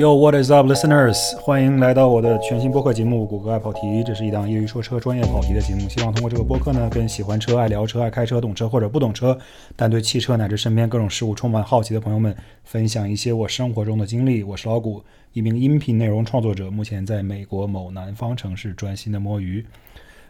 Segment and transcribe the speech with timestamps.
[0.00, 1.36] Yo, what is up, listeners？
[1.42, 3.80] 欢迎来到我的全新播客节目《谷歌爱跑题》。
[4.02, 5.86] 这是一档业余说车、专业跑题的节目。
[5.90, 9.38] 希望通过这个播客呢，跟喜欢车、爱聊车、爱开车、懂车或者不懂车，
[9.76, 12.34] 但对汽车乃至身边各种事物充满好奇的朋友们，
[12.64, 14.42] 分享一些我生活中的经历。
[14.42, 19.66] 我是老谷，一名音频内容创作者，目前在美国某南方城市专心的摸鱼。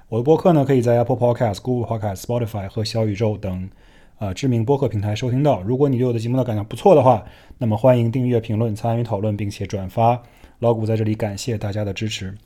[0.09, 3.71] 我的播客呢，可以在 Apple Podcast、Google Podcast、Spotify 和小宇宙等。
[4.21, 5.63] 呃，知名播客平台收听到。
[5.63, 7.25] 如果你对我的节目的感觉不错的话，
[7.57, 10.22] 那么欢迎订阅、评论、参与讨论，并且转发。
[10.58, 12.36] 老谷在这里感谢大家的支持。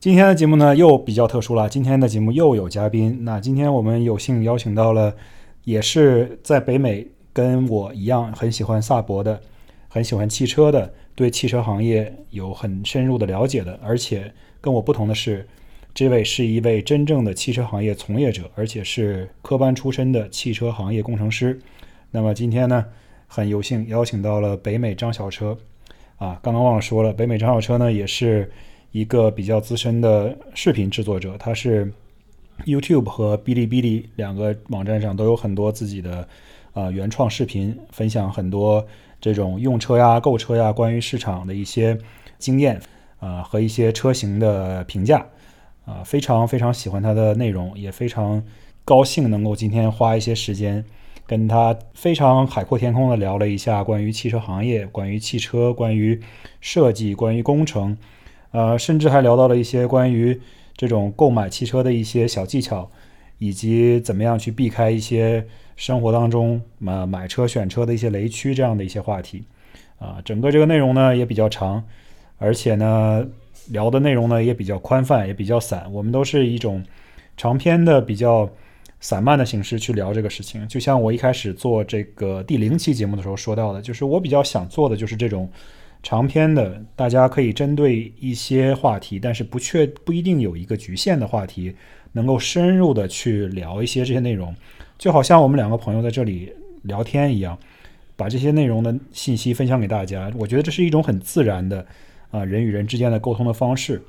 [0.00, 3.26] 今天的节目呢又比较特殊了，今天的节目又有嘉宾。
[3.26, 5.14] 那今天我们有幸邀请到了，
[5.64, 9.38] 也是在北美跟我一样很喜欢萨博的，
[9.86, 15.46] 很喜欢汽车的，对汽车行业有很深入的了解的，而且跟我不同的是。
[15.98, 21.58] 这位是一位真正的汽车行业从业者，而且是科班出身的汽车行业工程师。
[22.12, 22.84] 那么今天呢，
[23.26, 25.58] 很有幸邀请到了北美张小车。
[26.18, 28.48] 啊，刚刚忘了说了，北美张小车呢，也是
[28.92, 31.36] 一个比较资深的视频制作者。
[31.36, 31.92] 他是
[32.64, 36.28] YouTube 和哔哩哔哩两个网站上都有很多自己的
[36.74, 38.86] 啊原创视频，分享很多
[39.20, 41.98] 这种用车呀、购车呀、关于市场的一些
[42.38, 42.80] 经验
[43.18, 45.26] 啊和一些车型的评价。
[45.88, 48.44] 啊，非常非常喜欢他的内容，也非常
[48.84, 50.84] 高兴能够今天花一些时间
[51.26, 56.20] 跟他非常海阔天空的聊了一下关于汽车行业、关于汽车、关于
[56.60, 57.96] 设计、关于工程，
[58.50, 60.38] 呃，甚至还聊到了一些关于
[60.76, 62.90] 这种购买汽车的一些小技巧，
[63.38, 69.44] 以及怎么样去避开一些生活当中呃买车选车的一些雷区这样的一些话题。
[69.98, 71.82] 啊，整个这个内容呢也比较长，
[72.36, 73.26] 而且呢。
[73.70, 75.90] 聊的内容呢也比较宽泛，也比较散。
[75.92, 76.82] 我们都是一种
[77.36, 78.48] 长篇的、比较
[79.00, 80.66] 散漫的形式去聊这个事情。
[80.66, 85.48] 就像我一开始做这个第零期节目的时候说到的，就是我比较想做的就是这种
[86.02, 91.74] 长篇的，大家可以针对一些话题，但是不确不一定有一个局限的话题，
[92.12, 94.54] 能够深入的去聊一些这些内容。
[94.96, 96.52] 就好像我们两个朋友在这里
[96.82, 97.56] 聊天一样，
[98.16, 100.30] 把这些内容的信息分享给大家。
[100.36, 101.86] 我觉得这是一种很自然的。
[102.30, 104.02] 啊，人与人之间的沟通的方式，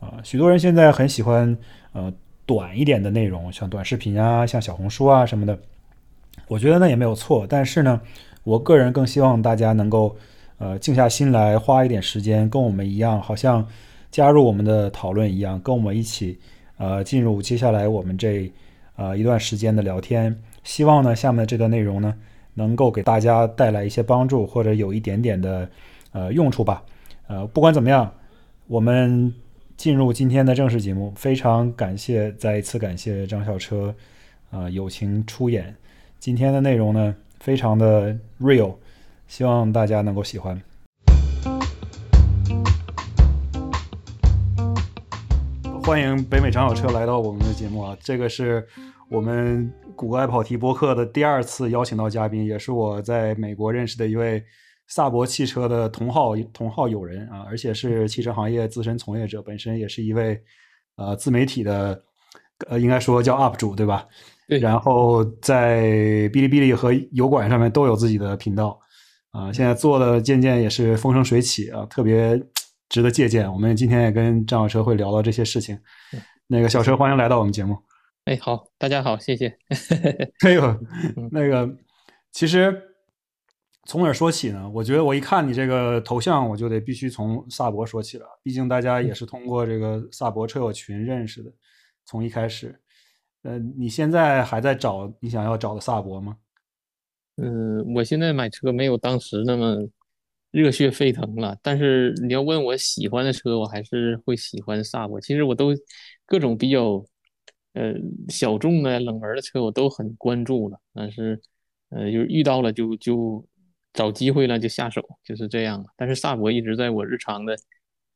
[0.00, 1.56] 啊，许多人现在很喜欢
[1.92, 2.12] 呃
[2.46, 5.58] 短一点的内容，像短视频啊，像小红书啊什么的。
[6.48, 8.00] 我觉得那也没有错，但是呢，
[8.42, 10.14] 我个人更希望大家能够
[10.58, 13.66] 呃静下心来，花一点时间，跟我们一样，好像
[14.10, 16.38] 加入我们的讨论一样，跟我们一起
[16.76, 18.52] 呃进入接下来我们这
[18.96, 20.36] 呃一段时间的聊天。
[20.64, 22.14] 希望呢，下面这段内容呢，
[22.54, 25.68] 能够给大家带来一些帮助，或者有一点点的
[26.12, 26.82] 呃用处吧。
[27.26, 28.12] 呃，不管怎么样，
[28.66, 29.32] 我们
[29.78, 31.10] 进入今天的正式节目。
[31.16, 33.94] 非常感谢，再一次感谢张小车，
[34.50, 35.74] 啊，友情出演。
[36.18, 38.74] 今天的内容呢，非常的 real，
[39.26, 40.60] 希望大家能够喜欢。
[45.82, 47.96] 欢迎北美张小车来到我们的节目啊！
[48.02, 48.66] 这个是
[49.08, 54.44] 我们谷歌爱跑题播客的第二次邀请到嘉宾，也是我在美国认识的一位。
[54.86, 60.38] 萨博汽车的同号同号友人啊，而且是汽车行业资深从业者，本身也是一位
[60.96, 62.00] 呃自媒体的，
[62.68, 64.06] 呃应该说叫 UP 主对吧？
[64.46, 64.58] 对。
[64.58, 65.82] 然后在
[66.28, 68.78] 哔哩哔哩和油管上面都有自己的频道，
[69.30, 72.38] 啊，现在做的渐渐也是风生水起啊，特别
[72.90, 73.50] 值得借鉴。
[73.50, 75.78] 我们今天也跟张小车会聊到这些事情。
[76.46, 77.76] 那个小车欢迎来到我们节目。
[78.26, 79.56] 哎，好，大家好，谢谢。
[80.44, 80.78] 哎呦，
[81.32, 81.68] 那个
[82.30, 82.90] 其实。
[83.86, 84.70] 从哪儿说起呢？
[84.70, 88.26] 我觉得我一看你这个头像，我就得必须从萨博说起了。
[88.42, 91.52] 毕竟大家也是通过这个萨博车友群认识的，
[92.06, 92.80] 从一开始。
[93.42, 96.34] 呃，你现在还在找你想要找的萨博吗？
[97.36, 99.86] 嗯，我现在买车没有当时那么
[100.50, 101.54] 热血沸腾了。
[101.60, 105.20] 但是你要问我喜欢的车，我还是会喜欢萨博。
[105.20, 105.74] 其实我都
[106.24, 107.04] 各种比较
[107.74, 107.92] 呃
[108.30, 111.38] 小众的冷门的车我都很关注了，但是
[111.90, 113.46] 呃就是遇到了就就。
[113.94, 115.82] 找机会了就下手，就是这样。
[115.96, 117.56] 但是萨博一直在我日常的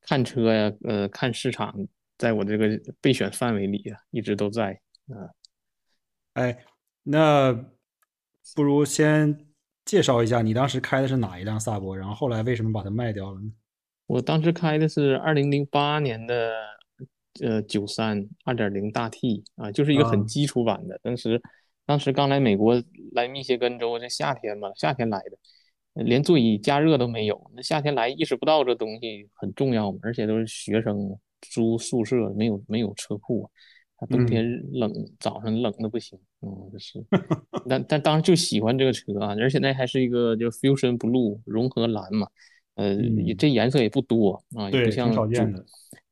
[0.03, 1.75] 看车呀，呃，看市场，
[2.19, 2.69] 在我这个
[3.01, 5.33] 备选范围里啊，一直都在啊。
[6.35, 6.65] 哎，
[7.05, 7.53] 那
[8.55, 9.47] 不如先
[9.85, 13.51] 介绍一下你当时开的是哪一辆萨博，然后后来为什么把它卖掉了呢？
[14.07, 16.53] 我当时开的是二零零八年的
[17.41, 20.99] 呃九三二点零大 T 啊，就是一个很基础版的。
[21.03, 21.41] 当时
[21.87, 22.83] 当时刚来美国，
[23.13, 25.39] 来密歇根州，这夏天嘛，夏天来的。
[26.05, 29.99] 连座椅加热都没有，那夏天来意识不到这东西很重要嘛？
[30.03, 33.51] 而且都是学生租宿舍，没有没有车库，
[33.97, 37.05] 他冬天冷，早上冷的不行，嗯，是。
[37.69, 42.29] 但但当时就喜欢这个车啊，而且那还是一个叫 Fusion Blue 融合蓝嘛，
[42.75, 45.13] 呃，嗯这颜色也不多啊，也，不像。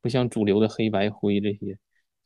[0.02, 1.76] 不像主流的黑白灰这些，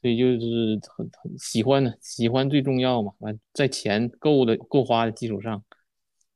[0.02, 3.10] 所以就是很很喜欢的，喜欢最重要嘛。
[3.20, 5.64] 完，在钱够的够花的基础上，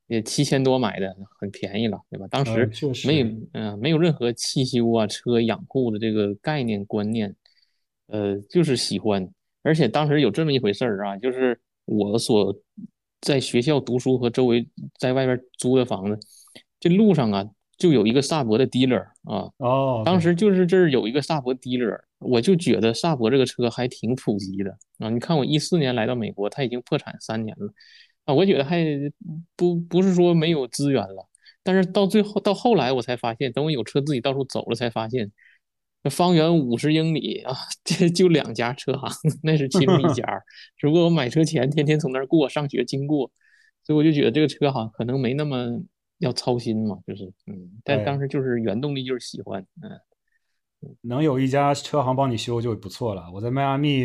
[0.06, 2.26] 也七千多买的，很便宜了，对吧？
[2.28, 7.34] 当呃，时确没有实，嗯、没有任何汽修啊、车养护的这个概念观念，
[8.08, 9.28] 呃，就是喜欢。
[9.62, 12.54] 而且当时有这么一回事儿啊，就是我所
[13.22, 14.68] 在学校读书和周围
[14.98, 16.26] 在外边租的房子，
[16.78, 17.48] 这路上啊
[17.78, 25.08] 就有一个萨博的 dealer 啊，哦当时就是这儿有一个萨博 dealer，我就觉得萨博这个车还挺普及的啊。
[25.08, 27.72] 你看我一四年来到美国，它已经破产三年了
[28.24, 28.84] 啊，我觉得还
[29.56, 31.28] 不不是说没有资源了，
[31.62, 35.30] 但是到最后到后来我才发现，等我有车自己到处走了才发现，
[36.02, 37.54] 这方圆五十英里啊，
[37.84, 39.10] 这就两家车行，
[39.42, 40.24] 那是其中一家。
[40.76, 43.30] 只不过我买车前天天从那儿过，上学经过，
[43.82, 45.80] 所以我就觉得这个车行可能没那么
[46.18, 49.90] 要操心嘛，就是嗯，但当时就是原动力就是喜欢，嗯
[51.00, 53.30] 能有一家车行帮你修就不错了。
[53.32, 54.04] 我在迈阿密，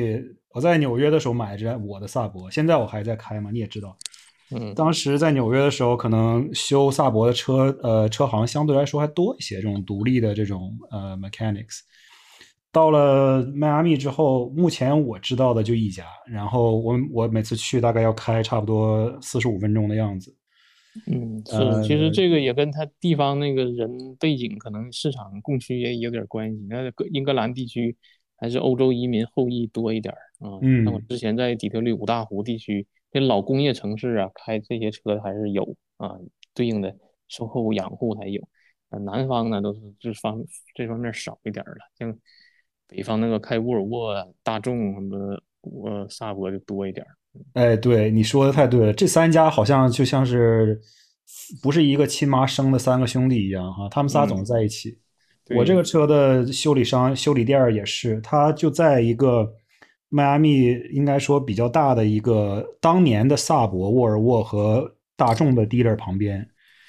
[0.54, 3.98] 我在纽约的时候买着我的萨博，现在我还在开嘛，你也知道。
[4.56, 11.80] 嗯当时在纽约的时候，可能修萨博的车，呃，车行相对来说还多一些，这种独立的这种呃 mechanics。
[12.72, 20.36] 到了迈阿密之后，目前我知道的就一家，然后我我每次去大概要开差不多四十五分钟的样子。
[21.08, 26.66] 嗯，是，呃，其实这个也跟他地方那个人背景，可能市场供需也有点关系。
[26.70, 27.96] 那个英格兰地区
[28.38, 30.60] 还是欧洲移民后裔多一点儿啊。
[30.84, 36.18] 那我嗯，之前在底特律五大湖地区，这老工业城市啊，开这些车还是有啊，
[36.54, 36.96] 对应的
[37.28, 38.42] 售后养护还有。
[38.90, 42.16] 啊，南方呢都是这方这方面少一点了，像
[42.88, 47.16] 北方那个开沃尔沃啊、大众什么呃萨博就多一点儿。
[47.54, 50.82] 哎，对，你说的太对了，这三家好像就像是
[51.62, 54.98] 不是一个亲妈生的三个兄弟一样哈，他们仨总嗯，在一起。
[55.56, 59.54] 我这，个车的修理商、修理店也是，他就在一个
[60.10, 66.48] 迈阿密，应该说比较大的一个当年的萨博、沃尔沃和大众的 dealer 旁边。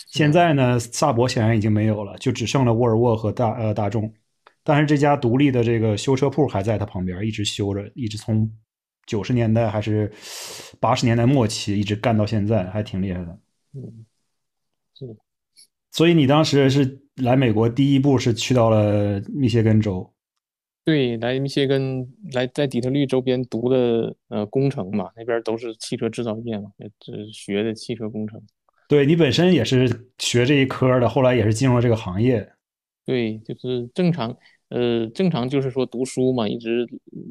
[0.09, 4.13] 现嗯在呢，萨博显然已经没有了，就只剩了沃尔沃和大呃大众。
[4.65, 8.51] 但是这家独立的这个修车铺还在它旁边，一直修着，一直从
[9.07, 10.11] 九十年代还是
[10.79, 13.39] 八十年代末期一直干到现在，还挺厉害的。
[13.75, 14.05] 嗯，
[14.95, 15.17] 是。
[15.93, 20.09] 所以你当时是来美国第一步是去到了密歇根州，
[20.85, 28.43] 对，来密歇根，来在底特律周边读的呃工程嘛，那边都是汽车制造业嘛，也这学的汽车工程。
[28.89, 32.51] 对你本身也是学这一科的，后来也是进入了这个行业。
[33.05, 34.37] 对，就是正常，
[34.71, 36.89] 呃，正常就是说读书嘛，一直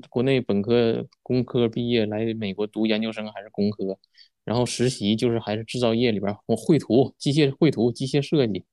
[0.10, 3.98] 国内本科、工科毕业来美国读研究生还是工科，
[4.46, 8.64] 然后实习就是还是制造业里边我绘图、机械绘图、机械设计，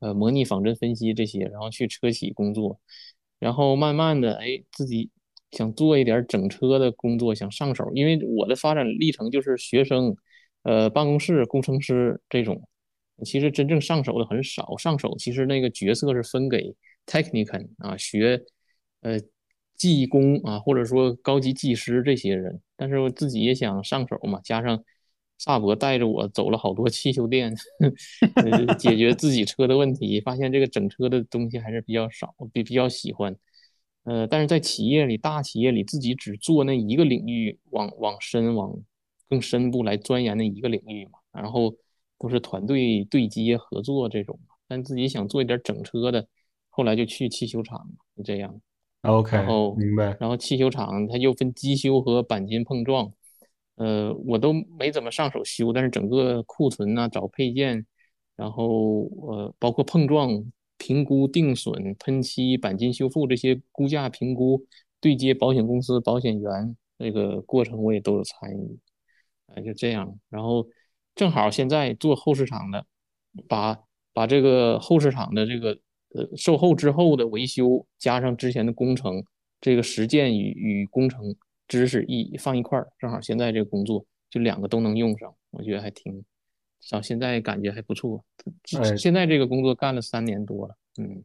[0.00, 2.78] 呃，模拟仿真分析这些，然后去车企工作，
[3.44, 5.10] 然后慢慢的，哎，自己
[5.50, 10.16] 想做一点整车的工作，想上手，因为我的发展历程就是学生，
[10.62, 12.66] 呃，办公室工程师这种。
[13.22, 16.74] 其实真正上手的很少，上手其实那个角色是分给
[17.04, 18.42] technician 啊，学
[19.02, 19.20] 呃
[19.76, 22.62] 技工啊，或者说高级技师这些人。
[22.78, 24.82] 但是我自己也想上手嘛，加上
[25.38, 27.54] 萨博带着我走了好多汽修店，
[28.36, 33.36] 呃，解决 自己车的问题，发现这个整车的东西还是比较少，比比较喜欢。
[34.04, 38.74] 呃，但是在企业里，大企业里自己只做那一个领域，往往深往
[39.28, 41.74] 更深部来钻研那一个领域嘛，然后
[42.18, 44.38] 都是团队对接合作这种，
[44.68, 46.26] 但自己想做一点整车的，
[46.68, 48.60] 后来就去汽修厂，就这样。
[49.02, 50.16] OK，然后，明白。
[50.20, 53.12] 然后汽修厂它又分机修和钣金碰撞，
[53.76, 57.84] 呃，我都没怎么上手修，但是整个库存呐、找配件，
[58.36, 60.30] 然后呃，包括碰撞
[60.78, 64.64] 评估、定损、喷漆、钣金修复这些估价评估，
[65.00, 68.78] 对接保险公司、保险员这个过程我也都有参与，
[69.46, 70.18] 啊、就这样。
[70.30, 70.66] 然后
[71.14, 72.86] 正好现在做后市场的，
[73.48, 73.78] 把
[74.12, 75.78] 把这个后市场的这个
[76.14, 79.24] 呃售后之后的维修，加上之前的工程，
[79.60, 81.34] 这个实践与与工程
[81.68, 86.24] 知识一放一块儿，正好现在这个工作就两个都能用上，我觉得还挺，
[86.90, 88.22] 到现在感觉还不错。
[88.78, 91.22] 哎现在这个工作干了三年多了，嗯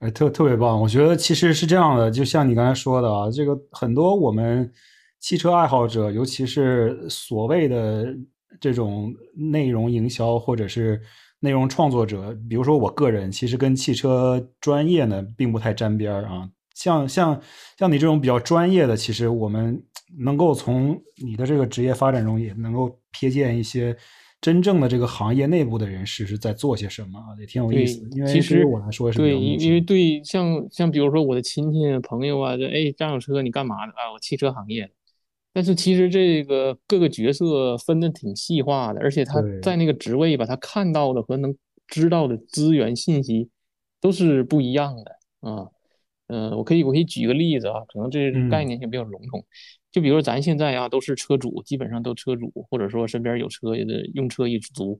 [0.00, 0.80] 哎，特特别棒！
[0.80, 4.72] 我觉得其实是这样的，就像你刚才说的啊，这个很多我们
[5.18, 8.16] 汽车爱好者，尤其是所谓的
[8.60, 11.02] 这种内容营销或者是
[11.40, 16.48] 内容创作者，比如说我个人，其实跟汽车专业呢并不太沾边儿啊。
[16.78, 17.40] 像像
[17.76, 19.82] 像你这种比较专业的，其实我们
[20.16, 23.96] 能够从你的这个职业发展中也能够瞥见一些
[24.40, 28.08] 真正的这个行业内部的人士是在做些什么啊，也挺有意思。
[28.12, 34.12] 因为其实我来说是对，因因为对像像比如说我的亲戚朋友啊，这哎，这有车你干嘛的啊？
[34.14, 34.88] 我汽车行业。
[35.52, 41.52] 但是其实这个各个角色分的挺细化的，而且他在那个职位吧，他看到的和能
[41.88, 43.50] 知道的资源信息
[44.00, 45.66] 都是不一样的啊。
[46.28, 49.44] 嗯，我可以我可以举个例子啊，可能这概念性比较笼统。
[49.90, 54.98] 就比如说咱现在啊，都是车主，基本上都车主，或者说身边有车的用车一族，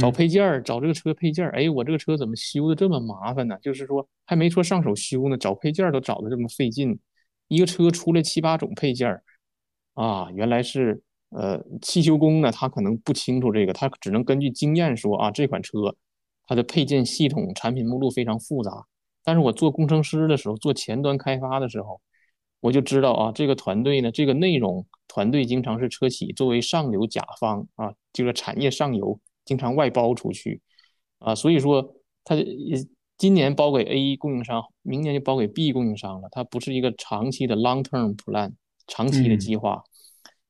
[0.00, 1.52] 找配件儿，找这个车配件儿。
[1.52, 3.56] 哎，我这个车怎么修的这么麻烦呢？
[3.62, 6.98] 就是说还没说上手修呢，找配件儿都找的这么费劲。
[7.46, 9.22] 一个车出来七八种配件儿，
[9.94, 11.00] 啊，原来是
[11.30, 15.94] 呃汽修工呢，他可能不清楚这个，他只能根据经验说啊，这款车
[16.48, 18.84] 它的配件系统、产品目录非常复杂。
[19.24, 22.00] 但是我做工程师的时候，做前端开发的时候。
[22.60, 30.60] 我就知道啊，这个团队呢，这个内容团队经常是车企作为上游甲方啊，这个产业上游经常外包出去
[31.20, 31.94] 啊，所以说
[32.24, 32.34] 他
[33.16, 38.54] 今年包给 A 供应商，明年就包给 B 供应商了，它不是一个长期的 long term plan，
[38.88, 39.84] 长期的计划。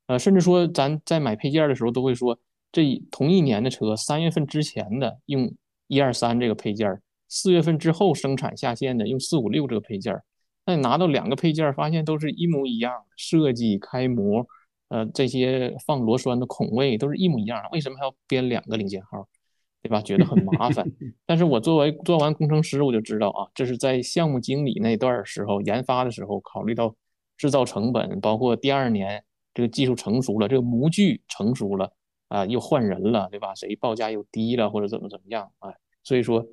[0.06, 2.38] 呃，甚至说咱在买配件的时候都会说，
[2.72, 5.52] 这同一年的车，三月份之前的用
[5.88, 10.24] 一二三这个配件，四月份之后生产下线的用四五六这个配件儿。
[10.66, 14.46] 那你拿到两个配件，发现都是一模一样的设计、开模，
[14.88, 19.26] 呃，这些放螺栓的孔位都是一模一样的，为什么还要编两个零件号，
[19.82, 20.02] 对吧？
[20.02, 20.86] 觉得很麻烦。
[21.24, 26.94] 但是我作为做完工程师，我就知道啊，这是在项目经理那段时候研发的时候，考虑到
[27.38, 31.90] 制造成本，包括第二年这个技术成熟了，这个模具成熟了
[32.28, 33.54] 啊，又换人了，对吧？
[33.54, 36.46] 谁报价又低了，或者怎么怎么样，哎，所以说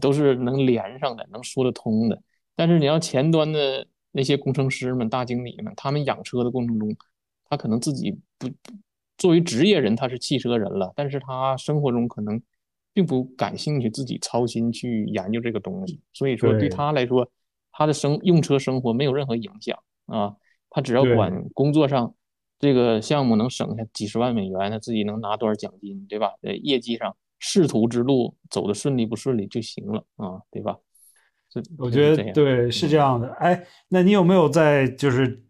[0.00, 2.22] 都是能连上的，能说得通的。
[2.56, 6.96] 但是你要前端的那些工程师们、大经理们，他们养车的过程中，
[7.48, 8.48] 他可能自己不
[9.16, 12.40] 作为职业人，他是汽车人了，但是他生活中可能
[12.92, 16.00] 并不感兴趣，自己操心去研究这个东西。
[16.12, 17.30] 所以说对他来说，
[17.72, 20.34] 他的生用车生活没有任何影响啊，
[20.70, 22.14] 他只要管工作上
[22.58, 26.32] 这个项目能省下几十万美元，他自己能拿多少奖金，对吧？
[26.42, 30.76] 在业绩上仕途之路走的顺利不顺利就行了啊，对吧？
[31.78, 35.42] 我觉得对是这样的，哎，那你有没有在就是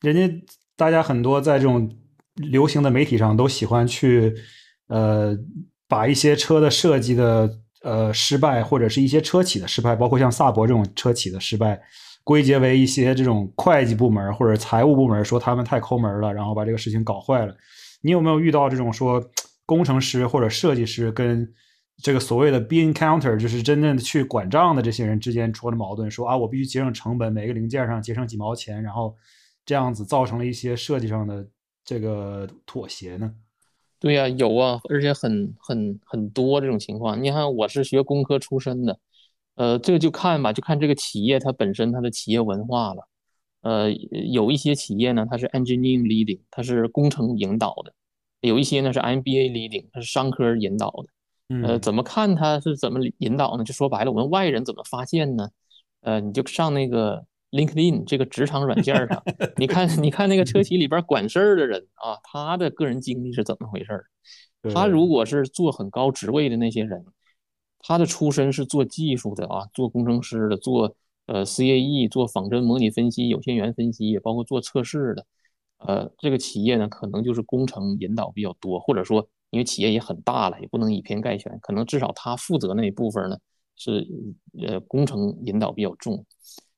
[0.00, 0.44] 人家
[0.76, 1.90] 大家很多在这种
[2.36, 4.34] 流行的媒体上都喜欢去
[4.88, 5.36] 呃
[5.86, 11.78] 把一些车的设计的呃失败或者是一些车企的失败，包括像萨博这种车企的失败，
[12.24, 17.54] 归结为一些这种会计部门或者财务部门说他们太抠门了，然后把这个事情搞坏了。
[18.00, 19.22] 你有没有遇到这种说
[19.72, 21.52] 工程师或者设计师跟？
[22.02, 29.14] 这个所谓的 be encounter 就是真正的去管账的这些人之间出了矛盾，说啊，我必须节省成本，每个零件上节省几毛钱，然后
[29.64, 31.46] 这样子造成了一些设计上的
[31.84, 33.32] 这个妥协呢？
[34.00, 37.22] 对呀，有啊，而且很很很多这种情况。
[37.22, 38.98] 你看，我是学工科出身的，
[39.54, 43.06] 呃，这个就看吧，就看这个企业它本身它的企业文化了。
[43.60, 47.92] 呃，有一些企业呢，它是 engineering leading，它是工程引导的；
[48.42, 51.06] 有一些呢是 MBA leading，它是商科引导的。
[51.66, 53.64] 呃，怎么看他是怎么引导呢？
[53.64, 55.48] 就说白了，我们外人怎么发现呢？
[56.00, 59.22] 呃，你就上那个 LinkedIn 这个职场软件上，
[59.56, 64.06] 你看，你看那个车企里边管事儿的人啊，他的个人经历是怎么回事儿？
[64.72, 67.04] 他如果是做很高职位的那些人，
[67.80, 70.96] 他的出身是做技术的啊，做工程师的，做
[71.26, 75.26] 呃 CAE，做仿真模拟分析、有限元分析，也包括做测试的。
[75.86, 79.28] 呃，这个企业呢，可能就是工程引导比较多，或者说。
[79.52, 83.36] 因为企业也很大了，也不能以偏概全，可能至少他负责那一部分呢
[83.76, 84.08] 是
[84.66, 86.24] 呃工程引导比较重。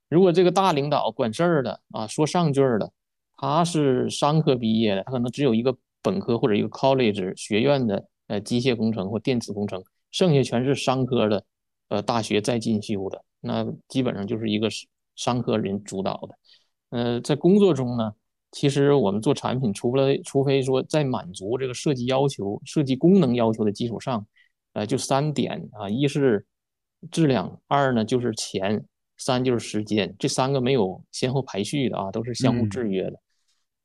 [0.08, 2.90] 如果这个大领导管事儿的啊，说上句儿的，
[3.36, 9.80] 他是商科毕业的，他可能只有一个本科或者一个 college 学院的呃机械工程或电子工程，
[10.10, 11.44] 剩下全是商科的
[11.90, 14.68] 呃大学在进修的，那基本上就是一个
[15.14, 16.38] 商科人主导的。
[16.90, 18.14] 呃，在工作中呢。
[18.54, 24.24] 其实我们做产品，除了除非说在满足这个设计要求、设计功能要求的基础上，
[24.74, 26.46] 呃，就三点啊：一是
[27.10, 28.84] 质量，二呢就是钱，
[29.16, 30.14] 三就是时间。
[30.20, 33.20] 这三个没有先后排序的啊，都是相互制约的。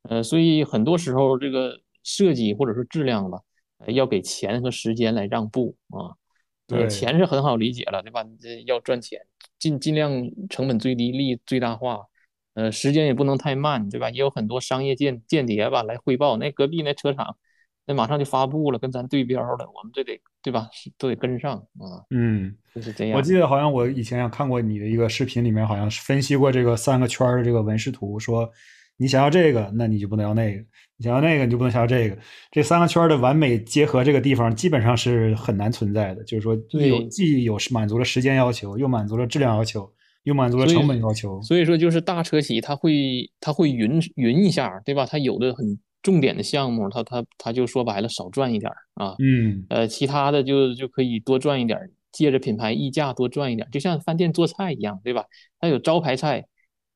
[0.03, 3.41] 呃，所以很多时候这个设计或者说质量吧，
[3.87, 6.13] 要给钱和时间来让步啊。
[6.67, 8.23] 对，钱是很好理解了，对吧？
[8.39, 9.19] 这要赚钱，
[9.57, 12.05] 尽尽量成本最低，利益最大化。
[12.59, 14.09] 呃，时间也不能太慢，对吧？
[14.09, 17.37] 也有很多商业间间谍吧来汇报，那隔壁那车厂，
[17.87, 20.69] 那马上就发布了，跟咱对标了，我们这得对吧？
[20.97, 22.03] 都得跟上啊。
[22.09, 23.17] 嗯，就是这样。
[23.17, 28.51] 我记得好像我以前看过你的一个视频，里面好像是分析过这个三个圈的这个纹饰图，说
[28.97, 30.61] 你想要这个，那你就不能要那个；
[30.97, 32.17] 你想要那个，你就不能想要这个。
[32.51, 36.23] 这三个圈的完美结合，这个地方基本上是很难存在的。
[36.25, 39.89] 就是说，有既有满足了时间要求，又满足了质量要求，
[40.23, 41.41] 又满足了成本要求。
[41.41, 45.05] 所以说，就是大车企它会它会匀匀一下，对吧？
[45.05, 49.15] 它有的很重点的项目，它它它就说白了少赚一点啊。
[49.19, 49.65] 嗯。
[49.69, 55.25] 呃，其他的就就可以多赚一点，借着品牌溢价多赚一点，就像饭店做菜一样，对吧？
[55.59, 56.45] 它有招牌菜。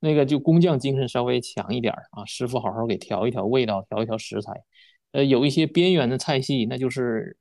[0.05, 4.51] 那个就工匠精神稍微强一点啊，师傅好好给调一调味道，调一调食材。
[5.13, 7.37] 呃，有一些边缘的菜系，那就是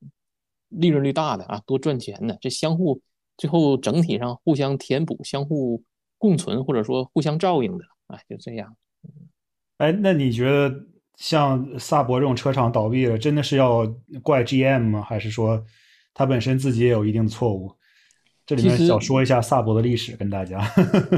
[0.68, 2.38] 利润率大的啊，多赚钱的。
[2.40, 3.00] 这相互
[3.36, 5.82] 最后整体上互相填补、相互
[6.18, 8.76] 共存，或者说互相照应的，哎，就这样。
[9.78, 10.72] 哎，那你觉得
[11.16, 13.86] 像萨博这种车厂倒闭了，真的是要
[14.22, 15.02] 怪 GM 吗？
[15.02, 15.64] 还是说
[16.14, 17.70] 他本身自己也有一定的错误？
[18.44, 20.60] 这里面想说一下萨博的历史，跟大家。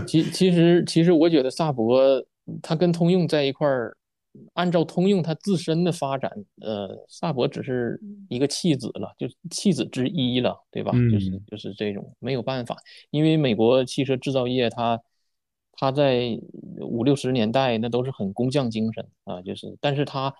[0.06, 2.02] 其其实其实我觉得萨博
[2.62, 3.96] 它跟通用在一块儿，
[4.54, 10.92] 按照通用它自身的发展，呃，萨博只是一个弃子了，就弃子之一了，对吧？
[11.10, 12.76] 就是就是这种没有办法，
[13.10, 15.00] 因为美国汽车制造业它
[15.72, 16.38] 它在
[16.80, 20.34] 五六十年代那都是很工匠精神啊，就是，但是它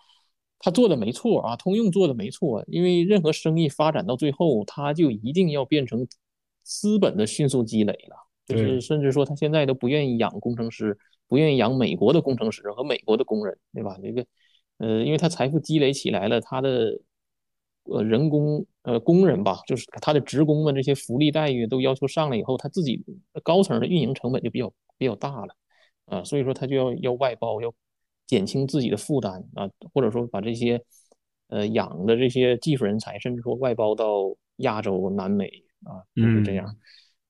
[0.58, 6.06] 它做的没错啊，通用做的没错，因为任何生意发展到最后，它就一定要变成。
[6.66, 10.96] 资本的迅速积累了，就是甚至说他现在都不愿意养工程师，
[11.28, 13.98] 不愿意养美国的工程师和美国的工人，对吧？
[14.02, 14.26] 这个，
[14.78, 17.00] 呃，因为他财富积累起来了，他的
[17.84, 23.04] 呃人工呃工人吧，就是他的职工们这些福利待遇都要求上来以后，他自己
[23.42, 25.54] 高层的运营成本就比较比较大了，
[26.06, 27.72] 啊，所以说他就要要外包，要
[28.26, 30.82] 减轻自己的负担啊，或者说把这些
[31.48, 35.50] 呃养的这些技术人才，甚至说外包到亚洲、南美。
[35.84, 36.74] 啊，就是这样，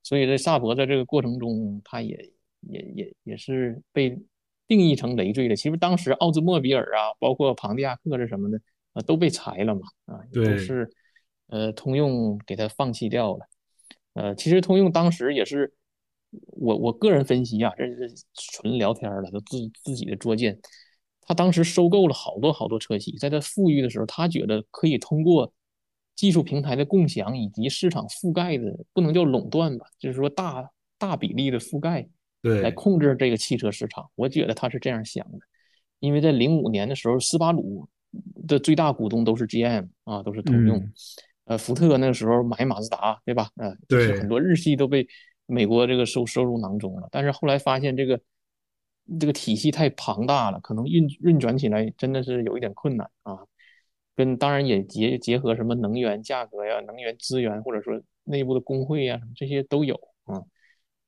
[0.04, 2.30] 所以在萨博在这个过程中，他也
[2.68, 4.18] 也也也是被
[4.66, 5.56] 定义成累赘的。
[5.56, 8.60] 其实当时奥兹莫比尔啊，包括庞蒂亚克这什么的
[8.92, 10.90] 啊，都被裁了嘛，啊，都是
[11.48, 13.46] 呃通用给他放弃掉了。
[14.14, 15.72] 呃，其实通用当时也是
[16.30, 20.58] 我我个人分析啊，这是纯聊天了，都自自己的拙见。
[21.22, 25.52] 他当时收购了好多好多车企，在他富裕的时候，他觉得可以通过。
[26.16, 32.08] 技术平台的共享以及市场覆盖的不能叫垄断吧，就是说大大比例的覆盖，
[32.44, 34.06] 对，来控制这个汽车市场。
[34.14, 35.38] 我觉得他是这样想的，
[35.98, 37.88] 因为在零五年的时候，斯巴鲁
[38.46, 40.92] 的最大股东都是 GM 啊，都是通用。
[41.46, 43.48] 呃，福特那个时候买马自达，对吧？
[43.56, 45.08] 呃，就是很多日系都被
[45.46, 47.08] 美国这个收收入囊中了。
[47.10, 48.20] 但是后来发现这个
[49.18, 53.38] 这个体系太庞大了，可能运运转起来真的是有一点困难啊。
[54.14, 60.40] 跟当然也结结合什么能源价格呀、能源资源，或者说内部的工会呀什么这些都有啊。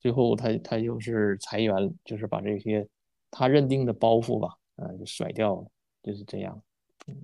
[0.01, 2.87] 最后他他就是裁员，就是把这些
[3.31, 5.65] 他认定的包袱吧，啊就甩掉了，
[6.03, 6.61] 就是这样。
[7.09, 7.15] 嗯，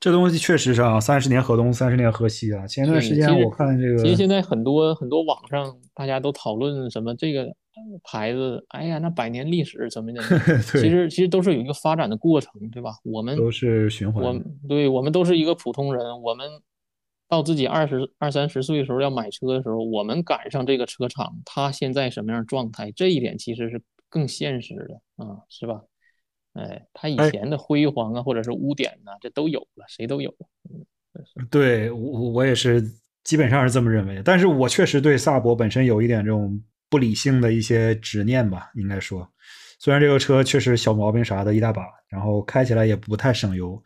[0.00, 2.66] 这东西确实是啊，三十年河东，三十年河西啊。
[2.66, 7.54] 前段时间我看这个，其实现在很多很多网上大家都讨论什么这个。
[8.02, 10.20] 牌子，哎呀，那百年历史怎么的？
[10.62, 12.90] 其实其实都是有一个发展的过程，对吧？
[13.04, 14.20] 我们都是循环。
[14.24, 16.44] 我对我们都是一个普通人，我们
[17.28, 22.90] 到自己二十二三十岁的时候要买车的时候，我们赶上这个车厂，它现在什么样状态？
[22.92, 25.82] 这一点其实是更现实的啊，是吧？
[26.54, 30.34] 哎，它以前的辉煌啊，或者是污点呢，这都有了，谁都有。
[30.70, 30.84] 嗯，
[31.50, 32.82] 对我我也是
[33.22, 36.60] 基本上是这么认为，但是我确实对萨博本身有一点这种。
[36.90, 39.30] 不理性的一些执念吧，应该说，
[39.78, 43.78] 虽然这个车确实小毛病啥的一大把，然后开起来也不太省油。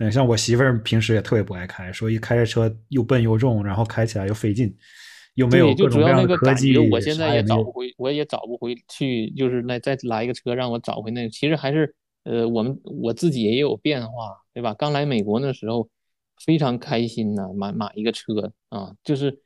[0.00, 4.74] 嗯，像我媳妇儿平时也特别不爱开，说一开着车又笨又重，然后开起来又费劲，
[5.34, 6.76] 又没有各种各样的科技。
[6.76, 11.28] 我现在也找不回，我也找不回去，就是来再来一个车让我找回那个。
[11.30, 14.74] 其实还是呃，我们我自己也有变化，对吧？
[14.74, 15.88] 刚来美国那时候
[16.44, 19.40] 非常开心呐，买买一个车啊，就是。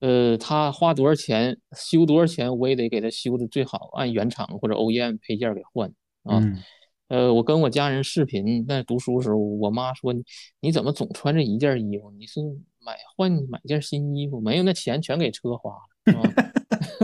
[0.00, 6.40] 呃，他花多少钱修多少钱，我也得给他修的最好，按原厂或者 OEM 配件给换啊。
[7.10, 10.22] 呃，我跟我家人视频，在读书的时候，我妈说你
[10.60, 12.08] 你怎么总穿着一件衣服？
[12.12, 12.40] 你是
[12.86, 14.40] 买换买件新衣服？
[14.40, 15.72] 没有，那钱全给车花
[16.06, 16.22] 了，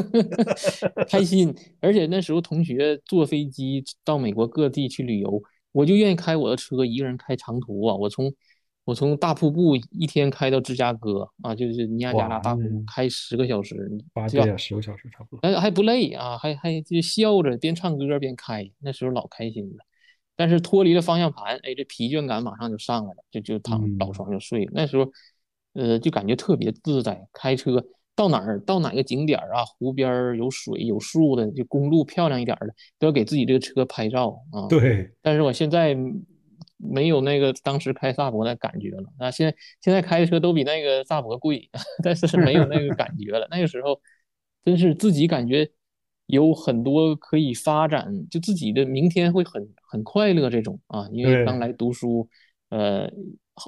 [1.10, 1.52] 开心。
[1.80, 5.42] 而且那时候同学坐飞机到美国各地去旅游，
[5.72, 7.96] 我就愿意开我的车，一个人开长途啊。
[7.96, 8.32] 我从
[8.84, 13.74] 我从大瀑布一天开到芝加哥啊，就是尼亚加拉大瀑布，开十个小时，
[14.12, 14.56] 八对吧？
[14.56, 19.84] 十个小时差不多，还还不累啊，还还就笑着边唱歌边开，那时候老开心了。
[20.36, 24.72] 但是脱离了方向盘，哎，这疲倦感马上就上来了，就就躺倒床就睡了。
[24.74, 25.10] 那时候，
[25.72, 27.26] 呃，就感觉特别自在。
[27.32, 32.68] 开车到哪儿到哪个景点啊，湖边有水有树的，就公路漂亮一点的，
[32.98, 34.68] 都要给自己这个车拍照啊。
[34.68, 35.10] 对。
[35.22, 35.96] 但是我现在。
[36.78, 39.30] 没有那个当时开萨博的感觉了啊。
[39.30, 41.70] 现在现在开的车都比那个萨博贵，
[42.04, 43.48] 但是没有那个感觉了。
[43.50, 43.98] 那个时候
[44.62, 45.70] 真是自己感觉
[46.26, 51.08] 有很多可以发展，就自己的明天会很很快乐这种啊。
[51.12, 52.28] 因为刚来读书，
[52.70, 53.10] 呃，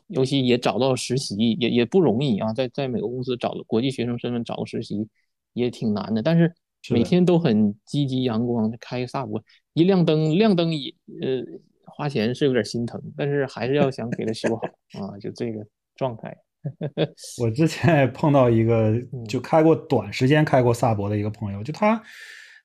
[0.09, 2.53] 尤其也找到实习，也也不容易啊。
[2.53, 5.09] 在在美国公司找国际学生身份找个实习
[5.53, 6.55] 也挺难的，但是。
[6.91, 9.43] 每天都很积极阳光，开萨博
[9.75, 11.43] 一亮灯，亮灯也呃
[11.85, 14.63] 花钱是有点心疼，但是还是要想给它修好
[15.05, 15.67] 啊，就这个
[15.97, 16.35] 状态。
[17.43, 18.95] 我之前也碰到一个
[19.29, 22.01] 就开过短时间开过萨博的一个朋友，就他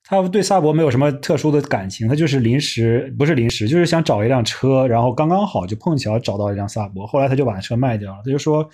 [0.06, 8.22] 他对萨博没有什么特殊的感情，他就是临时不是临时，就是想找一辆车，然后刚刚好就碰巧找到一辆萨博，后来他就把车卖掉了。
[8.24, 8.68] 他就说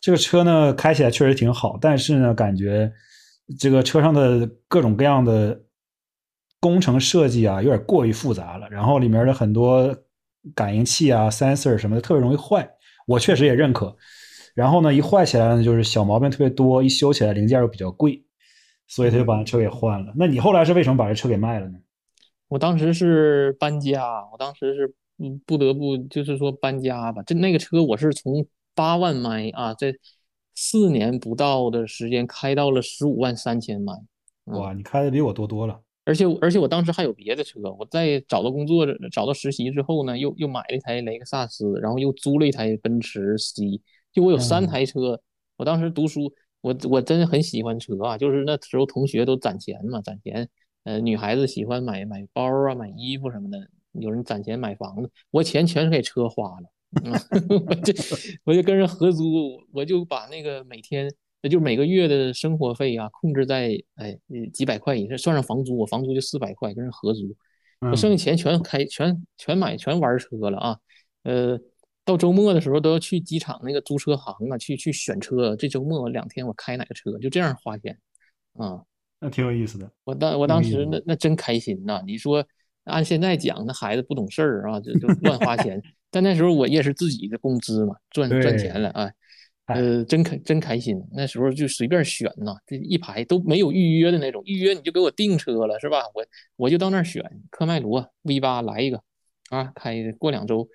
[0.00, 2.92] 这个车呢开起来确实挺好，但是呢感觉。
[3.58, 5.60] 这个车上的各种各样的
[6.60, 8.66] 工程设计啊，有点过于复杂了。
[8.70, 9.94] 然后里面的很多
[10.54, 12.66] 感应器啊、sensor 什么的，特别容易坏。
[13.06, 13.94] 我确实也认可。
[14.54, 18.23] 然后呢，一坏起来呢，就是小毛病特别多，一修起来零件又比较贵，
[18.86, 20.12] 所以他就把车给换了。
[20.16, 21.78] 那你后来是为什么把这车给卖了呢？
[22.48, 27.22] 我当时是搬家，我当时是嗯不得不就是说搬家吧。
[27.24, 29.94] 这那个车我是从八万迈啊，这。
[30.56, 33.92] 四年不到的时间，开到了十五万三千迈。
[34.44, 35.80] 哇，你开的比我多多了。
[36.04, 37.58] 而且，而且我当时还有别的车。
[37.76, 43.80] 我在找到工作、找到实习之后呢，又又买了一台雷克萨斯，然后又租了一台奔驰 C。
[44.12, 45.20] 就我有三台车。
[45.56, 46.32] 我当时读书，
[46.64, 48.16] 我我真的很喜欢车啊。
[48.16, 50.48] 就是那时候同学都攒钱嘛，攒钱。
[50.84, 53.68] 呃，女孩子喜欢买买包啊，买衣服什么的。
[53.92, 56.68] 有人攒钱买房子，我钱全是给车花了。
[57.68, 57.92] 我就
[58.44, 61.08] 我就跟人合租，我就把那个每天，
[61.42, 64.18] 那就每个月的生活费啊，控制在哎
[64.52, 67.36] 几百块以上，算上房租，我房租就四百块，跟人合租，
[67.80, 70.76] 我剩下钱全开全全买全玩车了啊。
[71.22, 71.58] 呃，
[72.04, 75.56] 到周末的时候都要去机场那个租车行啊，去去选车。
[75.56, 77.98] 这周末两天我开哪个车，就这样花钱
[78.54, 78.82] 啊。
[79.20, 79.90] 那挺有意思的。
[80.04, 82.02] 我当我当时那那真开心呐。
[82.06, 82.46] 你说
[82.84, 85.80] 按现在讲，那孩子不懂事儿啊，就就乱花钱。
[86.10, 89.10] 但那时候我也是自己的工资嘛，赚赚钱了啊，
[89.66, 91.02] 呃，真开真开心。
[91.12, 96.02] 那时候就随便选呐，这一排都没有预约的那种，预约你就给我订车了是吧？
[96.14, 99.02] 我我就到那儿选，科迈罗 V 八来一个
[99.48, 100.68] 啊，开过两周，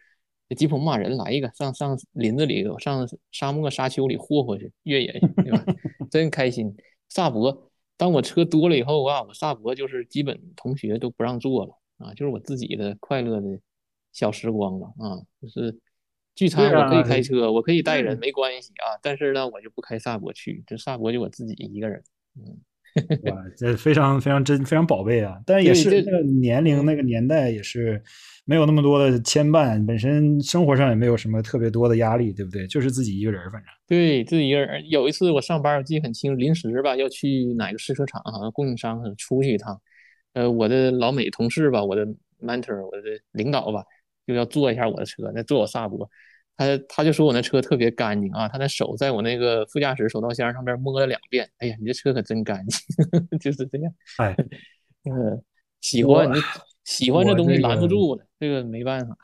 [0.56, 5.64] 吉普牧马人来一个，上上林子里，上沙漠沙丘里霍霍去，越野去，对吧？
[6.12, 6.76] 真开心。
[7.10, 13.60] 萨博，当我车多了以后啊，我萨博就是基本同学都不让坐了啊，就是我自己的快乐的。
[14.12, 15.80] 小时光了啊，就是
[16.34, 22.04] 聚餐我可以开车，我可以带人没关系啊，但是呢，我就不开萨博去，这萨博就我自己一个人。
[22.36, 22.58] 嗯，
[23.26, 25.40] 哇，这非常非常真非常宝贝啊！
[25.46, 28.04] 但是也是那个年龄那个年代也是
[28.50, 32.66] 没有那么多的牵绊，本身生活上也没有什么特别多的压力，对不对？
[32.66, 34.90] 就是自己一个人，反正对自己一个人。
[34.90, 39.80] 有一次我上班，我记得很清，临时吧要去哪个试车场，好像供应商出去一趟。
[40.34, 42.04] 呃，我的老美同事吧，我的
[42.42, 43.84] mentor，我的领导吧。
[44.26, 46.10] 就要坐一下我的车，那坐我萨博，
[46.58, 52.80] 他他就说我那车特别干净啊，他那手在我那个副驾驶手套箱上边摸了两遍，哎呀，你这车可真干净，
[53.40, 53.94] 就是这样。
[54.18, 54.36] 哎，
[55.06, 55.40] 嗯，
[55.82, 56.28] 喜欢
[56.84, 59.18] 喜欢这东西拦不住的，这个没办法。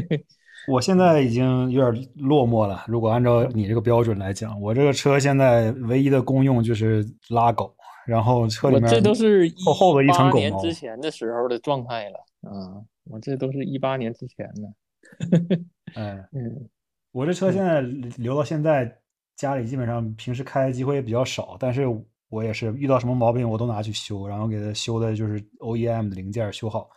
[0.68, 2.84] 我现在已经有点落寞了。
[2.86, 7.74] 如果按照你这个标准来讲，我这个车现在唯一的功用就是拉狗，
[8.06, 10.38] 然后车里面这都是厚厚的一层狗毛。
[10.38, 12.82] 年之前的时候的状态了啊。
[13.04, 15.58] 我这都是一八年之前的，
[16.00, 16.68] 哎，嗯，
[17.10, 18.98] 我这车现在留到现在，
[19.34, 21.88] 家里基本上平时开的机会也比较少，但是
[22.30, 26.88] 我也是遇到什么毛病我都拿去修，然后给它修的就是 OEM 的零件修好，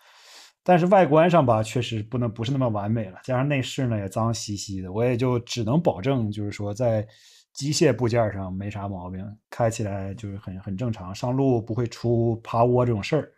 [0.63, 7.05] 但是外观上吧，确实不能不是那么完美了，加上内饰呢也脏兮兮的，我也就只能保证就是说在
[7.51, 13.31] 机械部件上没啥毛病，开起来就是很很正常，上路不会出趴窝这种事儿。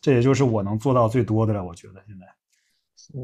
[0.00, 2.26] 这也就是我能做到最多的了，我觉得现在。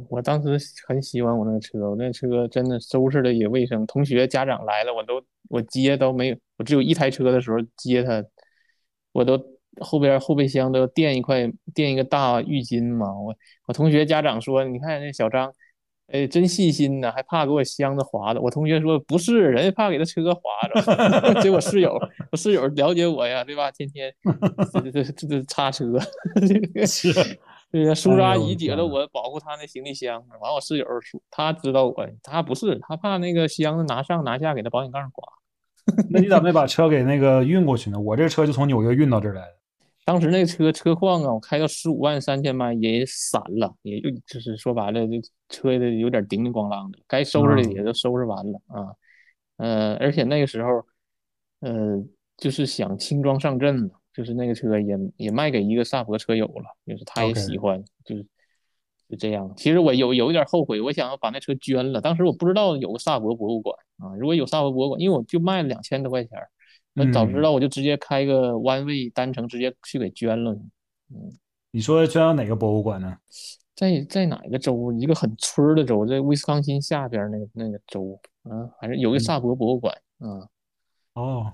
[0.08, 3.86] 我当时很喜欢我那个车，我那车真的收拾的也卫生。
[3.86, 8.24] 同学家长来了，我都我接都没有，我只有一台车的时候接他，
[9.12, 9.40] 我都
[9.80, 13.06] 后边后备箱都垫一块垫一个大浴巾嘛。
[13.20, 13.34] 我
[13.66, 15.52] 我同学家长说，你看那小张。
[16.12, 18.40] 哎，真细心呢，还怕给我箱子划了。
[18.40, 20.40] 我同学说不是，人家怕给他车划
[20.74, 20.82] 着。
[21.40, 21.96] 结果室友，
[22.32, 23.70] 我室友了解我呀，对吧？
[23.70, 24.12] 天天
[24.74, 25.84] 这这这这擦车，
[26.84, 27.12] 是，
[27.70, 27.94] 对呀。
[27.94, 35.24] 叔叔阿姨觉得我保护他那行李箱，完我室友说他知道我，他不是，他怕那个箱子拿上拿下给他保险杠刮。
[36.10, 37.98] 那你咋没把车给那个运过去呢？
[37.98, 39.56] 我这车就从纽约运到这儿来的。
[40.04, 48.94] 当时那车车况啊，我开到十五万三千迈也散了，也就就是说白了，这车的有点叮叮咣啷的，该收拾的也都收拾完了啊。
[49.58, 50.84] 呃，而且那个时候，
[51.60, 52.02] 呃，
[52.36, 58.26] 就是想轻装上阵嘛，就是那个车也也卖给一个萨博车友了，就是他也喜欢，就是
[59.08, 59.52] 就这样。
[59.56, 66.38] 其实我有有一点后悔，我想要把那车捐了，当时我不知道有个萨博博物馆啊，如果有萨博博物馆，因为我就卖了两千多块钱。
[66.92, 70.52] 那早知道我就直接开个弯位单程，直接去给捐了。
[71.10, 71.32] 嗯，
[71.70, 73.16] 你说捐到哪个博物馆呢？
[73.76, 74.92] 在在哪个州？
[74.98, 80.48] 一个很村的州，在威斯康星下边那个那个州啊，还是有个萨博博物馆啊。
[81.14, 81.52] 哦，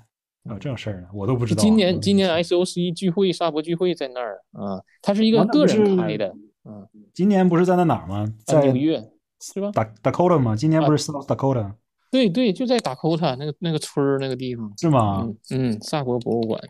[0.49, 1.63] 有这种事儿呢，我都不知道。
[1.63, 6.35] 今年今年 SOC 聚会，萨博聚会在那儿啊，他是一个个人开的。
[6.65, 8.33] 嗯，今年不是在那哪儿吗？
[8.45, 9.03] 在纽约
[9.41, 9.71] 是吧？
[9.73, 10.57] 达 Dakota 吗？
[10.57, 11.75] 今年不是 South Dakota？
[12.11, 15.29] 对对，就在达科塔那个那个村儿那个地方，是吗？
[15.51, 16.61] 嗯，萨博博物馆，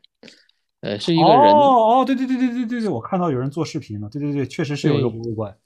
[0.81, 1.53] 呃，是一个人。
[1.53, 4.09] 哦哦，对对对对对对对，我看到有人做视频了。
[4.09, 5.57] 对对对，确实是有一个博物馆，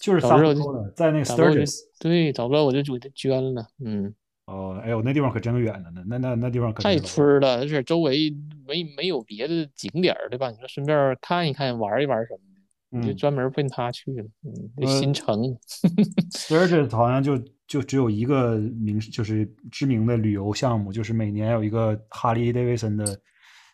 [0.00, 1.80] 就是萨博的，在那个 Sturgis。
[1.98, 3.66] 对，找不到我就给他捐了。
[3.84, 4.14] 嗯。
[4.50, 8.34] 哦，哎呦，那地方可真远呢，那那那地方可太村了，而且周围
[8.66, 10.50] 没没有别的景点儿，对吧？
[10.50, 14.24] 你说顺便看一看，玩一玩什么的，你就专门奔他去了。
[14.42, 15.56] 嗯，新城。
[16.34, 17.40] Sturgis 好像就。
[17.70, 23.16] 就只有一个名，就是知名的旅游项目，就是每年有一个哈利·戴维森的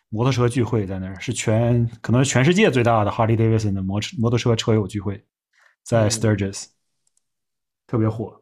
[0.09, 5.19] 摩托车聚会，在那儿是全可能是全世界最大的哈利·戴维森的摩摩托车车友聚会，
[5.81, 6.67] 在 Sturgis，
[7.87, 8.39] 特别火。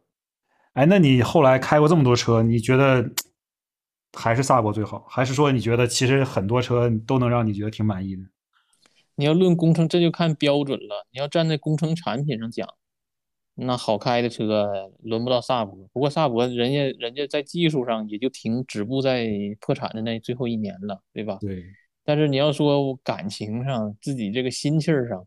[0.76, 3.10] 哎，那你后来开过这么多车，你觉得
[4.14, 8.24] 还是萨博最好，还是说你觉得其实很多车都能让你觉得挺满意的？
[9.16, 11.08] 你要论工程，这就看标准了。
[11.12, 12.68] 你要站在工程产品上讲。
[13.58, 19.30] 那好开的车轮不到萨博，不过萨博人家人家在技术上也就停止步在
[19.62, 21.38] 破产的那最后一年了，对吧？
[21.40, 21.64] 对。
[22.04, 25.26] 但是你要说感情上，自己这个心气儿上，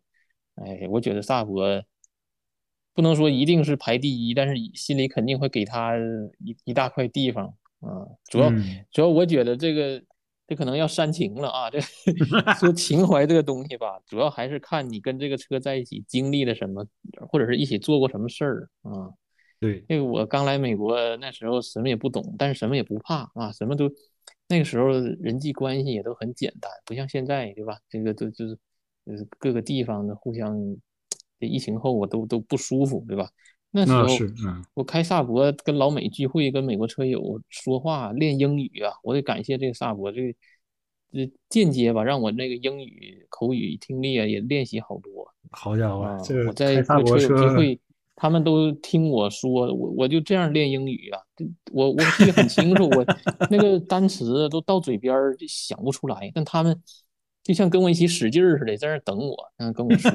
[0.56, 1.82] 哎，我觉得萨博
[2.98, 5.96] 不能说一定是排第一，但是心里肯定会给他
[6.40, 7.46] 一一大块地方
[7.78, 8.02] 啊。
[8.28, 8.50] 主要
[8.90, 10.02] 主要我觉得这个。
[10.48, 11.68] 这可能要煽情了啊！
[11.68, 11.78] 这
[12.58, 16.86] 说情怀这个东西吧，主要还是看你跟这个车在一起经历了什么，
[17.28, 19.12] 或者是一起做过什么事儿啊。
[19.60, 23.90] 对，那个我刚来美国那时候什么也不懂，但是什么也不怕啊，什么都
[24.48, 24.88] 那个时候
[25.20, 27.76] 人际关系也都很简单，不像现在对吧？
[27.90, 28.58] 这个都就是
[29.04, 30.56] 呃各个地方的互相，
[31.40, 33.28] 这疫情后我都都不舒服对吧？
[33.70, 34.06] 那时候，
[34.72, 40.34] 我开萨博跟老美聚会，跟美国车友说话练英语啊，我得感谢这个萨博，这
[41.12, 45.30] 这间接吧，让我那个英语口语听力啊也练习好多。
[45.50, 47.78] 好家伙，我在跟车友聚会，
[48.16, 51.20] 他们都听我说，我我就这样练英语啊，
[51.70, 53.04] 我我记得很清楚，我
[53.50, 56.82] 那个单词都到嘴边就想不出来，但他们。
[57.48, 60.10] 就像跟我一起使劲儿似的，在那等我，嗯，跟我说，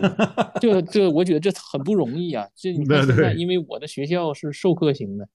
[0.61, 2.47] 这这， 我觉得这很不容易啊。
[2.53, 5.27] 这你看现在，因为我的学校是授课型的，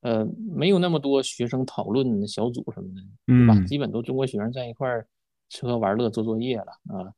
[0.00, 3.62] 呃，没有那么多学生讨论小组什么的，对吧？
[3.66, 5.06] 基本都中国学生在一块儿
[5.50, 7.12] 吃喝玩乐做作业了啊。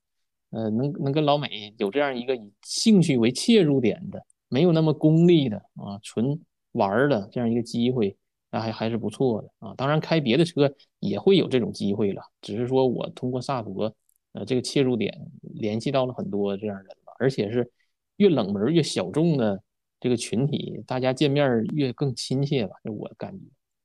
[0.51, 6.37] 呃，能能跟老美有这样一个以兴趣为切入点的，没有那么功利的啊，纯
[6.73, 8.17] 玩的这样一个机会，
[8.51, 9.75] 那还还是不错的啊。
[9.77, 13.95] 当然，开别的车也会有这种机会了，只是说我通过萨博。
[14.35, 17.71] 呃，这个切入点联系到了很多这样人吧，而且是
[18.17, 19.63] 越冷门越小众的
[20.01, 23.45] 这个群体，大家见面越更亲切吧，就我感觉。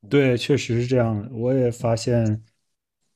[0.10, 1.30] 对，确实是这样。
[1.34, 2.44] 我也发现，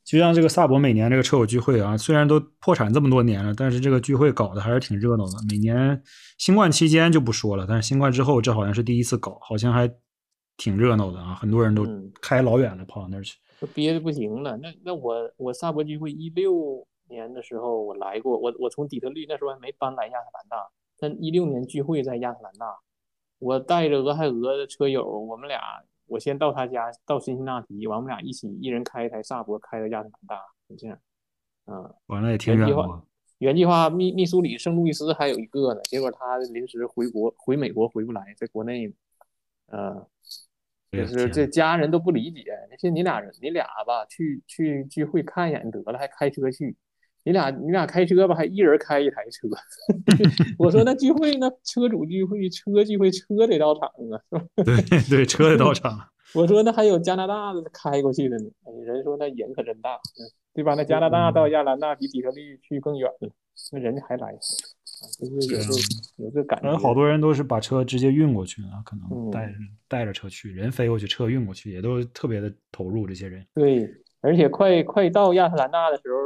[0.03, 5.31] 就像这个萨博每年这个车友聚会啊，虽然都破产这么多年了，但是这个聚会搞得还是挺热闹的。
[5.49, 5.99] 每年
[6.37, 9.91] 新冠期间就不说了，但是新冠之后，这好像是第一次搞，好像还
[10.57, 11.83] 挺热闹的啊，很多人都
[12.21, 14.55] 开老远了跑到那儿去，都憋的不行了。
[14.57, 16.85] 那那我我萨博聚会一六。
[17.13, 22.79] 年的时候我来过，我我从底特律那时候还没搬来亚特兰大，但一六年聚会在亚特兰大，
[23.39, 25.61] 我带着俄亥俄的车友，我们俩
[26.07, 30.99] 我先到他家到辛辛那提，完我们俩一起一人开一台萨博开到亚特兰大，就这样，
[31.67, 33.01] 嗯，完了也挺远的。
[33.39, 38.93] 原计划密密苏里圣路易斯还有一个呢，结果他临时回国回美国回不来，在国内，
[39.67, 40.07] 呃，
[40.91, 46.77] 就是这家人都不理解，那些你俩人你俩吧去去聚会看一眼得了，还开车去。
[47.25, 49.47] 你俩你俩开车吧，还一人开一台车。
[50.59, 54.45] 我说那聚会那车主聚会车聚会车得到场啊， 是吧？
[54.63, 55.97] 对对，车得到场。
[56.35, 58.49] 我说那还有加拿大的开过去的呢，
[58.85, 59.97] 人说那瘾可真大，
[60.53, 60.73] 对吧？
[60.75, 63.29] 那加拿大到亚兰大比底特律去更远了，
[63.71, 64.33] 那人家还来，
[65.19, 66.75] 就是有这有这感觉。
[66.77, 69.53] 好多人都是把车直接运过去啊，可能带
[69.87, 73.05] 带着车去，人飞过去，车运过去，也都特别的投入。
[73.05, 73.87] 这些人对，
[74.21, 76.17] 而且快快到亚特兰大的时候。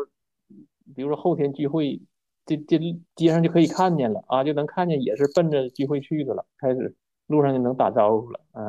[0.96, 2.02] 比如说后天聚会，
[2.46, 2.80] 这这
[3.16, 6.96] 街上就可以看见了啊，就能看见也是奔着聚会去的了，开始
[7.28, 8.62] 路上就能打招呼了啊。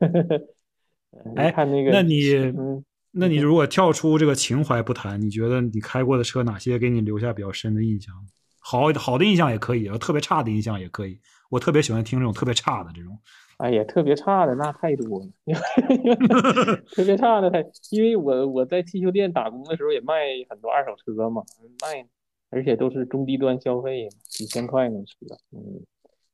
[1.36, 8.14] 哎，看那个，那你嗯，那你如果跳出这个情怀不谈，你觉得你开过的车哪些给你留下比较深的印象？
[8.58, 11.20] 好好的印象也可以，特别差的印象也可以。
[11.50, 13.16] 我特别喜欢听这种特别差的这种。
[13.58, 15.26] 哎呀，特别差的那太多了，
[16.92, 21.42] 特别差的太，因为我我在汽修店打工的时候也卖很多二手车嘛，
[21.80, 22.06] 卖，
[22.50, 25.14] 而且都是中低端消费，几千块的车，
[25.52, 25.86] 嗯，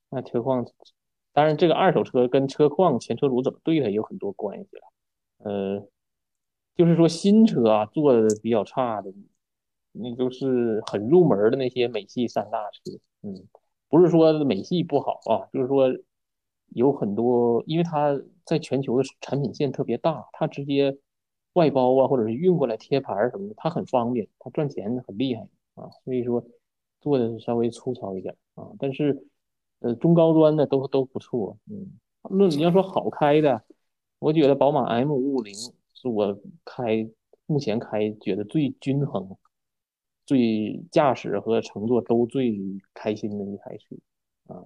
[0.09, 0.66] 那车况，
[1.35, 4.83] 当然这个二手车跟车况、前车主怎么对它有很多关系了，
[5.44, 5.88] 呃，
[6.74, 9.12] 就是说新车啊做的比较差的，
[9.92, 13.46] 那都是很入门的那些美系三大车，嗯，
[13.90, 15.94] 不是说美系不好啊，就是说。
[16.70, 20.96] 有很多，因为它在全球的产品线特别大，它直接
[21.54, 25.90] 外包啊，或者是运过来贴牌什么的，它很方便，它赚钱很厉害啊。
[26.04, 26.44] 所以说
[27.00, 29.26] 做的稍微粗糙一点啊，但是
[29.80, 31.59] 呃中高端的都都不错。
[31.70, 31.98] 嗯，
[32.30, 33.62] 那你要说好开的，
[34.18, 35.54] 我觉得宝马 M 五五零
[35.94, 37.09] 是我开
[37.46, 39.37] 目前开觉得最均衡、
[40.24, 42.56] 最驾驶和乘坐都最
[42.94, 43.96] 开心的一台车
[44.54, 44.62] 啊。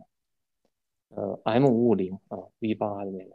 [1.17, 3.31] 呃，M 五五零啊，V 八的那个，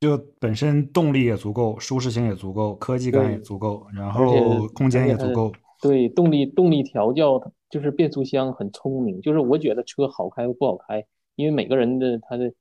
[0.00, 5.50] 就本身动力也足够，舒适性也足够，科技感也足够，然后空间也足够。
[5.80, 9.22] 对，动力动力调教就是变速箱很聪明。
[9.22, 12.52] 就是我觉得车好开不好开，因为每个人的他的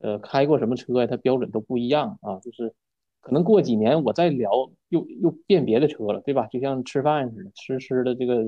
[0.00, 2.38] 呃开过什么车呀，他标准都不一样啊。
[2.40, 2.74] 就是
[3.22, 4.50] 可能过几年我再聊，
[4.90, 6.46] 又又变别的车了，对吧？
[6.48, 8.44] 就像吃饭似的，吃吃的这个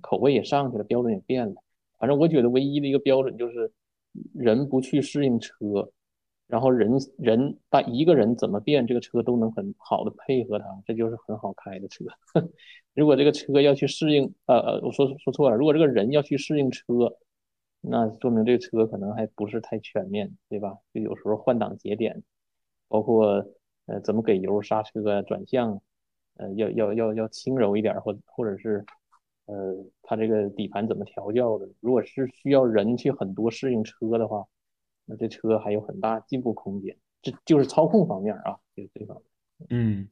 [0.00, 1.54] 口味也上去了，标准也变了。
[1.98, 3.70] 反正我觉得唯一的一个标准就是。
[4.34, 5.90] 人不去适应车，
[6.46, 12.04] 然后人人他一个人怎么变，这个车都能很好的配合他，这就是很好开的车。
[12.94, 16.84] 如果这个车要去适应，呃呃，我说说错了，如果这个人要去适应车，
[17.80, 20.76] 那说明这个车可能还不是太全面，对吧？
[20.92, 22.22] 就有时候换挡节点，
[22.88, 23.44] 包括
[23.86, 25.80] 呃怎么给油、刹车、转向，
[26.36, 28.84] 呃要要要要轻柔一点，或或者是。
[29.46, 31.68] 呃，它这个底盘怎么调教的？
[31.80, 34.44] 如果是需要人去很多适应车的话，
[35.04, 36.96] 那这车还有很大进步空间。
[37.22, 39.68] 这就是操控方面啊，就这方面。
[39.70, 40.08] 嗯，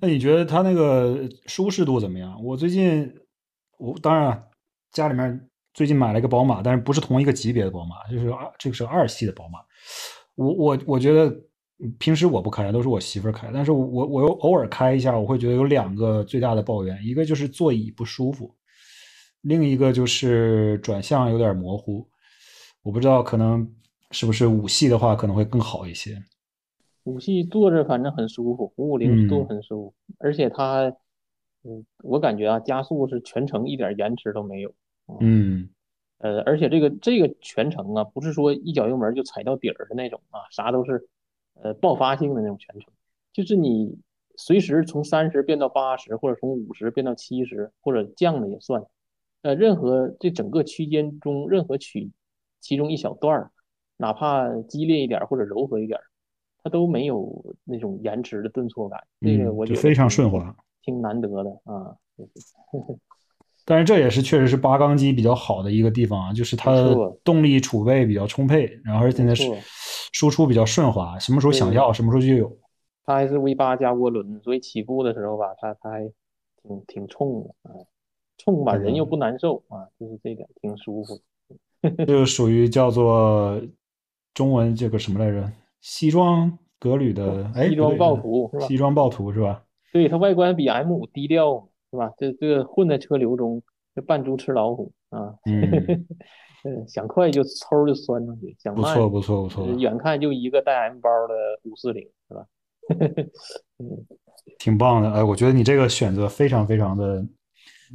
[0.00, 2.42] 那你觉得它那个舒适度怎么样？
[2.42, 3.14] 我最近，
[3.78, 4.48] 我当然
[4.92, 9.60] 家里面最近买了一个宝马，但是不是同一个级别的宝马，就是二这个是二系的宝马。
[10.34, 11.38] 我我我觉得
[11.98, 18.54] 平时我不开，都是我媳妇儿开，但是我我又偶尔开一下，我会觉得有两个最大的抱怨，一个就是座椅不舒服。
[19.42, 22.08] 另一个就是转向有点模糊，
[22.82, 23.72] 我不知道可能
[24.10, 26.20] 是不是五系的话可能会更好一些。
[27.04, 30.92] 五系坐着反正很舒服，五五零坐很舒服，而且它，
[31.62, 34.74] 嗯，我感觉啊，加速是全程一点延迟都没有。
[35.20, 35.70] 嗯，
[36.18, 41.08] 呃，而且这个这个全程啊，不是说一脚油门就踩到底儿的那种啊，啥都是，
[41.62, 42.92] 呃，爆发性的那种全程，
[43.32, 43.98] 就是你
[44.36, 48.84] 随时从三十变到八十，或者从五十变到七十，或者降了也算。
[49.42, 52.10] 呃，任何这整个区间中任何曲
[52.60, 53.50] 其中一小段儿，
[53.96, 55.98] 哪怕激烈一点或者柔和一点，
[56.62, 59.02] 它都没有那种延迟的顿挫感。
[59.18, 61.96] 那个我觉得非常顺滑，挺难得的啊。
[63.70, 66.74] 但是这也是确实是八缸机比较好的一个地方啊，就是它
[67.22, 69.44] 动力储备比较充沛，然后而且呢是
[70.14, 72.50] 输出比较顺滑，什么时候想要什么时候就有。
[73.04, 76.00] 它还是 V 八加涡轮，所以起步的时候吧，它它还
[76.62, 77.76] 挺挺冲的啊。
[78.38, 81.20] 冲吧，人又不难受啊，就是这点挺舒服。
[82.08, 83.60] 就属于叫做
[84.32, 85.52] 中文这个什么来着？
[85.82, 88.66] 西装革履的，哎，西装暴徒是吧？
[88.66, 89.62] 西装暴徒是吧？
[89.92, 92.12] 对，它外观比 M 五低调是吧？
[92.18, 93.62] 这这个混在车流中，
[93.94, 95.34] 这扮猪吃老虎啊。
[95.46, 102.46] 嗯， 想快就抽就钻上去，想慢不错不错不错，远看就一个带 M 包的五四零是吧？
[103.78, 104.06] 嗯，
[104.58, 107.24] 挺棒的，哎，我觉得你这个选择非常非常的。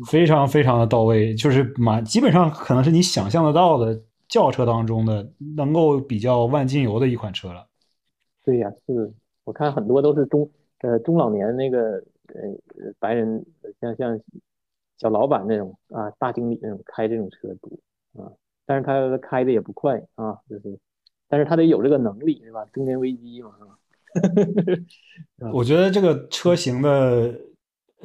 [0.10, 7.68] 非常非常的到位，就是满基本上可能是你想象得到的轿车当中的能够比较万金油的一款车了。
[8.44, 9.14] 对呀，是
[9.44, 10.50] 我看很多都是中
[10.82, 12.04] 呃中老年那个
[12.34, 13.46] 呃白人，
[13.80, 14.20] 像像
[14.98, 18.32] 小老板那种啊，大经理那种开这种车多啊，
[18.66, 20.80] 但是他开的也不快啊，就是，
[21.28, 22.66] 但是他得有这个能力对吧？
[22.74, 25.50] 中年危机嘛是吧？
[25.54, 27.40] 我觉得这个车型的。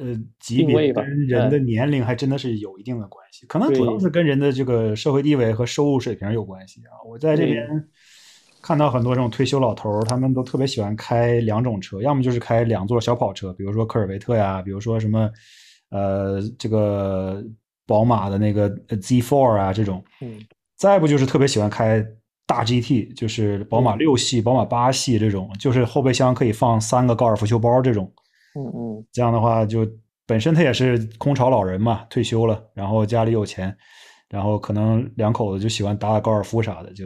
[0.01, 6.95] 呃，级别跟人的年龄还真的是有一定的关系，可能主要是跟人的这个社会地位和收入水平有关系啊。
[7.05, 7.67] 我在这边
[8.61, 15.29] 看到很多这种退休老头儿，他们都特别喜欢开两种车，要么就是开两座小跑车，比如说科尔维特呀，比如说什么
[15.89, 17.43] 呃，这个
[17.87, 20.39] 宝马的那个 Z4 啊这种，嗯，
[20.77, 22.05] 再不就是特别喜欢开
[22.45, 28.11] 大 GT，就是宝马六系、宝马八系这种，就是后备箱可以放三个高尔夫球包这种。
[28.55, 29.87] 嗯嗯，这样的话，就
[30.25, 33.75] 本身他也是空巢老人嘛，退休了，然后家里有钱，
[34.27, 37.05] 然后可能两口子就喜欢打打高尔夫啥的，就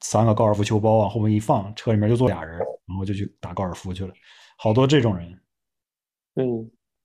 [0.00, 4.12] 三个高尔夫球包往后面一放，车里面就坐俩人，然后就去打高尔夫去了。
[4.58, 5.38] 好多这种人。
[6.34, 6.46] 对。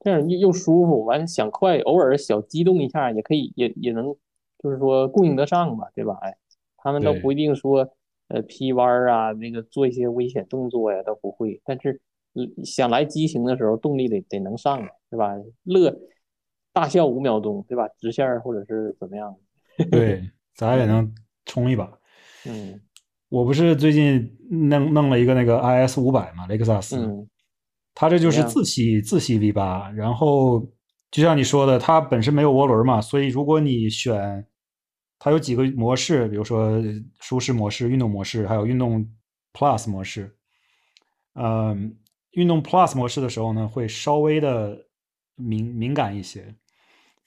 [0.04, 4.16] 这样又又舒服，完想快，偶尔小激动一下也可以，也也能，
[4.58, 6.18] 就是说供应得上吧，对吧？
[6.24, 6.36] 哎，
[6.78, 7.88] 他们倒不一定说，
[8.30, 11.62] 呃，劈弯啊，那个做一些危险动作呀，都不会。
[11.64, 12.02] 但是，
[12.64, 14.82] 想来激情的时候，动力得得能上，
[15.12, 15.36] 对吧？
[15.66, 15.96] 乐，
[16.74, 17.88] 大笑五秒钟，对吧？
[18.00, 19.36] 直线或者是怎么样？
[19.92, 21.14] 对，咱也能
[21.46, 22.01] 冲一把。
[22.46, 22.80] 嗯，
[23.30, 26.98] 我不是最近弄弄了一个那个 IS 五百嘛，雷克萨斯。
[26.98, 27.28] 嗯。
[27.94, 30.66] 它这就是自吸自吸 V 八，然后
[31.12, 34.48] 就像你说的，它本身没有涡轮嘛，所以如果你选
[35.20, 36.82] 它有几个模式，比如说
[37.20, 39.06] 舒适模式、运动模式，还有运动
[39.54, 40.34] Plus 模式。
[41.34, 41.98] 嗯，
[42.32, 44.88] 运动 Plus 模式的时候呢，会稍微的
[45.36, 46.56] 敏敏感一些，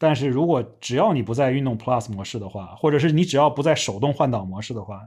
[0.05, 5.01] 但是如果只要你不在运动 Plus 模式的话，或者是你只要不在手动换挡模式的话，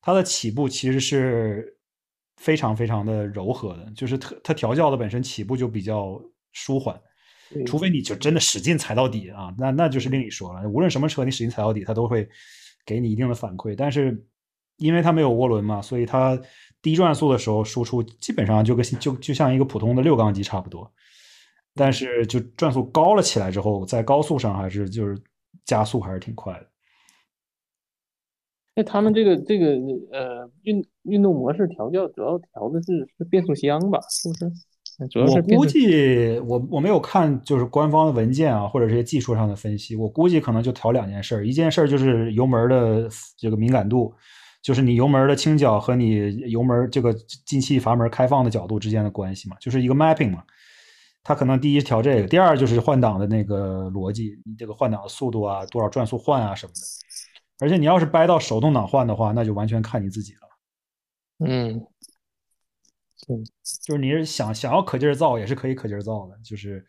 [0.00, 1.72] 它的起步其实是。
[2.38, 6.20] 非常非常的柔和的，就是它它调教的本身起步就比较
[6.52, 6.94] 舒缓，
[7.64, 10.68] 除非你就真的使劲踩到底啊，那那就是另一说了。
[10.68, 12.28] 无论什么车，你使劲踩到底，它都会
[12.84, 13.74] 给你一定的反馈。
[13.74, 14.22] 但是
[14.76, 16.38] 因为它没有涡轮嘛，所以它
[16.82, 20.92] 低转速的时候输出基本上就跟就就像一个普通的六缸机差不多。
[21.76, 25.16] 但是就转速高了起来之后，在高速上还是就是
[25.64, 26.66] 加速还是挺快的。
[28.74, 29.66] 那他们这个这个
[30.12, 34.00] 呃运运动模式调教主要调的是是变速箱吧？
[34.10, 34.50] 是不是？
[35.10, 41.46] 主要是我估计我我没有看就是官方的文件啊，或者这些技术上的分析，我估计可能就调两件事儿。
[41.46, 44.14] 一件事儿就是油门的这个敏感度，
[44.62, 47.12] 就是你油门的倾角和你油门这个
[47.44, 50.42] 进气阀门开放的角度之间的关系嘛，就是一个 mapping 嘛。
[51.28, 56.80] 它可能第一调这个，第二就是换挡的那个逻辑，你这个换挡的速度啊，多少转速换啊什么的。
[57.58, 60.40] 而且你要是掰到手动挡换的话，那就完全看你自己了。
[61.44, 61.84] 嗯，
[63.28, 63.44] 嗯，
[63.82, 66.38] 就是你是想想要可劲儿造，也是可以可劲儿造的。
[66.44, 66.86] 就是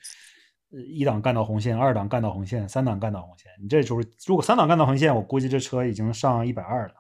[0.70, 3.52] 一档干到红线，二档干到红线，三档干到红线。
[3.60, 6.94] 你这就是如果三档干到红线，我估计这车已经上一百二了。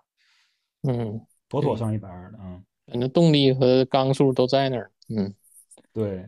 [0.89, 2.39] 嗯，妥妥上一百二了。
[2.41, 4.91] 嗯，反正动力和缸数都在那儿。
[5.15, 5.31] 嗯，
[5.93, 6.27] 对。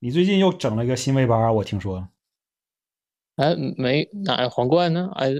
[0.00, 2.08] 你最近又整了一个新 V 八，我听说。
[3.36, 5.10] 哎，没哪皇冠呢？
[5.14, 5.30] 哎，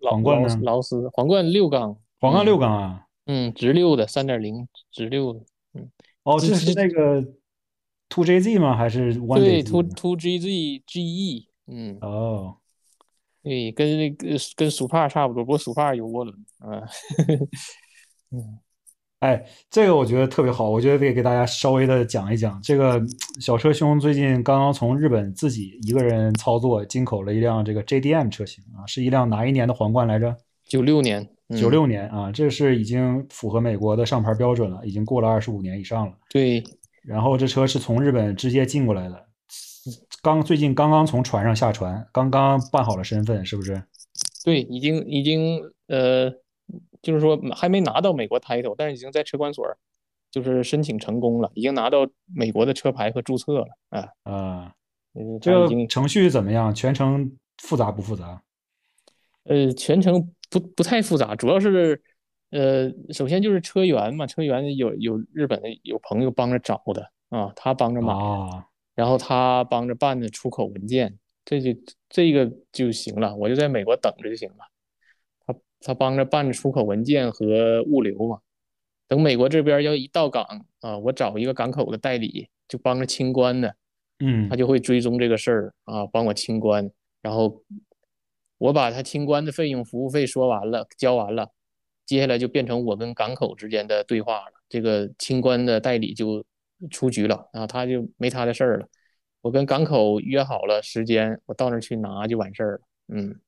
[0.00, 0.60] 皇冠呢？
[0.62, 3.06] 劳斯皇冠六缸，皇冠六缸啊？
[3.26, 5.40] 嗯，直六的，三点零直六的。
[5.74, 5.90] 嗯，
[6.24, 7.22] 哦，这是那个
[8.08, 8.76] Two JZ 吗？
[8.76, 9.38] 还是 One？
[9.38, 11.48] 对，Two Two JZ GE。
[11.66, 12.56] 嗯，哦，
[13.42, 16.36] 对，跟那个跟速帕差不多，不过速帕有涡轮。
[16.58, 16.82] 啊，
[18.30, 18.58] 嗯。
[19.24, 22.60] 哎，这个我觉得特别好，我觉得得给大家稍微的讲一讲。
[22.62, 23.02] 这个
[23.40, 30.36] 小车兄最近刚刚从日本自己一个人操作进口了一辆这个 JDM 车型啊，是一辆哪一年的皇冠来着？
[30.68, 31.26] 九六年，
[31.58, 36.12] 九六年啊，这是已经符合美国的上牌标准了，已经过了二十五年以上了。
[36.28, 36.62] 对，
[37.02, 39.24] 然后这车是从日本直接进过来的，
[40.20, 43.82] 刚最近刚刚从船上下船，刚刚办好了身份，是不是？
[44.44, 46.30] 对，已经已经呃。
[47.04, 49.64] 就是说还没拿到美国 title，但是已经在车管所
[50.30, 54.74] 就是申请成功了，已经拿到美国的车牌和注册了啊啊！
[55.40, 56.74] 这个程序怎么样？
[56.74, 58.42] 全程复杂不复杂？
[59.44, 62.02] 呃，全程不不太复杂，主要是
[62.50, 68.12] 呃，首先就是车源嘛，车源有有日本的有朋友帮着找的啊，他帮着买，
[68.96, 71.70] 然后他帮着办的出口文件，这就
[72.08, 74.66] 这个就行了，我就在美国等着就行了。
[75.84, 78.38] 他帮着办出口文件和物流嘛，
[79.06, 83.76] 等美国这边要一到港啊，我找一个港口的代理，就帮着清关的，
[84.20, 87.62] 嗯，他就会追踪这个事儿啊，帮我清关，然后
[88.56, 91.50] 我把他清关的费用、服务费说完了，交完了，
[92.06, 96.42] 接下来就变成我跟港口之间的对话了，这个清关的代理就
[96.90, 98.88] 出局了啊，他就没他的事儿了，
[99.42, 103.38] 我跟港口约好了时间，我到那儿去拿就完事儿了，嗯。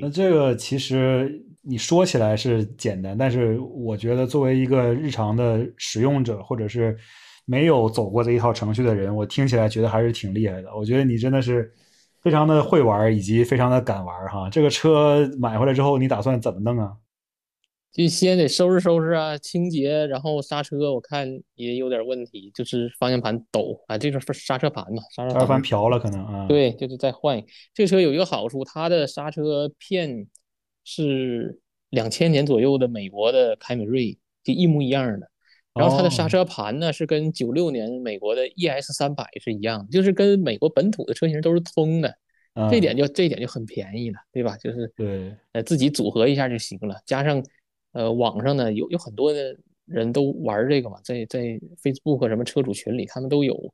[0.00, 6.96] 那这个其实你说起来是简单，但是我觉得作为一个日常的使用者，或者是
[7.44, 10.74] 没有走过这一套程序的人，我听起来觉得还是挺厉害的。
[10.74, 11.70] 我觉得你真的是
[12.22, 14.48] 非常的会玩，以及非常的敢玩哈。
[14.50, 16.92] 这个车买回来之后，你打算怎么弄啊？
[17.94, 26.44] 就先得收拾收拾啊，清洁，然后刹车我看也有点问题，就是方向盘抖啊，这个刹车盘嘛，刹车盘瓢了可能啊。
[26.48, 27.40] 对，就是再换。
[27.72, 30.26] 这车有一个好处，它的刹车片
[30.82, 35.30] 是两千年左右的美国的凯美瑞，就一模一样的。
[35.72, 42.12] 然后它的刹车盘呢是跟九六年美国的 ES 三百是一样，就是跟美国本土的车型都是通的。
[42.70, 44.56] 这点就这点就很便宜了，对吧？
[44.56, 46.94] 就是对，呃，自己组合一下就行了。
[47.04, 47.42] 加上，
[47.94, 51.40] 呃，网上呢有有很多的人都玩这个嘛，在在
[51.82, 53.72] Facebook 什么车主群里，他们都有。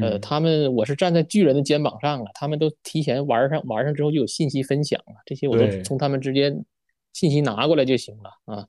[0.00, 6.64] 呃，他们我是站在巨人的肩膀上了，他们都提前玩上玩上之后就有信息分享了，这些我都从他们之间
[7.12, 8.66] 信息拿过来就行了啊。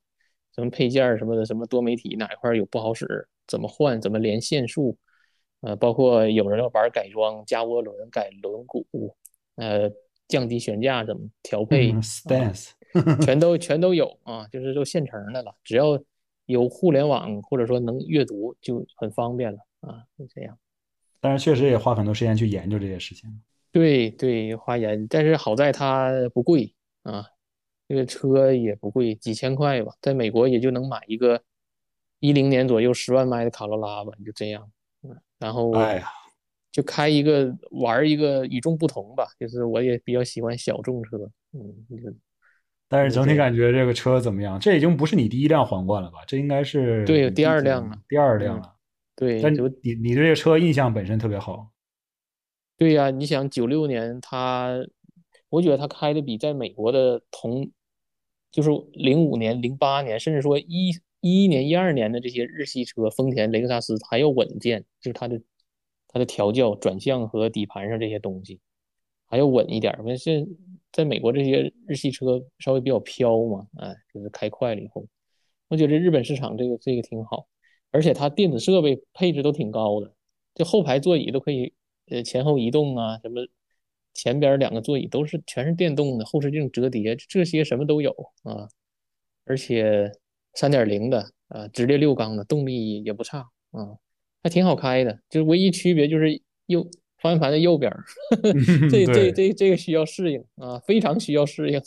[0.56, 4.98] 什么配件什么的，什么多媒体哪一块有不好使，怎么换，怎么连线数，
[5.62, 8.84] 呃，包括有人要玩改装，加涡轮、改轮毂。
[9.56, 9.92] 呃，
[10.28, 12.72] 降低悬架怎么调配？Stance，
[13.26, 15.56] 全都全都有啊，就是都现成的了。
[15.64, 16.00] 只要
[16.46, 20.58] 有互联网或者说能阅读，就很方便了啊，就这样。
[21.20, 23.30] 但是确实也花很多时间去研究这些事情。
[23.72, 26.74] 对对，花研，但是好在它不贵
[27.04, 27.26] 啊，
[27.88, 31.42] 这个车也不贵，几千块吧，在美国也就能买一个
[32.20, 34.72] 一零年左右十万迈的卡罗拉吧，就这样。
[35.04, 35.72] 嗯，然后。
[35.74, 36.08] 哎呀。
[36.72, 41.60] 就开一个玩一个与众不同吧，就是我也比较喜欢小众车，嗯，
[42.92, 44.60] 但是整体感觉这个车怎么样？
[44.60, 46.20] 这已经不是你第一辆皇冠了吧？
[46.28, 48.76] 这应该是对第二辆了，第二辆了。
[49.16, 51.72] 对，但你你对这个车印象本身特别好。
[52.78, 54.86] 对呀，你想九六年他，
[55.50, 57.72] 我觉得他开的比在美国的同，
[58.52, 60.90] 就是零五年、零八年，甚至说一
[61.22, 65.42] 一一年、一二年的这些日系车，丰田、雷克萨斯还要稳健，就是它的。
[66.14, 68.60] 它的调教、转向和底盘上这些东西
[69.28, 69.98] 还要稳一点。
[70.04, 70.46] 我是
[70.92, 75.06] 在美国这些日系车稍微比较飘嘛，哎，就是开快了以后，
[75.68, 77.48] 我觉得日本市场这个这个挺好，
[77.92, 80.14] 而且它电子设备配置都挺高的，
[80.54, 81.74] 就后排座椅都可以
[82.10, 83.48] 呃前后移动啊，什么
[84.14, 88.12] 前边两个座椅都是全是电动的，后视镜折叠，这些什么都有
[88.44, 88.68] 啊，
[89.46, 90.12] 而且
[90.54, 93.40] 三点零的啊，直列六缸的，动力也不差
[93.72, 93.98] 啊。
[94.44, 96.84] 还挺好开的，就是唯一区别就是右
[97.22, 98.04] 方向盘的右边儿，
[98.90, 101.80] 这这这这个需要适应啊，非常需要适应。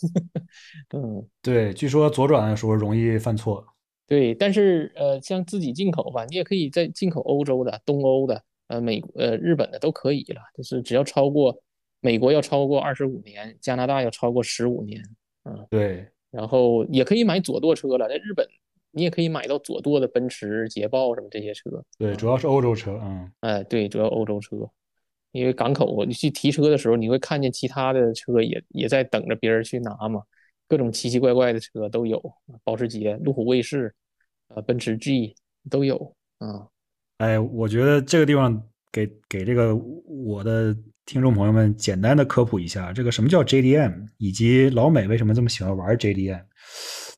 [0.95, 3.65] 嗯，对，据说左转的时候容易犯错。
[4.07, 11.59] 对，但是呃，像自己进口吧，你也可以在进口欧洲的、东欧的、呃美呃日本的都可以了，就是只要超过
[12.01, 15.03] 美国要超过二十五年，加拿大要超过十五年。
[15.45, 18.47] 嗯，对，然后也可以买左舵车了，在日本。
[18.97, 21.69] 你也可以买到左舵的奔驰、捷豹什么这些车。
[21.99, 24.71] 对，主要是欧洲车，嗯，哎，对，主要欧洲车，
[25.35, 30.23] 因为港口你去提车的时候，你会看见其他的车也也在等着别人去拿嘛，
[30.69, 32.23] 各种奇奇怪怪的车都有，
[32.63, 33.93] 保时捷、路虎卫士，
[34.49, 35.35] 呃，奔驰 G
[35.69, 36.69] 都有啊。
[37.19, 38.63] 哎，我觉得这个地方
[38.93, 46.45] 给给这个我的听众朋友们简单的科普一下，这个什么叫 JDM，以及老美为什么这么喜欢玩 JDM。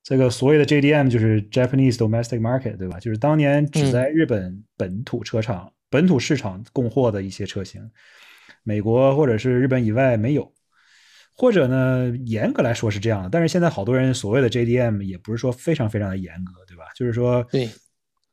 [0.03, 2.99] 这个所谓的 JDM 就是 Japanese Domestic Market，对吧？
[3.01, 7.91] 就是当年只在日本本土车厂、本土市场供货的一些车型，
[8.62, 10.53] 美国或者是日本以外没有。
[11.39, 16.84] 或者呢，严格来说是这样的，但是现在好多人所谓的 JDM 也不是说非常非常的严格，对吧？
[16.95, 17.68] 就是说，对，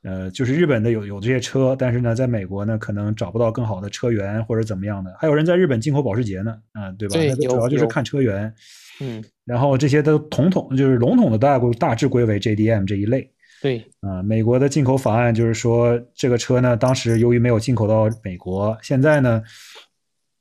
[0.04, 5.14] 呃，就是日本的有有这些车，但是呢，在美国呢，可能找不到更好的车源或者怎么样的。
[5.20, 7.16] 还有人在日本进口保时捷呢，啊，对吧？
[7.16, 8.56] 对，主要就是看车源。
[9.02, 13.33] 嗯，然后这些都统统就是笼统的大归大致归为 JDM 这一类。
[13.64, 19.42] 对，啊，美国的进口法案就是说，这个车呢，当时由于没有进口到美国，现在呢，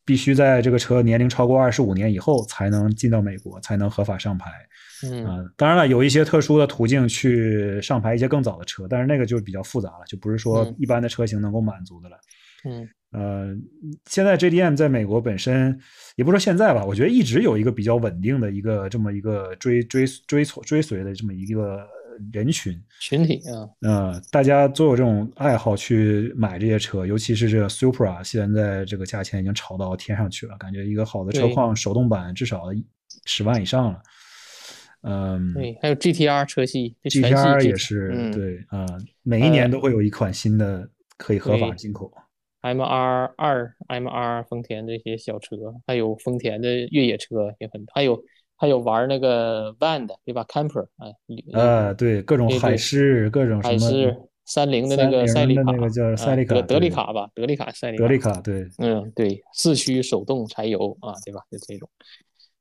[0.05, 4.51] 必须在这个车年龄超过二十五年以后才能进到美国，才能合法上牌。
[5.05, 12.17] 嗯，啊，当然了，有一些特殊的途径去上牌一些更早的车，但是那个就比较复杂了，就不是说一般的车型能够满足的了。
[12.65, 12.89] 嗯。
[13.13, 13.55] 呃，
[14.07, 15.79] 现在 JDM 在美国本身，
[16.17, 21.87] 也不说现在吧，我觉得一直有一个比较稳定的一个这么一个追追追随追随的这么一个
[22.33, 32.65] 人群群体啊，呃，大家都有这种爱好去买这些车，尤其是这个 Supra，现在这个价钱已经炒到天上去了，感觉一个好的车况手动版至少
[33.27, 34.03] 十万以上了。
[35.03, 38.87] 嗯，对，还有 GTR 车系，GTR 也是对啊，
[39.23, 42.13] 每一年都会有一款新的可以合法进口。
[42.61, 48.23] M R 二、M R 丰田这些小车，还有丰田的越野车也很，还有
[48.63, 61.41] 还有玩那个 van 的，对吧？Camper，哎，啊，对，各种海狮，各种海狮，三菱的那个赛利卡，那个叫赛利卡，德利卡吧，德利卡赛利德利卡，对，嗯，对，四驱手动柴油啊，对吧？
[61.51, 61.91] 就这种，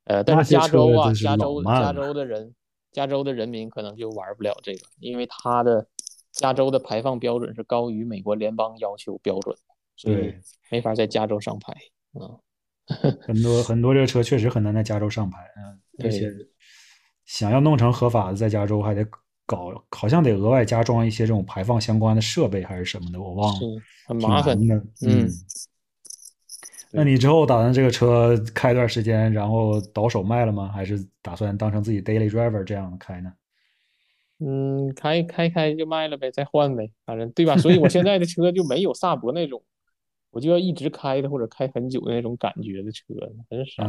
[0.06, 2.52] 呃，但是加州啊，加州加州的人，
[2.90, 5.86] 加州的人民可能就玩不了这个，因为它的
[6.32, 9.56] 加州的排放标准是高于美国联邦要求标准，
[9.96, 10.34] 所以
[10.68, 11.72] 没法在加州上牌
[12.18, 12.42] 啊。
[13.22, 16.32] 很多很多这个车确实很难在加州上牌，嗯，而且
[17.24, 19.06] 想要弄成合法的，在加州还得
[19.46, 23.60] 搞，好像得额外加装一些这种排放相关的设备还是什么的，我忘了，
[24.06, 24.74] 很麻烦的。
[25.06, 25.28] 嗯，
[26.92, 30.68] 那你之后打算这个车开一段时间，然后倒手卖了吗？
[30.68, 33.32] 还是打算当成自己 daily driver 这样开呢？
[34.38, 37.56] 嗯，开开开就卖了呗，再换呗，反正对吧？
[37.56, 39.62] 所以我现在的车就没有萨博那种。
[40.30, 43.04] 我就要一直开的或者开很久的那种感觉的车，
[43.50, 43.84] 很少。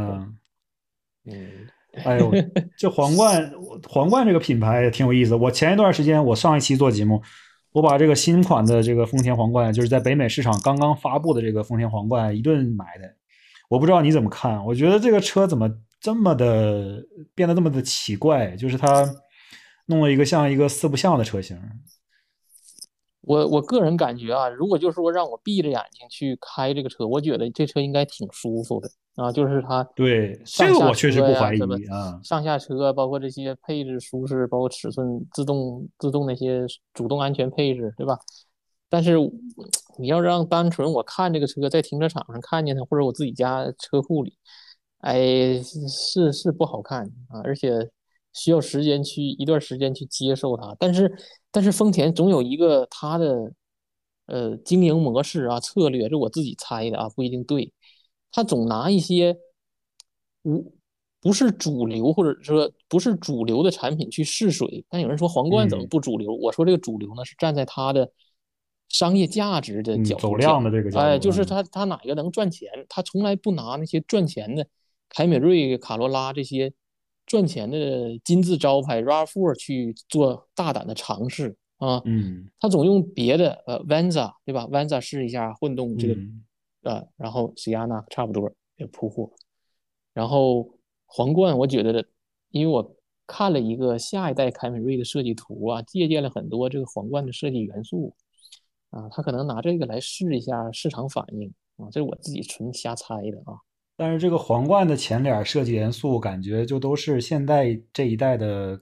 [1.24, 1.66] 嗯，
[2.04, 2.32] 哎呦，
[2.78, 3.52] 这皇冠，
[3.88, 5.36] 皇冠这个品牌也挺有意思。
[5.36, 7.22] 我前一段时间，我上一期做节目，
[7.72, 13.16] 我把这个新款的这个丰田皇冠，就是在北美市场刚刚发布的这个丰田皇冠一顿买的。
[13.70, 14.66] 我不知道你怎么看？
[14.66, 15.70] 我觉得这个车怎么
[16.02, 17.04] 这么的
[17.36, 18.56] 变得这么的奇怪？
[18.56, 19.08] 就是它
[19.86, 21.60] 弄了一个像一个四不像的车型。
[23.22, 29.32] 我我个人感觉啊，如果就是说让我闭着眼睛去开这个车，我觉得这车应该挺舒服的啊。
[29.32, 32.20] 就是它对这个我确实不怀疑啊。
[32.24, 38.18] 上下车包括这些配置舒适，包括尺寸、自动自动那些主动安全配置，对吧？
[38.90, 39.18] 但是
[39.98, 44.34] 你要让单纯我看这个车在停车场上看见它，或者我自己家车库里，
[45.00, 47.90] 哎，是是不好看啊，而且
[48.34, 51.12] 需要时间去一段时间去接受它，但是。
[51.56, 53.54] 但是丰田总有一个它的
[54.26, 57.72] 呃经营模式啊策略，这我自己猜的啊，不一定对。
[58.34, 59.38] 他总拿一些
[60.42, 60.74] 无
[61.22, 64.84] 不是主流或者说不是主流的产品去试水。
[64.90, 66.34] 但有人说皇冠怎么不主流？
[66.34, 68.12] 我说这个主流呢是站在它的
[68.90, 72.70] 商业价值的角度走量的这个角度哎，就是他他哪个能赚钱？
[72.90, 74.68] 他从来不拿那些赚钱的
[75.08, 76.74] 凯美瑞、卡罗拉这些。
[77.26, 86.16] 赚钱的金字招牌 RAV4 去做大胆的尝试啊，嗯，他总用别的呃 Venza 对吧？Venza 试一下混动这个
[86.84, 89.32] 啊，然后 Sienna 差不多也铺货，
[90.14, 90.70] 然后
[91.06, 92.06] 皇冠我觉得，
[92.50, 98.14] 因为我看了一个下一代凯美瑞的设计图啊，借鉴了很多这个皇冠的设计元素
[98.90, 103.58] 啊，他可能拿这个来试一下市场反应啊，这是我自己纯瞎猜的啊。
[103.96, 108.80] 但是这个皇冠的前脸设计元素，感觉就都是现在这一代的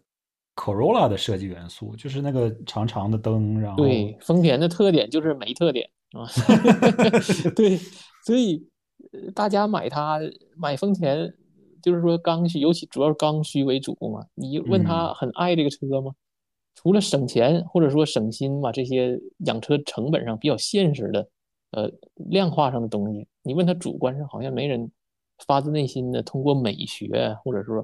[0.56, 6.28] Corolla 的设计元素，就是那个长长的灯，然后对丰田的特点就是没特点啊，
[7.56, 7.78] 对，
[8.26, 8.68] 所以
[9.34, 10.20] 大家买它
[10.56, 11.34] 买丰田，
[11.82, 14.26] 就是说刚需，尤其主要是刚需为主嘛。
[14.36, 16.14] 你问他很爱这个车吗？
[16.76, 21.30] 除了省钱或者说省心嘛，这些养车成本上比较现实的，
[21.72, 24.92] 呃，量化上的东西，你问他主观上好像没人。
[25.48, 27.84] 发自内心的通过美学，或者说，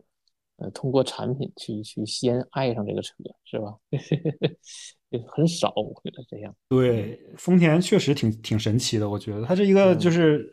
[0.58, 3.16] 呃，通过产品去去先爱上这个车，
[3.46, 3.74] 是吧？
[5.34, 6.54] 很少，我觉得这样。
[6.70, 10.46] 对，丰田确实挺挺神奇的，我觉得它是一个就是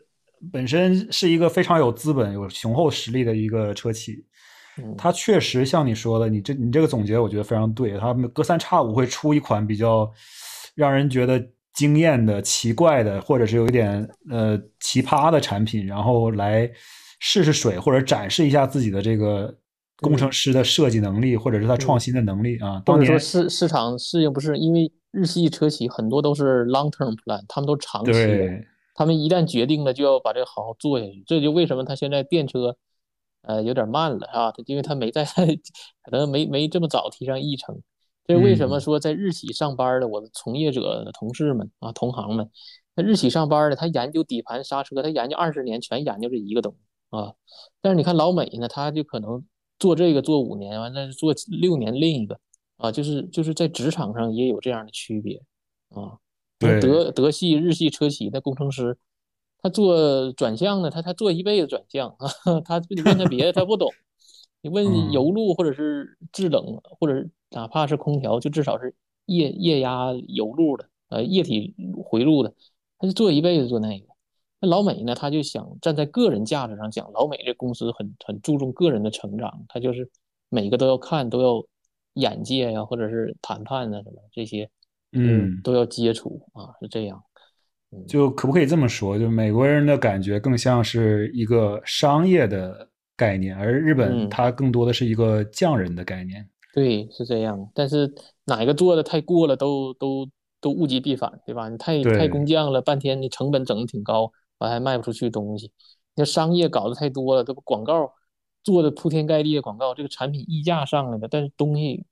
[0.51, 4.25] 本身是一个非常有资本、有雄厚实力的一个车企。
[4.97, 7.97] 它确实像你说的，你这你这个总结，我觉得非常对。
[7.97, 10.11] 它隔三差五会出一款比较
[10.75, 11.41] 让人觉得
[11.73, 16.71] 惊艳的、奇怪的，或者是有一点呃奇葩的产品，然后来。
[17.21, 19.57] 试试水，或者展示一下自己的这个
[20.01, 22.81] 工程师的设计能力，或者是他创新的能力啊。
[22.85, 31.23] 或者说市市场适应不是因为日系车企很多都是 long term plan，他们都长期的，他们一旦决定了就要把这个好好做下去。
[31.25, 32.75] 这就为什么他现在电车
[33.41, 37.81] 呃有点慢了啊，因为他没在可能没没这么早提上议程。
[38.27, 42.49] 这为什么说在日企上班的我的从业者同事们啊同行们，
[42.95, 46.79] 在日企上班的他研究底盘刹车，他研究二十年全研究这一个东西。
[47.15, 47.33] 啊，
[47.81, 49.45] 但是你看老美呢，他就可能
[49.79, 52.39] 做这个做五年，完了做六年另一个
[52.77, 55.41] 啊，就是就是在职场上也有这样的区别
[55.89, 56.17] 啊。
[56.57, 58.97] 德德系、日系车企的工程师，
[59.61, 62.29] 他做转向呢，他他做一辈子转向啊，
[62.63, 63.91] 他你问他别的他不懂，
[64.61, 68.95] 你问油路或者是制冷，或者哪怕是空调，就至少是
[69.25, 72.53] 液液压油路的呃液体回路的，
[72.97, 74.07] 他就做一辈子做那个。
[74.65, 75.13] 那老美呢？
[75.13, 80.09] 他就想站在个人价值上讲，老美这公司很很注重个人的成长，他就是
[80.49, 81.63] 每个都要看，都要
[82.15, 84.69] 眼界呀，或者是谈判啊什么这些，
[85.11, 87.21] 嗯，都要接触啊，是这样。
[88.07, 89.17] 就可不可以这么说？
[89.17, 96.49] 就美国人的感觉更像是一个商业的概念，而日本它更多的是一个匠人的概念。
[96.73, 97.69] 对，是这样。
[97.73, 98.13] 但是
[98.45, 100.27] 哪一个做的太过了，都都
[100.59, 101.69] 都物极必反，对吧？
[101.69, 104.31] 你太太工匠了，半天你成本整的挺高。
[104.59, 105.71] 完还卖不出去东西，
[106.15, 108.13] 那商业搞得太多了，这不广告
[108.63, 112.03] 做的铺天盖地的广告，这个产品溢价上来了，但是东西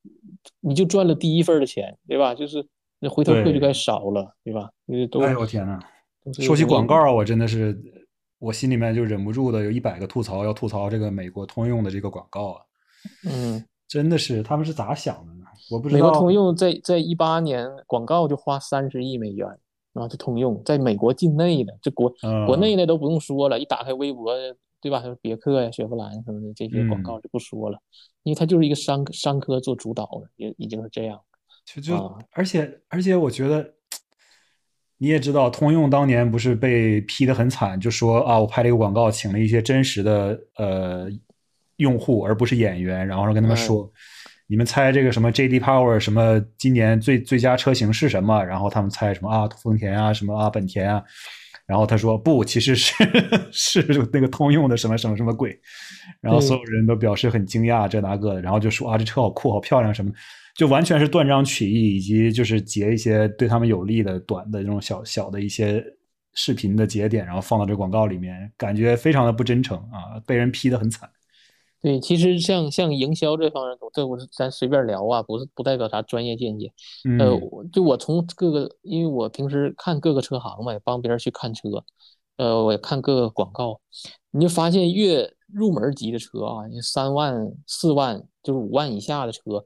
[0.59, 2.35] 你就赚了第一份的钱，对吧？
[2.35, 2.67] 就是
[2.99, 4.69] 那回头客就该少了，对吧？
[4.87, 5.79] 哎呦我天呐，
[6.41, 7.77] 说起广告，我真的是
[8.39, 12.61] 我心里面就忍不住的有一百个吐槽，要吐槽这个美国通用的这个广告啊。
[13.25, 15.45] 嗯， 真的是他们是咋想的呢？
[15.71, 16.01] 我不知道。
[16.01, 19.47] 美国通用在在一八年广告就花三十亿美元。
[19.93, 22.11] 啊，这通用在美国境内的，这国
[22.47, 24.33] 国内的都不用说了，一打开微博，
[24.81, 25.03] 对吧？
[25.21, 27.77] 别克呀、雪佛兰什么的这些广告就不说了，
[28.23, 31.19] 因为它就是一个商商科做主导的，也已经是这样。
[31.65, 31.95] 就就
[32.31, 33.73] 而且而且，我觉得
[34.97, 41.07] 你也知道，通用当年不是被批的很惨，就说啊，我拍了一个广告，请了一些真实的呃
[41.75, 43.89] 用户，而不是演员，然后跟他们说。
[44.47, 45.59] 你们猜这个什么 J.D.
[45.59, 48.43] Power 什么今年最最佳车型是什么？
[48.43, 49.47] 然后他们猜什么啊？
[49.61, 50.49] 丰田啊，什么啊？
[50.49, 51.03] 本田啊？
[51.65, 52.93] 然后他说不，其实是
[53.51, 55.57] 是那个通用的什么什么什么鬼。
[56.19, 60.11] 然后所有人都表示很惊讶，这那个的，然后就说啊，这车好酷，好漂亮什么，
[60.57, 65.81] 就完全是断章取义，以及就是截一些对他们有利的短的这种小小的一些
[66.33, 71.09] 视频的节点，然后放到这广告里面，感觉非常的不真诚啊，被人批的很惨。
[71.84, 76.71] 对，其实像像营销这方面，这我是咱随便聊啊，不是不代表啥专业见解。
[77.19, 77.38] 呃，
[77.73, 81.84] 就我从各个，因为我平时看各个车行嘛，也帮别人去看车，
[82.38, 83.81] 呃，我也看各个广告，
[84.31, 89.65] 你就发现越入门级的车啊，三万、四万，就是五万以下的车，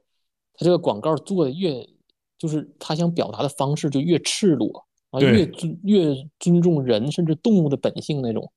[0.54, 1.88] 他这个广告做的越，
[2.36, 8.50] 就是他想表达的方式就越赤裸啊，越尊越尊重人甚至动物的本性那种，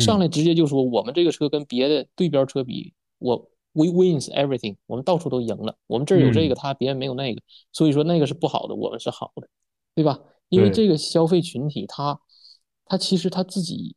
[0.00, 2.94] 上来直接就说我们这个车跟别的对标车比。
[3.22, 5.74] 我 we wins everything，我们到处都赢了。
[5.86, 7.40] 我们这儿有这个，他别人没有那个，
[7.72, 9.48] 所以说那个是不好的，我们是好的，
[9.94, 10.18] 对吧？
[10.50, 12.20] 因为这个消费群体，他
[12.84, 13.96] 他其实他自己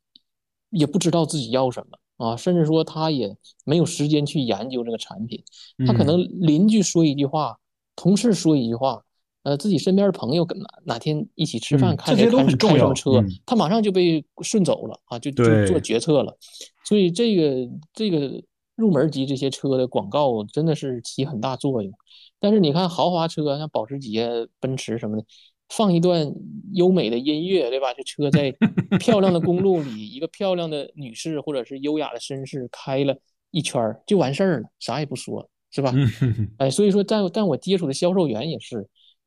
[0.69, 5.43] 也不知道自己要什么啊，甚至说他也没有时间去研究这个产品。
[5.85, 7.57] 他可能邻居说一句话，
[7.97, 9.03] 同事说一句话，
[9.43, 16.37] 呃，自己身边的朋友跟哪哪天一起吃饭，看谁开开什么车，他马上就被顺走了啊，就就做决策了。
[16.85, 18.41] 所以这个这个。
[18.75, 21.91] 入门级这些车的广告真的是起很大作用，
[22.39, 25.25] 但是你看豪华车像保时捷、奔驰什么的，
[25.69, 26.31] 放一段
[26.73, 27.93] 优美的音乐，对吧？
[27.93, 28.51] 这车在
[28.99, 33.15] 漂亮的公路里，一个漂亮的女士或者是优雅的绅士开了
[33.51, 35.93] 一圈就完事儿了，啥也不说，是吧？
[36.59, 38.85] 哎，所以说，但但我接触的销售员也是，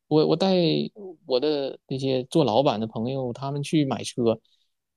[0.08, 0.54] 我我带
[1.24, 4.38] 我的那些做老板的朋友，他们去买车，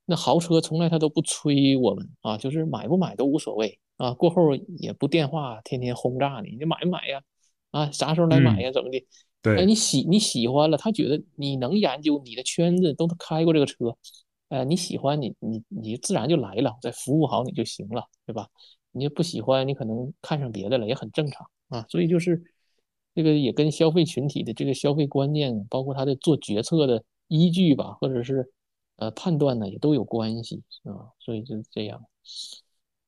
[0.05, 3.79] 那豪车从来他都不催我们啊，就是买不买都无所谓。
[4.01, 7.21] 啊，过后也不电话，天天轰炸你，你买不买呀？
[7.69, 8.71] 啊，啥时候来买呀？
[8.71, 9.05] 怎么的？
[9.43, 13.95] 对，哎，你喜你喜欢了，他觉得你能研究，你的圈子都开过这个车，
[14.49, 18.47] 哎，你喜欢你你你自然就来了，再服务好你就行了，对吧？
[18.91, 21.85] 你不喜欢，你可能看上别的了，也很正常啊。
[21.87, 22.41] 所以就是
[23.13, 28.51] 这个也跟消费群体的这个消费观念，包括他的做决策的依据吧，或者是
[28.95, 31.13] 呃判断呢，也都有关系啊。
[31.19, 32.03] 所以就是这样。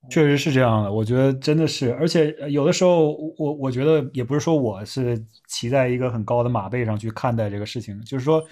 [0.09, 8.43] 确实是这样的，我觉得真的是，而且有的时候，我我觉得也不是说我是骑在一个很高的马背上去看待这个事情，就是说，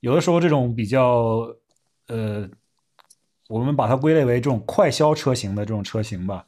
[0.00, 1.44] 有的时候这种比较，
[2.06, 2.48] 呃，
[3.48, 6.46] 我们把它归类为这种快销车型的这种车型吧，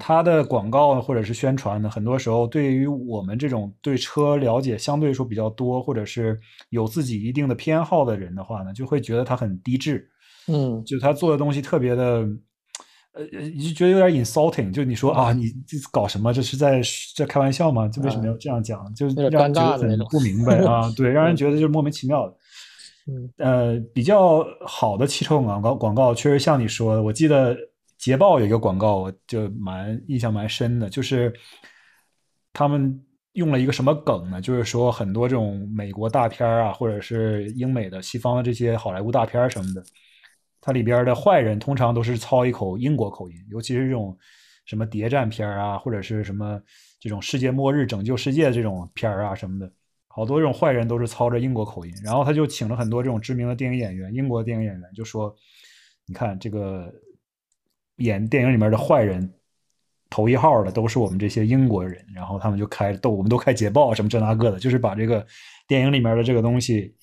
[0.00, 6.40] 它的广告或者是宣传呢，很多时候对于我们这种对车了解相对说比较多，或者是
[6.70, 10.08] 有自己一定的偏好的人的话呢，就会觉得它很低质，
[10.48, 12.26] 嗯，就他做的东西特别的。
[13.12, 16.32] 呃，你就觉得有点 insulting，就你说啊，你这搞什么？
[16.32, 16.80] 这是在
[17.14, 17.86] 在开玩笑吗？
[17.88, 18.82] 就为什么要这样讲？
[18.94, 20.90] 就让人觉得很不明白 啊。
[20.96, 22.36] 对，让人觉得就是莫名其妙的。
[23.08, 27.56] 嗯，呃，比较好的汽车广告广告，确实像你说的，我记得
[27.98, 31.32] 捷豹有一个广告，我就蛮印象蛮深的，就是
[32.52, 32.98] 他们
[33.32, 34.40] 用了一个什么梗呢？
[34.40, 39.82] 就是说很多这种美国大片啊，或者是英美的、西方的这些好莱坞大片什么的。
[40.64, 44.16] 它里边的坏人通常都是操一口英国口音，尤其是这种
[44.64, 46.62] 什么谍战片啊，或者是什么
[47.00, 49.68] 这种世界末日拯救世界这种片啊什么的，
[50.06, 51.92] 好多这种坏人都是操着英国口音。
[52.04, 55.34] 然后他就请了很多这种知名的电影演员，英国电影演员，就说
[56.06, 56.94] ：“你看这个
[57.96, 59.28] 演电影里面的坏人，
[60.10, 65.26] 头一号的都是我们这些英国人。”然后他们就开都我们都开捷豹什么这那个的，就是把这个
[65.66, 66.94] 电影里面的这个东西。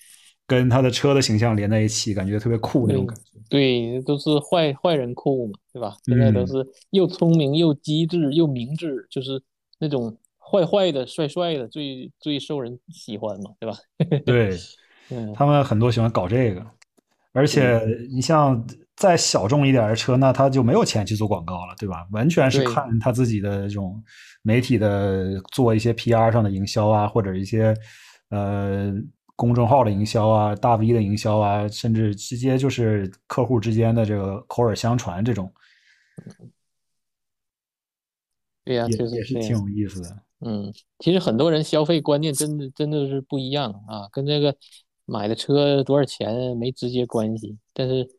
[0.50, 3.40] 跟他的车的形象连在一起，感觉特别酷那种感觉。
[3.48, 5.96] 对，都是坏坏人酷嘛，对吧？
[6.06, 9.40] 现在都是又聪明又机智又明智，就是
[9.80, 13.78] 那种坏坏的、帅帅的，最最受人喜欢嘛，对吧？
[14.26, 14.58] 对，
[15.36, 16.66] 他们很多喜欢搞这个，
[17.32, 17.80] 而且
[18.12, 22.08] 你像再小众一点的车，那他就没有钱去做广告了，对吧？
[22.12, 24.04] 完全是看他自己的这种
[24.42, 27.76] 媒体的做一些 PR 上的营销啊，或者一些
[28.30, 28.94] 呃
[29.40, 35.50] 公众号的营销啊、大 V 的营销啊，甚至直接就是客户之间的这个口耳相传这种。
[38.66, 40.22] 对呀，也也是挺有意思的。
[40.42, 44.54] 嗯，其实很多人消费观念真的真的是不一样啊，跟这个
[45.06, 48.10] 买的车多少钱没直接关系，但是。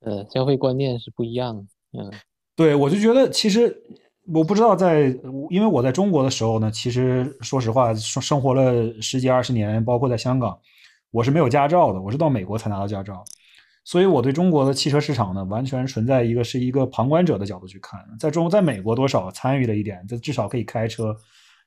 [0.00, 1.64] 呃，消费观念是不一样的。
[1.98, 2.12] 嗯，
[2.54, 3.82] 对，我就觉得其实
[4.32, 5.06] 我不知道在，
[5.48, 10.58] 因为我在中国的时候呢，其实说实话，生生活了十几二十年，包括在香港，
[11.10, 13.24] 我是没有驾照的，我是到美国才拿到驾照，
[13.84, 21.16] 所以我对中国的汽车市场呢，完全存在一个是一个旁观者的角度去看，在中在美国多少参与了一点，这至少可以开车，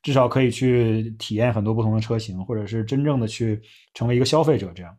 [0.03, 3.59] 至少可以去体验很多不同的车型，或者是真正的去
[3.95, 4.95] 成为一个消费者这样，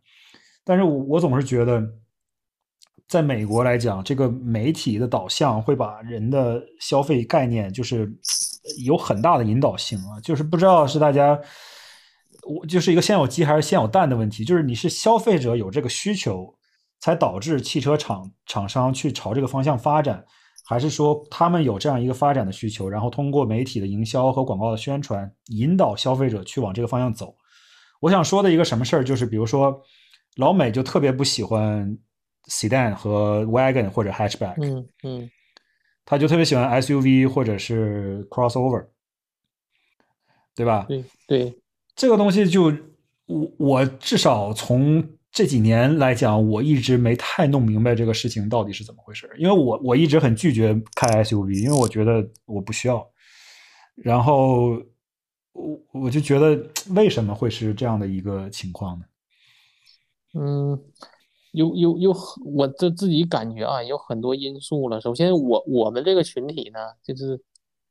[0.64, 1.80] 但是我我总是觉得。
[3.12, 8.10] 在美国来讲，这个媒体的导向会把人的消费概念就是
[8.86, 11.38] 有很大的引导性啊，就是不知道是大家，
[12.48, 16.54] 我就是一个先有鸡还是先有蛋的问题，就是你是消费者有这个需求，
[17.00, 20.24] 才导致汽车厂厂商去朝这个方向发展，
[20.64, 27.36] 还是说他们有这样一个发展的需求，然后通过媒体的营销和广告的宣传，引导消费者去往这个方向走？
[28.00, 29.82] 我想说的一个什么事儿，就是比如说
[30.36, 31.98] 老美就特别不喜欢。
[32.48, 35.30] Sedan 和 Wagon 或者 Hatchback，嗯嗯，
[36.04, 38.86] 他就特别喜欢 SUV 或者是 Crossover，
[40.54, 40.84] 对吧？
[40.88, 41.58] 对对，
[41.94, 42.64] 这个东西就
[43.26, 49.30] 我我至少从这几年来讲，我一直没太弄明白这个事情到底是怎么回事。
[49.38, 53.08] 因为我我一直很拒绝开 SUV，因为我觉得我不需要。
[53.94, 54.70] 然后
[55.52, 59.04] 我我就觉得为什么会是这样的一个情况呢？
[60.34, 60.78] 嗯。
[61.52, 65.00] 有有有，我这自己感觉啊，有很多因素了。
[65.00, 67.40] 首先，我我们这个群体呢，就是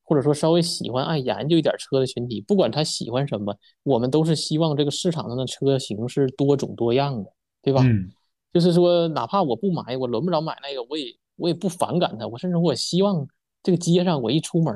[0.04, 7.32] 或者说稍微喜欢爱研究一点车的群体，不管他喜欢什么，我们都是希望这个市场上的车型是多种多样的，
[7.62, 7.82] 对吧？
[7.84, 8.12] 嗯。
[8.52, 11.06] 就是说，哪怕我不买，我轮不着买那个，我也
[11.38, 12.28] 我也不反感它。
[12.28, 13.26] 我甚至我希望
[13.64, 14.74] 这个街上我一出门，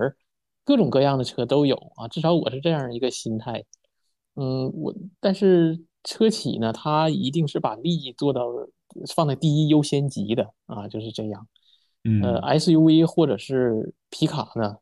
[0.63, 3.65] 各种各样的车都有啊，至少我是这样一个心态。
[4.35, 8.43] 嗯，我但是车企呢，它一定是把利益做到。
[9.13, 11.47] 放在第一优先级的啊，就是这样。
[12.21, 14.77] 呃，SUV 或者是皮卡呢，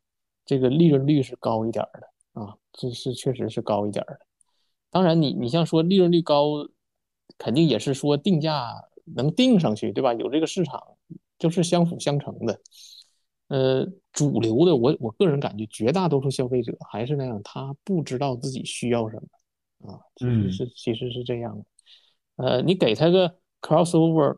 [0.46, 4.20] 这个利润率是高一点的啊，这是确实是高一点的。
[4.92, 6.68] 当然，你你像说利润率高，
[7.38, 8.74] 肯定也是说定价
[9.06, 10.14] 能定上去，对吧？
[10.14, 10.84] 有这个市场
[11.40, 12.60] 就是相辅相成的。
[13.48, 21.66] 呃，主流的，我我个人感觉，绝大多数消费者还是那样，他不知道自己需要什么啊，其实是其实是这样的。
[22.36, 23.38] 呃，你给他个。
[23.64, 24.38] Crossover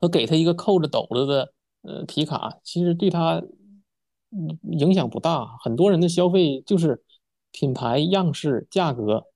[0.00, 1.52] 和给他一个扣着斗子的
[1.82, 3.42] 呃皮卡，其实对他
[4.70, 5.58] 影响不大。
[5.62, 7.02] 很多人的消费就是
[7.50, 9.26] 品牌、样式、价格、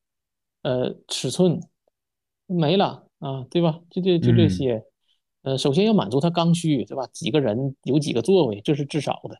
[0.62, 1.60] 呃尺寸
[2.46, 3.80] 没了啊，对吧？
[3.90, 4.82] 就这就这些。
[5.42, 7.06] 呃，首先要满足他刚需，对吧？
[7.12, 9.38] 几个人有几个座位，这是至少的。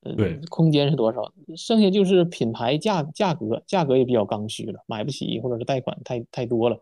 [0.00, 1.30] 呃，对，空间是多少？
[1.54, 6.80] 剩下就是品牌、价价格，价格也比较刚需了，买不起或者是贷款太太多了。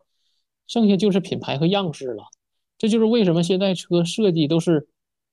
[0.71, 2.23] 剩下就是品牌和样式了，
[2.79, 4.87] 这就是为什么现在车设计都是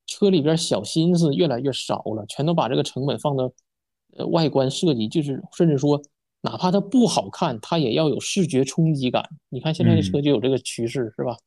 [0.07, 3.51] 车里边小心思越来越少了，全都把这个成本放到
[4.17, 6.01] 呃外观设计，就是甚至说
[6.41, 9.23] 哪怕它不好看，它也要有视觉冲击感。
[9.49, 11.37] 你看现在的车就有这个趋势，是吧？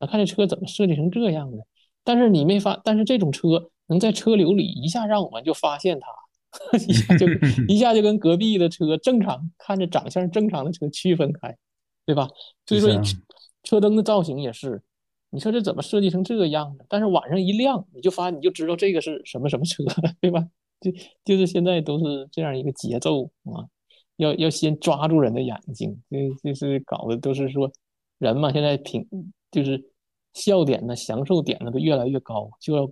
[0.00, 1.58] 那看这车怎么设计成这样的？
[2.04, 7.26] 但是你没发，但是这种车能在车流里一下让我们就发现它， 一下就
[7.68, 11.54] 一下就跟隔壁的车正常看着长相正常的车区分开。
[12.06, 12.28] 对吧？
[12.66, 12.88] 所以说
[13.66, 14.80] 车灯的造型也是，
[15.30, 16.86] 你说这怎么设计成这个样子？
[16.88, 19.82] 但是晚上一亮，你就发，你就知道这个是什么什么车，
[20.20, 20.46] 对吧？
[20.80, 20.92] 就
[21.24, 23.66] 就是现在都是这样一个节奏啊，
[24.18, 27.68] 要要先抓住人的眼睛，这就是搞的都是说
[28.18, 29.04] 人嘛，现在挺
[29.50, 29.90] 就是
[30.32, 32.88] 笑点呢、享受点呢都越来越高，就要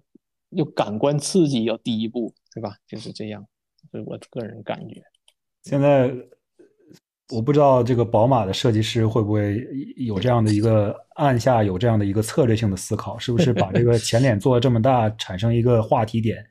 [0.50, 2.76] 要感官刺激要第一步，对吧？
[2.88, 3.46] 就是这样，
[3.92, 5.00] 这是我个人感觉。
[5.62, 6.12] 现在。
[7.34, 9.66] 我不知道这个宝马的设计师会不会
[9.96, 16.44] 有这样的一个按下有这样的一个策略性的思考，是不是把这个前脸做的这么大，产生一个话题点，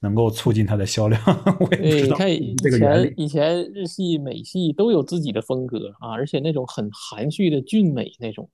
[0.00, 1.20] 能够促进它的销量？
[1.60, 2.16] 我也不知道。
[2.16, 8.48] 你看以前以前日系、美系都有自己的风格啊，而且那种很含蓄的俊美那种，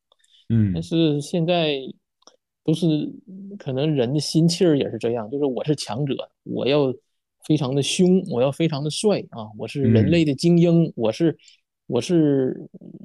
[0.50, 1.74] 嗯，但是现在
[2.64, 2.86] 都是
[3.58, 6.14] 可能人的心气儿也是这样，就是我是强者，
[6.44, 6.94] 我要
[7.46, 11.36] 非常的凶，我要非常的帅啊，我是人类的精英，我是。
[11.86, 12.56] 我是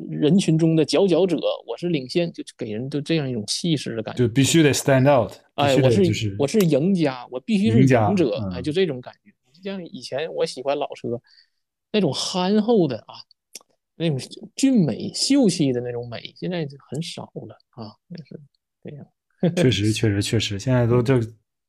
[0.09, 5.33] 人群中的佼佼者，我是领先，就给人就这样一种气势的感觉，就必须得 stand out。
[5.55, 9.31] 哎，我是我是赢家，我必须是赢者，哎，就这种感觉。
[9.61, 11.21] 像以前我喜欢老车，
[11.91, 13.15] 那种憨厚的啊，
[13.97, 14.17] 那种
[14.55, 18.39] 俊美秀气的那种美，现在就很少了啊，也是
[18.81, 19.05] 这样。
[19.57, 21.19] 确实，确实，确实，现在都就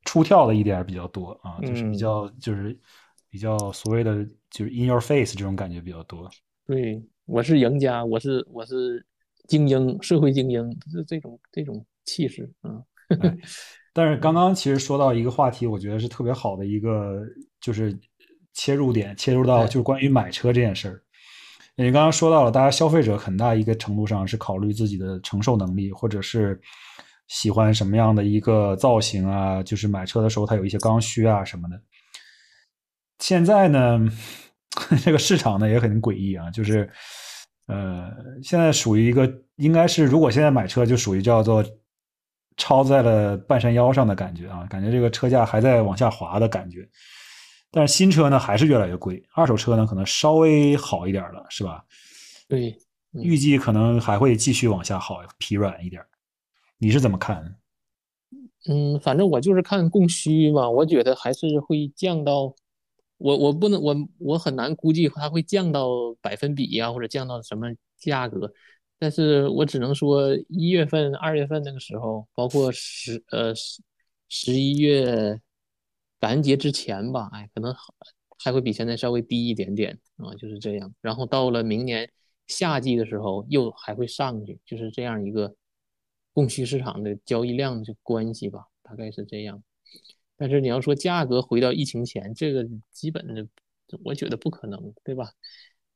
[0.04, 2.78] 出跳的一点比较多啊，就是比较就是
[3.28, 6.30] 比较所谓的就是 in your face 这种感觉比较多。
[6.70, 9.04] 对，我是赢家，我是我是
[9.48, 12.80] 精英，社会精英，是这种这种气势啊。
[13.92, 17.26] 但是刚刚其实说到一个话题，我觉得是特别好的一个，
[17.60, 17.98] 就是
[18.52, 21.02] 切入点，切入到就是关于买车这件事儿。
[21.74, 26.60] 你刚刚说到了，大家消费者很大一个程度上是考虑自己的承受能力，或者是
[27.26, 31.82] 喜欢什么样的一个造型啊，就是买车的时候它有一些刚需啊什么的。
[33.18, 34.08] 现在呢？
[35.04, 36.88] 这个市场呢也很诡异啊，就是，
[37.66, 38.08] 呃，
[38.42, 41.64] 现在属于一个应该是，如果现在买车就属于叫做
[42.56, 46.88] 超在了半山腰上的感觉啊，感觉这个车价还在往下滑的感觉。
[47.72, 51.84] 但是新车呢还是越来越贵，二手车呢可能稍微好一点了，是吧？
[52.48, 52.76] 对，
[53.12, 56.00] 预计可能还会继续往下好，疲软一点。
[56.78, 57.56] 你是怎么看？
[58.68, 62.54] 嗯，反正我就是看供需嘛，我觉得还是会降到。
[63.20, 65.88] 我我不能我我很难估计它会降到
[66.22, 67.68] 百分比呀，或者降到什么
[67.98, 68.50] 价格，
[68.98, 73.82] 但是我只能说一月份、二月份那个时候，包括十呃十
[74.28, 75.38] 十一月
[76.18, 77.74] 感恩节之前吧，哎，可能
[78.42, 80.94] 还会比现在稍微低一点点啊，就是这样。
[81.02, 82.10] 然后到了明年
[82.46, 85.54] 夏季的时候，又还会上去，就是这样一个
[86.32, 89.62] 供需市场的交易量的关系吧，大概是这样。
[90.40, 93.46] 但是你要说价格回到疫情前，这个基本的，
[94.02, 95.30] 我觉得不可能，对吧？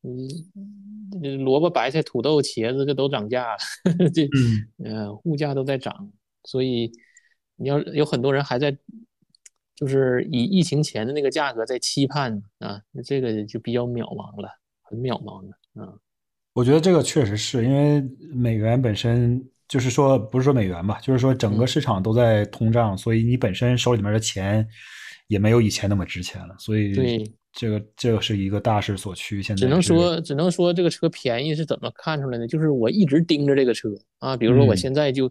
[0.02, 3.58] 你萝卜、白菜、土豆、茄子这都涨价了，
[4.12, 4.28] 这
[4.84, 6.12] 呃物价都在涨，
[6.44, 6.92] 所以
[7.56, 8.70] 你要有很多人还在，
[9.76, 14.50] 就是以疫情前的那个价格在期盼啊，那这个就比较渺茫了，
[14.82, 15.94] 很渺茫的啊。
[16.52, 19.42] 我觉得这个确实是因为美元本身。
[19.74, 24.64] 就是说，不是说美元吧，就是说整个市场都在通胀，所以你本身手里面的钱
[25.26, 26.54] 也没有以前那么值钱了。
[26.60, 29.42] 所以，对这个这个是一个大势所趋。
[29.42, 32.46] 现在只能说，只能说这个车便宜是怎么看出来的？
[32.46, 33.88] 就是我一直盯着这个车
[34.20, 35.28] 啊，比如说我现在就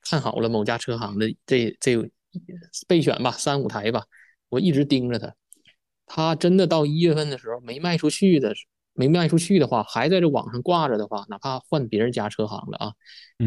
[0.00, 1.94] 看好了某家车行的这这
[2.88, 4.02] 备选吧，三五台吧，
[4.48, 5.34] 我一直盯着它。
[6.06, 8.64] 它真的到一月份的时候没卖出去的时。
[8.94, 12.92] 没卖出去的话，还在这网上挂着的话，哪怕换别人家车行了啊，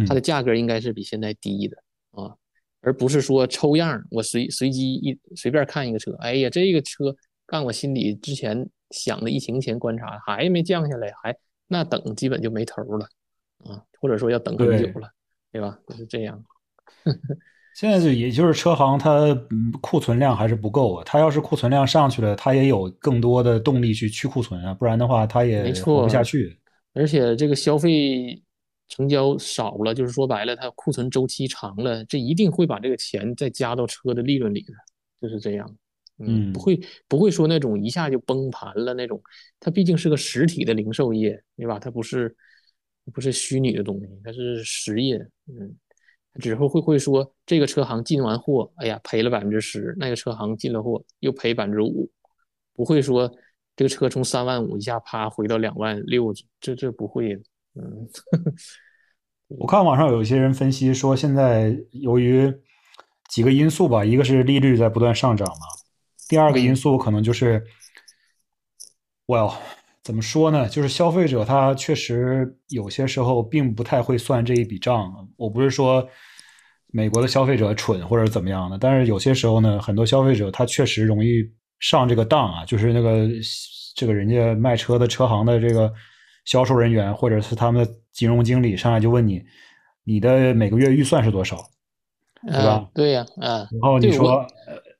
[0.07, 1.77] 它的价格应该是比现在低的
[2.11, 2.35] 啊，
[2.81, 11.35] 而不是说抽样，我随随机一随便看一个车，哎呀，这个车干我心里之前想的疫情前观察还没降下来，还
[11.67, 13.07] 那等基本就没头了
[13.65, 15.09] 啊，或者说要等很久了，
[15.51, 15.79] 对吧？
[15.87, 16.43] 就是这样。
[17.77, 19.35] 现在就也就是车行，它
[19.81, 21.03] 库存量还是不够啊。
[21.05, 24.73] 它要是库存量上去了，它也有更多的动力去去库存啊。
[24.73, 26.57] 不然的话，它也活不下去。
[26.95, 28.41] 而且这个消费
[28.87, 34.73] 成交少了，就是说白了，它库存周期长了，这一定会把这个钱再加到车的利润里的，
[35.21, 35.75] 就是这样。
[36.17, 39.21] 嗯，不会不会说那种一下就崩盘了那种。
[39.59, 41.77] 它毕竟是个实体的零售业，对吧？
[41.77, 42.35] 它不是
[43.13, 45.17] 不是虚拟的东西，它是实业。
[45.45, 45.75] 嗯。
[46.39, 52.09] 只会会会说这个车行进完货，哎呀赔了百分之十，那个车行进了货又赔百分之五，
[52.73, 53.31] 不会说
[53.75, 57.41] 这个车从三万五一下啪回到两万六，这这不会的。
[57.75, 58.07] 嗯，
[59.47, 62.53] 我看网上有一些人分析说，现在由于
[63.29, 65.65] 几个因素吧，一个是利率在不断上涨嘛，
[66.27, 67.63] 第二个因素可能就是
[69.27, 69.53] ，Well。
[70.07, 70.69] 怎么说呢？
[70.69, 75.13] 就是消费者他确实有些时候并不太会算这一笔账。
[75.35, 76.07] 我不是说
[76.93, 81.43] 美国的消费者蠢或者怎么样的，但是有些时候呢，很多消费者他确实容易
[81.81, 82.63] 上这个当啊。
[82.63, 83.27] 就是那个
[83.97, 85.91] 这个人家卖车的车行的这个
[86.45, 89.43] 销售人员或者是他们的金融经理上来就问你，
[90.05, 91.57] 你的每个月预算是多少，
[92.47, 92.89] 对吧？
[92.93, 93.57] 对呀，嗯。
[93.81, 94.47] 然后你说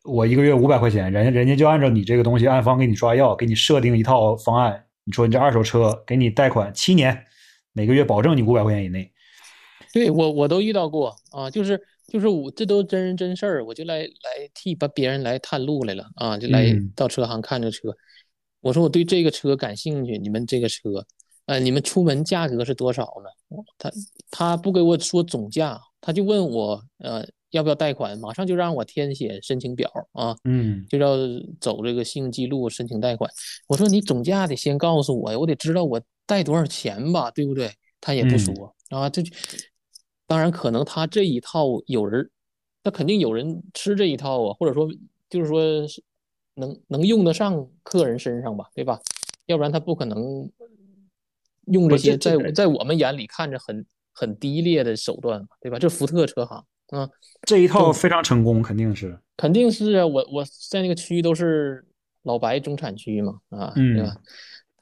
[0.04, 4.84] 我一个月五百块钱，人家人家就按照你这个东西按方给你抓药，给你设定一套方案。
[5.08, 7.26] 你说你这二手车给你贷款七年，
[7.72, 9.10] 每个月保证你五百块钱以内。
[9.94, 17.96] 对我我都遇到过啊，就是就是我这都真人真事儿，我就来来替把别人来探路来了啊，就来到车行看这车。
[18.60, 21.06] 我说我对这个车感兴趣，你们这个车，
[21.46, 23.58] 呃，你们出门价格是多少呢？
[23.78, 23.90] 他
[24.30, 31.16] 他不给我说总价，他就问我，呃，要不要贷款，马上就让我填写申请表啊，嗯就要
[31.60, 33.30] 走这个信用记录申请贷款。
[33.68, 37.72] 我说你总价得先告诉我呀，我得知道我贷多少钱吧，对不对？
[38.00, 39.24] 他也不嗯说啊，这
[40.28, 42.30] 当然可能他这一套有人，
[42.84, 44.88] 那肯定有人吃这一套啊，或者说
[45.30, 45.62] 就是说
[46.56, 49.00] 能能用得上客人身上吧，对吧？
[49.46, 50.52] 要不然他不可能
[51.68, 55.80] 用这些在在我们眼里看着很很低劣的手段嘛，对吧？
[55.80, 57.10] 这福特车行啊，
[57.44, 59.20] 这一套非常成功，肯定是。
[59.36, 61.86] 肯定是啊，我我在那个区都是
[62.24, 64.16] 老白中产区嘛，啊，嗯对吧？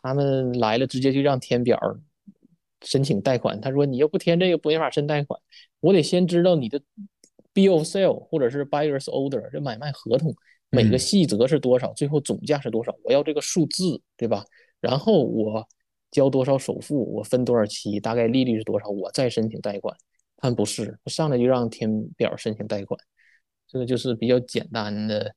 [0.01, 1.80] 他们来了直接就让填表
[2.82, 5.39] 申请贷款，他说你要不填这个不没法申贷款，
[5.80, 6.80] 我得先知道你的
[7.53, 10.36] bill of sale 或者是 buyer's order 这买卖合同
[10.70, 14.45] 每个嗯细则是多少，最后总价是多少，我要这个数字，对吧？
[14.80, 15.68] 然后我
[16.12, 19.97] 交多少首付，我分多少期，大概利率是多少，我再申请贷款。
[20.38, 23.00] 他们不是，上来就让填表申请贷款，
[23.68, 25.34] 这个就是比较简单的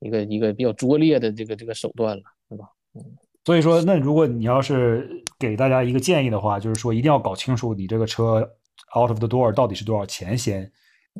[0.00, 2.66] 一个一个比较拙劣的这个这个手段了，对吧？
[2.94, 3.02] 嗯
[3.44, 8.40] 所以说，那如果你要是给大家一个建议的话，就是说一定要搞清楚你这个车
[8.96, 10.68] out of the door 到底是多少钱先，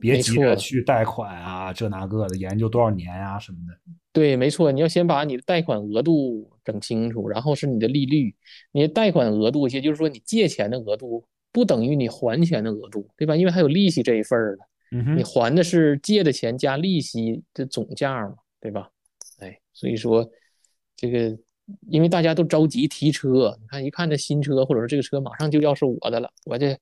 [0.00, 3.92] 别急着错去贷款啊，这那个的，研究多少年啊什么的。
[4.12, 8.34] 对，没错，你要先把你的贷款额度整清楚，然后是你的利率，
[8.72, 11.24] 你的贷款额度，也就是说你借钱的额度
[11.56, 13.34] 不等于你还钱的额度，对吧？
[13.34, 18.90] 因为还有利息这一份儿的，你还的是借的钱加利息的总价嘛，对吧？
[19.38, 20.30] 哎，所以说
[20.94, 21.34] 这个，
[21.88, 26.76] 因为大家都着急提车，你看一看这新车，或者说这个车马上就要是我的了，我这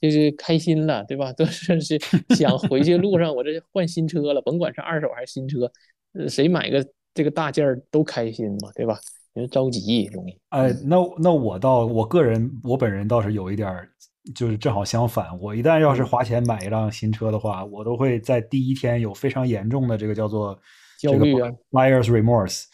[0.00, 1.32] 就是开心了，对吧？
[1.34, 1.98] 都是是
[2.36, 5.68] 想回去路上我这换新车了，甭管是二手还是新车，
[6.12, 9.00] 呃谁买个这个大件儿都开心嘛，对吧？
[9.36, 10.36] 因为着急容易。
[10.48, 13.88] 哎，那那我倒，我个人我本人倒是有一点儿，
[14.34, 15.38] 就是正好相反。
[15.38, 20.58] 我一旦要是嗯花钱买一辆新车的话，我都会在第一天有非常严重的这个叫做
[20.98, 22.64] 这个焦虑啊 buyer's remorse，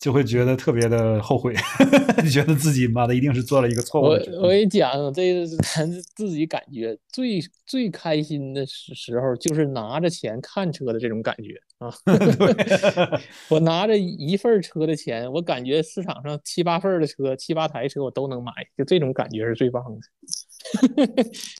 [0.00, 1.54] 就会觉得特别的后悔，
[2.32, 4.40] 觉得自己妈的一定是做了一个错误我的决定。
[4.40, 5.86] 我跟你讲，这个是咱
[6.16, 11.92] 自己感觉最最开心的时时候，就是拿着钱看车的这种感觉啊。
[13.50, 20.00] 我拿着一份儿车的钱，我感觉市场上七八份儿的车、七八台车我都能买，就这种感觉是最棒的。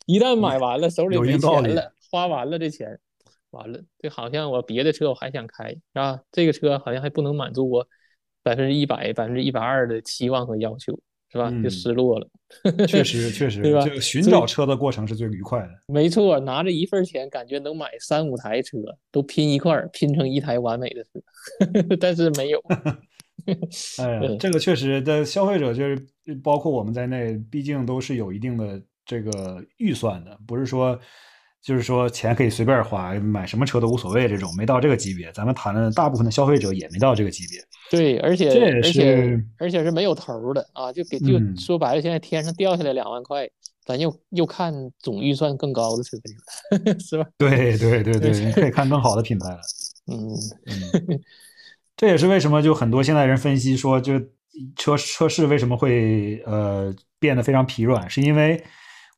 [0.07, 2.99] 一旦买完了，手里没钱了，花完了这钱，
[3.51, 6.21] 完了，这好像我别的车我还想开，是吧？
[6.33, 7.87] 这个车好像还不能满足我
[8.43, 10.99] 百分之一百、百分之一百二的期望和要求，
[11.31, 11.49] 是吧？
[11.53, 12.27] 嗯就失落了。
[12.89, 15.71] 确实 确实，对吧这个寻找车的过程是最愉快的。
[15.87, 18.79] 没错，拿着一份钱，感觉能买三五台车，
[19.13, 21.11] 都拼一块儿，拼成一台完美的车，
[22.01, 22.61] 但是没有。
[23.99, 30.99] 哎呀，这个确实的消费者就是包括我们在内，毕竟都是有一定的这个预算的，不是说
[31.63, 35.31] 就是说钱可以随便花，买什么车都无所谓这种，没到这个级别。
[35.33, 37.61] 咱们谈的大部分的消费者也没到这个级别。
[37.91, 43.49] 对，而且这也而且是而且是没有头的啊，就给就嗯说白了，现在天上掉下来两万块，
[43.85, 47.27] 咱又又看总预算更高的车去了， 是吧？
[47.37, 49.61] 对对对对，你可以看更好的品牌了。
[50.11, 50.31] 嗯，
[50.67, 51.21] 嗯，
[51.97, 54.19] 这也是为什么就很多现代人分析说，就
[54.77, 58.63] 车车市为什么会呃变得非常疲软，是因为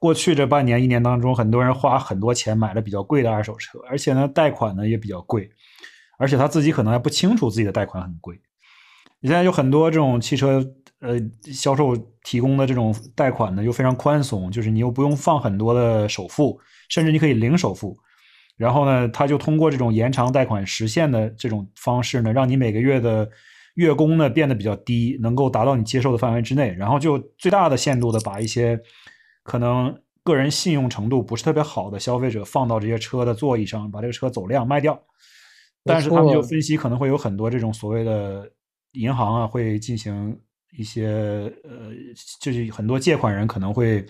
[0.02, 5.48] 过去这半年一年当中，很多人花很多钱买了比较贵的二手车，而且呢贷款呢也比较贵，
[6.18, 8.34] 而且他自己可能还不清楚自己的贷款很贵。
[9.20, 10.60] 你现在有很多这种汽车
[10.98, 11.16] 呃
[11.52, 17.96] 销售提供的这种贷款呢，又非常宽松，就是你又不用放很多的首付，甚至你可以零首付。
[18.56, 23.30] 然后呢，他就通过这种延长贷款时限的这种方式呢，让你每个月的
[23.74, 28.76] 月供呢变得比较低，能够达到你接受的范围之内，然后就最大的限度的把一些
[29.42, 35.00] 可能个人信用程度不是特别好的消费者放到这些车的座椅上，把这个车走量卖掉。
[35.84, 38.48] 但是他们就分析，可能会有很多这种所谓的
[38.92, 40.38] 银行啊，会进行
[40.78, 41.90] 一些呃，
[42.40, 44.06] 就是很多借款人可能会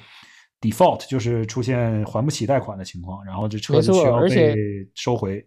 [0.60, 4.54] default，就是出现还不起贷款的情况，然后这车没子需要被
[4.94, 5.42] 收回。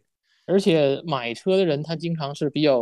[0.47, 2.81] 而且买车的人他经常是比较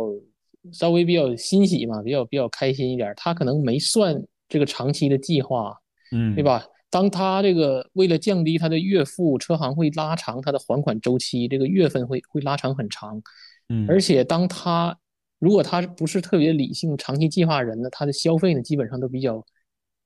[0.72, 4.18] 稍微比较欣喜嘛，比较比较开心一点，他可能没算
[4.48, 5.76] 这个长期的计划，
[6.12, 6.42] 嗯，对？
[6.42, 6.64] 吧？
[6.94, 13.20] 当他这个为了降低他的月付，车行会拉长他的还款周期，这个月份会会拉长很长。
[13.68, 14.96] 嗯，而且当他
[15.40, 19.44] 如果他不是特别理性、长期计划人呢，他的消费呢基本上都比较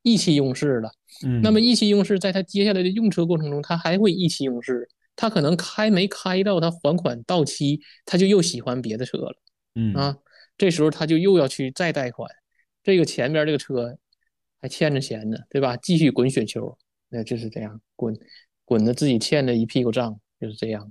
[0.03, 0.91] 意气用事了。
[1.27, 4.89] 嗯，那么意气用事，在他接下来的用车过程中，他还会意气用事。
[5.15, 9.37] 他可能开没开到他还款到期，他就又喜欢别的车了
[9.75, 10.17] 嗯啊。
[10.57, 12.31] 这时候他就又要去再贷款，
[12.83, 13.95] 这个前边这个车
[14.61, 15.77] 还欠着钱呢，对吧？
[15.77, 16.77] 继续滚雪球，
[17.09, 18.15] 那就是这样滚，
[18.65, 20.91] 滚的自己欠的一屁股账，就是这样。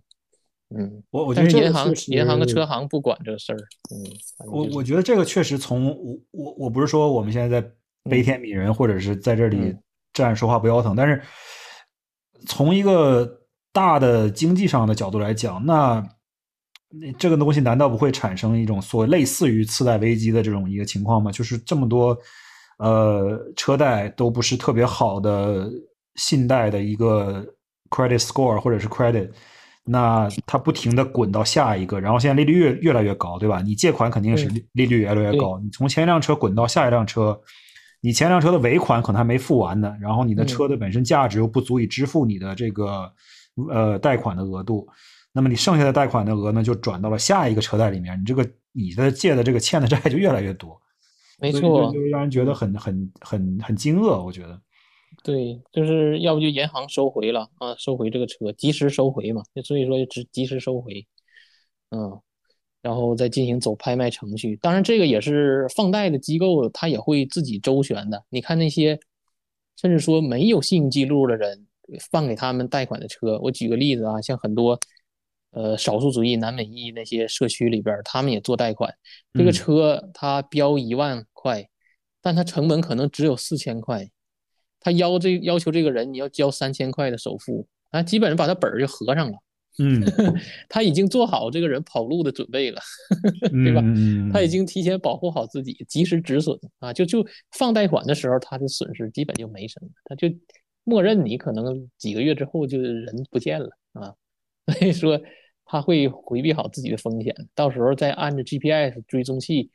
[0.69, 3.57] 嗯，我我觉得银行银行和车行不管这个事儿。
[3.89, 7.71] 嗯，我我觉得这个确实从我我我不是说我们现在在
[8.03, 9.73] 悲天悯人，或者是在这里
[10.11, 11.21] 站着说话不腰疼，但是
[12.45, 13.41] 从一个
[13.71, 16.05] 大的经济上的角度来讲，那
[17.17, 21.31] 这个东西难道不会产生一种所谓类似于次贷危机的这种一个情况吗？
[21.31, 22.17] 就是这么多
[22.77, 25.69] 呃车贷都不是特别好的
[26.15, 27.45] 信贷的一个
[27.89, 29.29] credit score 或者是 credit。
[29.89, 33.61] 那它不停的滚到下一个，然后现在利率越越来越高，对吧？
[33.61, 35.57] 你借款肯定是利率越来越高。
[35.63, 37.39] 你从前一辆车滚到下一辆车，
[38.01, 43.09] 你前辆车的尾款可能还没付完呢，然后你的车的本身价值又不足以支付你的这个
[43.69, 44.85] 呃贷款的额度，
[45.31, 50.77] 那么你剩下的贷款的额呢，就转到了下一个车贷里面，你这个你的借的这个欠的债就越来越多。
[51.37, 54.59] 没错，就让人觉得很很很很惊愕，我觉得。
[55.23, 61.05] 对，就是要不就银行收回了啊，收回这个车，及时收回嘛，所以说就及时收回，
[61.89, 62.19] 嗯，
[62.81, 64.55] 然后再进行走拍卖程序。
[64.57, 68.23] 当然，这个也是放贷的机构，他也会自己周旋的。
[68.29, 68.99] 你看那些，
[69.75, 71.65] 甚至说没有信用记录的人
[72.11, 74.79] 放给他们贷款的车，我举个例子啊，像很多
[75.51, 78.93] 呃少数族裔南美裔那些社区里边，他们也做贷款，
[79.33, 81.67] 这个车它标一万块，
[82.21, 84.07] 但它成本可能只有四千块。
[84.79, 89.37] 他要这要求这个人你要交三千块的首付啊，基本上把他本儿就合上了。
[89.79, 90.01] 嗯，
[90.69, 92.81] 他已经做好这个人跑路的准备了，
[93.51, 93.81] 对吧？
[94.31, 96.91] 他已经提前保护好自己，及时止损啊。
[96.91, 100.27] 就就放贷款的时候，他的损失基本就没什么，他就
[100.83, 104.13] 默认你可能几个月之后就人不见了啊。
[104.79, 105.19] 所以说
[105.65, 109.71] 他会回避好自己的风险，到时候再按着 GPS 追踪器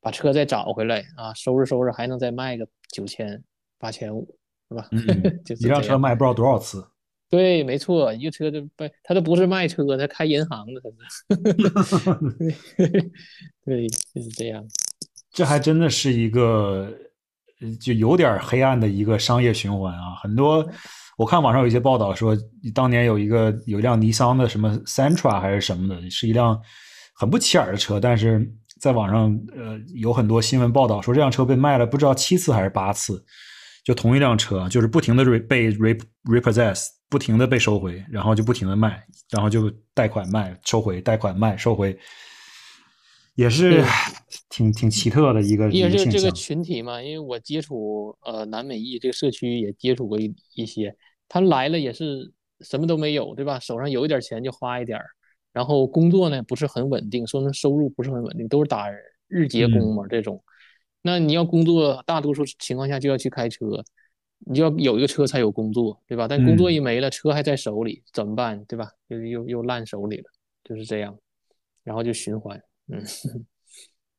[0.00, 3.42] 把车再找回来啊，收拾收拾还能再卖个九千。
[3.76, 4.26] 八千五
[4.70, 4.88] 是吧？
[4.92, 4.98] 嗯
[5.60, 6.82] 一辆车卖不知道多少次。
[7.28, 12.14] 对，没错，一个车就不，他都不是卖车，他开银行的，他是。
[13.66, 14.64] 对，就是这样。
[15.30, 16.90] 这还真的是一个，
[17.78, 20.14] 就有点黑暗的一个商业循环啊！
[20.22, 20.66] 很多，
[21.16, 22.36] 我看网上有一些报道说，
[22.74, 26.60] 当年有一个有一辆尼桑的什么 Sentra 还是什么的，是一辆
[27.14, 28.50] 很不起眼的车，但是
[28.80, 33.24] 在网上呃有很多新闻报道说这辆车被卖了不知道七次还是八次。
[33.84, 38.98] 就同一辆车，就是不停的被 re repossess，不停的被收回，然后就不停的卖，
[39.30, 41.94] 然后就贷款卖，收回，贷款卖，收回，
[43.34, 43.82] 也是
[44.48, 50.96] 挺挺奇特的一个也是这个群体嘛，因为我接触呃南美裔这个社区也接触过一一些，
[51.28, 53.58] 他来了也是什么都没有，对吧？
[53.58, 54.98] 手上有一点钱就花一点
[55.52, 58.86] 然后工作呢不是很稳定，说那收入不是很稳定，都是打
[59.28, 60.42] 日结工嘛这种。
[61.02, 63.84] 那你要工作，大多数情况下就要去开车，
[64.38, 66.26] 你就要有一个车才有工作，对吧？
[66.26, 68.64] 但工作一没了，车还在手里，怎么办？
[68.64, 68.90] 对吧？
[69.08, 70.24] 又又又烂手里了，
[70.64, 71.16] 就是这样，
[71.82, 73.02] 然后就循环，嗯，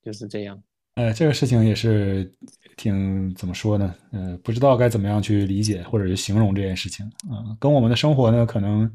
[0.03, 0.61] 就是这样。
[0.95, 2.33] 呃，这个事情也是
[2.77, 3.95] 挺怎么说呢？
[4.11, 7.05] 呃，不知道该怎么样去理解或者是形容这件事情。
[7.29, 8.89] 嗯，跟我们的生活呢可能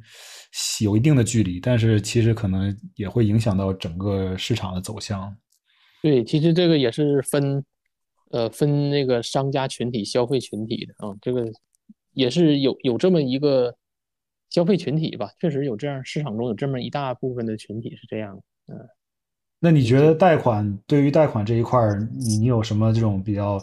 [0.83, 5.37] 有一定的距离，但是其实可能也会影响到整个市场的走向。
[6.03, 7.65] 对，其实这个也是分。
[8.33, 11.45] 呃，分那个商家群体、消费群体的啊，这个
[12.13, 13.75] 也是有有这么一个
[14.51, 18.41] 消费群体吧，确实有这样市场中有这么一大部分的群体是这样。
[18.69, 18.79] 嗯，
[19.61, 23.61] 那你觉得贷款对于贷款这一块儿，你你有什么这种比较？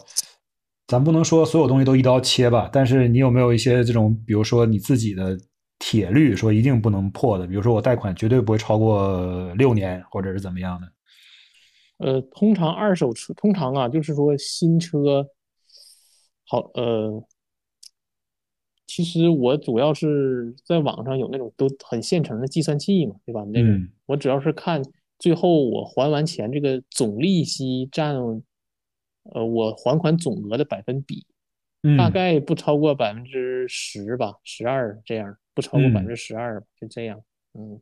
[0.86, 5.38] 咱不能说所有东西都一刀切吧，但是你有没有一些这种，比如说你自己的
[5.78, 7.46] 铁律，说一定不能破的？
[7.46, 10.88] 比如说我贷款绝对不会超过六年，或者是怎么样的？
[11.98, 15.26] 呃，通常二手车，通常啊，就是说新车，
[16.46, 17.22] 好，呃，
[18.86, 23.44] 其实我主要是在网上有那种都很现成的计算器嘛，对吧？
[23.52, 23.68] 那个
[24.06, 24.80] 我主要是看
[25.18, 28.16] 最后我还完钱这个总利息占，
[29.24, 31.26] 呃，我还款总额的百分比，
[31.96, 37.22] 大概不超过百分之十吧，十二这样，不超过百分之十二，就这样，
[37.54, 37.80] 嗯。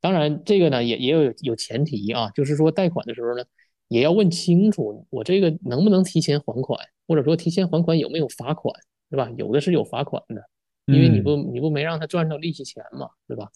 [0.00, 3.42] 当然，这个呢也也有有前提啊，就是说贷款的时候呢，
[3.88, 6.78] 也要问清楚我这个能不能提前还款，
[7.08, 8.74] 或者说提前还款有没有罚款，
[9.08, 9.30] 对吧？
[9.38, 10.44] 有的是有罚款的，
[10.84, 13.48] 因为你不你不没让他赚到利息钱嘛，对吧？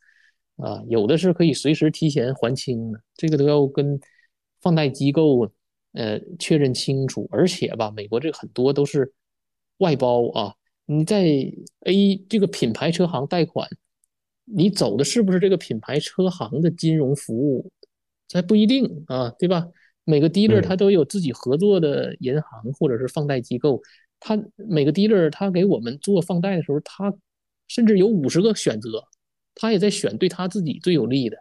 [0.58, 3.98] 啊，有的是可以随时提前还清的，这个都要跟
[4.60, 5.50] 放贷机构
[5.92, 7.26] 呃确认清楚。
[7.32, 9.12] 而且吧，美国这个很多都是
[9.78, 10.54] 外包啊，
[10.86, 11.24] 你在
[11.86, 13.68] A 这个品牌车行贷款。
[14.50, 17.70] 你走的是不是这个品牌车行的金融服务？
[18.26, 19.68] 这不一定啊，对吧？
[20.04, 23.78] 每个 dealer 他都有自己合作的银行或者是放贷机构，
[24.18, 27.12] 他每个 dealer 他给我们做放贷的时候，他
[27.66, 29.04] 甚至有五十个选择，
[29.58, 31.36] 他也在选对他自己最有利的，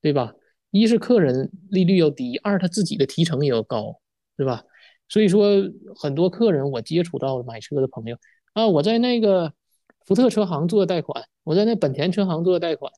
[0.00, 0.32] 对吧？
[0.70, 3.98] 一是客人利率要低，二他自己的提成也要高，
[4.36, 4.62] 对吧？
[5.08, 5.48] 所以说，
[5.94, 8.16] 很多客人我接触到买车的朋友
[8.52, 9.52] 啊，我在那个
[10.04, 12.92] 福特车行做贷款，我在那本田车行做贷款，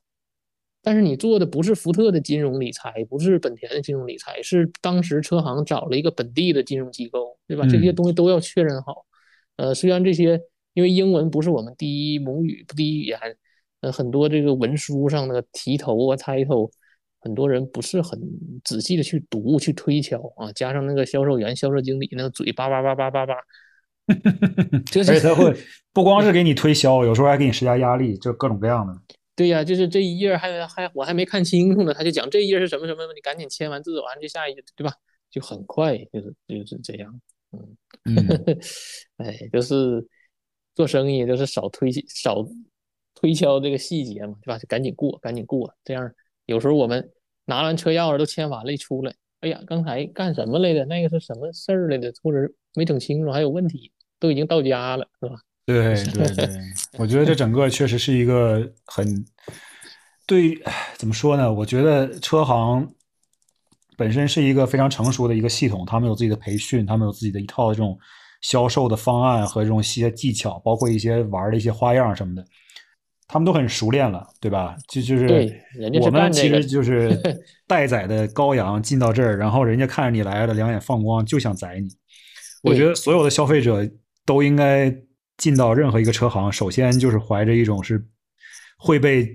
[0.82, 7.66] 但是你做的不是福特的金融理财，不是本田的金融理财，是当时车行找了一个本地的金融机构，对吧？
[7.66, 9.04] 这些东西都要确认好。
[9.56, 10.40] 呃，虽然这些
[10.72, 13.18] 因为英文不是我们第一母语、第一语言，
[13.80, 16.70] 呃，很多这个文书上的题头啊、title。
[17.20, 18.16] 很多人不是很
[18.62, 23.34] 仔细的去读、去推敲啊，加上那个销售员、销售经理那个嘴叭叭叭叭叭叭，
[24.06, 25.52] 而且他会
[25.92, 28.94] 不光是给你推销，有时候还给你施加压力，就各种各样的。
[29.34, 34.92] 对呀，就是这一页还还我还没看清楚呢，他就讲这一页是什么什么，你赶紧签完字完就下一页，对吧？
[35.28, 37.20] 就很快，就是就是这样。
[37.50, 38.16] 嗯嗯，
[39.18, 40.06] 哎，就是
[40.76, 42.46] 做生意就是少推少
[43.20, 44.56] 推敲这个细节嘛，对吧？
[44.56, 46.08] 就赶紧过，赶紧过，这样。
[46.46, 47.10] 有时候我们
[47.46, 50.84] 拿完车钥匙都签完了，一出来，哎呀，刚才干什么来的？
[50.84, 52.12] 那个是什么事儿来的？
[52.22, 52.38] 或者
[52.74, 53.90] 没整清楚，还有问题，
[54.20, 55.34] 都已经到家了，是吧？
[55.66, 56.48] 对对对，
[56.96, 59.26] 我觉得这整个确实是一个很
[60.24, 60.56] 对，
[60.96, 61.52] 怎么说呢？
[61.52, 62.88] 我觉得车行
[63.96, 67.98] 本身是一个非常成熟的一个系统，他们有自己的培训，他们有自己的一套这种
[68.42, 72.44] 销售的方案和这种一些技巧，包括一些玩的一些花样什么的。
[73.30, 74.74] 他们都很熟练了，对吧？
[74.88, 75.26] 就就是
[76.00, 77.14] 我们其实就是
[77.68, 81.88] 待宰的羔羊进到这儿，然后人家看着你来了，两眼放光，就想宰你。
[82.62, 83.86] 我觉得所有的消费者
[84.24, 84.90] 都应该
[85.36, 88.02] 进到任何一个车行，首先就是怀着一种是
[88.78, 89.28] 会被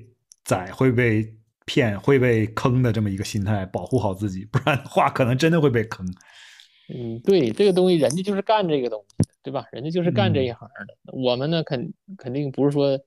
[0.44, 1.32] 宰、会被
[1.68, 6.04] 骗、会被坑的这么一个心态，保护好自己，不然的话可能真的会被坑。
[6.94, 9.66] 嗯，对，这个东西人家就是干这个东西，对吧？
[9.72, 11.14] 人家就是干这一行的。
[11.14, 13.00] 我们呢，肯肯定不是说。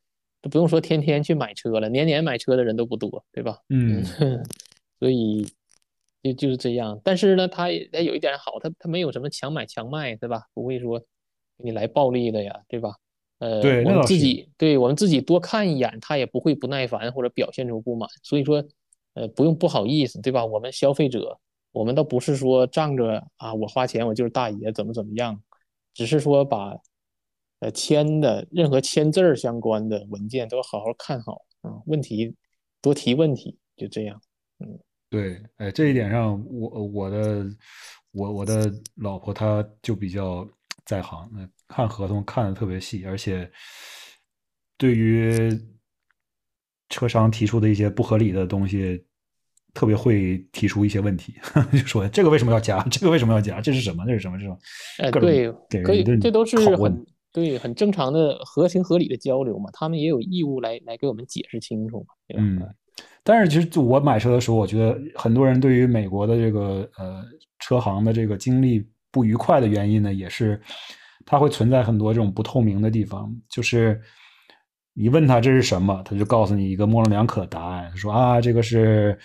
[0.48, 3.58] 不用说天天去买车了，年年买车的人都不多，对吧？
[3.68, 4.04] 嗯，
[4.98, 5.46] 所以
[6.22, 7.00] 就就是这样。
[7.02, 10.42] 但是呢，它也有一点好，它它没有什么强买强卖，对吧？
[10.54, 11.06] 不会说给
[11.64, 12.94] 你来暴力的呀，对吧？
[13.38, 18.08] 呃，我们自己对我们自己多看一眼，他也不会不耐烦或者表现出不满。
[18.22, 18.64] 所以说，
[19.14, 20.44] 呃，不用不好意思，对吧？
[20.44, 21.38] 我们消费者，
[21.72, 25.40] 我们倒不是说仗着啊，我花钱我就是大爷，怎么怎么样，
[25.94, 26.76] 只是说把。
[27.60, 32.34] 呃，签的任何签字儿相关的文件都要好好看好啊，问题
[32.82, 34.20] 多提问题，就这样。
[34.58, 34.78] 嗯，
[35.08, 37.46] 对，哎，这一点上，我我的
[38.12, 40.46] 我我的老婆她就比较
[40.84, 41.30] 在行，
[41.66, 43.50] 看合同看的特别细，而且
[44.76, 45.50] 对于
[46.90, 49.02] 车商提出的一些不合理的东西，
[49.72, 51.34] 特别会提出一些问题，
[51.72, 52.82] 就说这个为什么要加？
[52.90, 53.62] 这个为什么要加？
[53.62, 54.04] 这是什么？
[54.04, 54.38] 这是什么？
[54.38, 54.58] 这种
[54.98, 57.06] 哎，对，可以，这都是很。
[57.44, 62.42] 对，很正常的合情合理的交流嘛，他们也有义务来来给我们解释清楚嘛，对吧？
[62.42, 62.74] 嗯，
[63.22, 67.22] 但是其实我买车的时候，我觉得很多人对于美国的这个呃
[67.58, 70.58] 车行的这个经历不愉快的原因呢，也是
[71.26, 74.00] 它会存在很多这种不透明的地方，就是
[74.94, 79.18] 你问他这是什么，他就告诉你一个模棱两可的答案，说啊这个是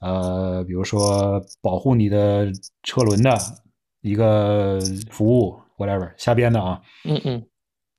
[0.00, 2.50] 呃比如说保护你的
[2.82, 3.30] 车轮的
[4.00, 4.80] 一个
[5.10, 7.40] 服务，whatever，瞎编的啊，嗯嗯。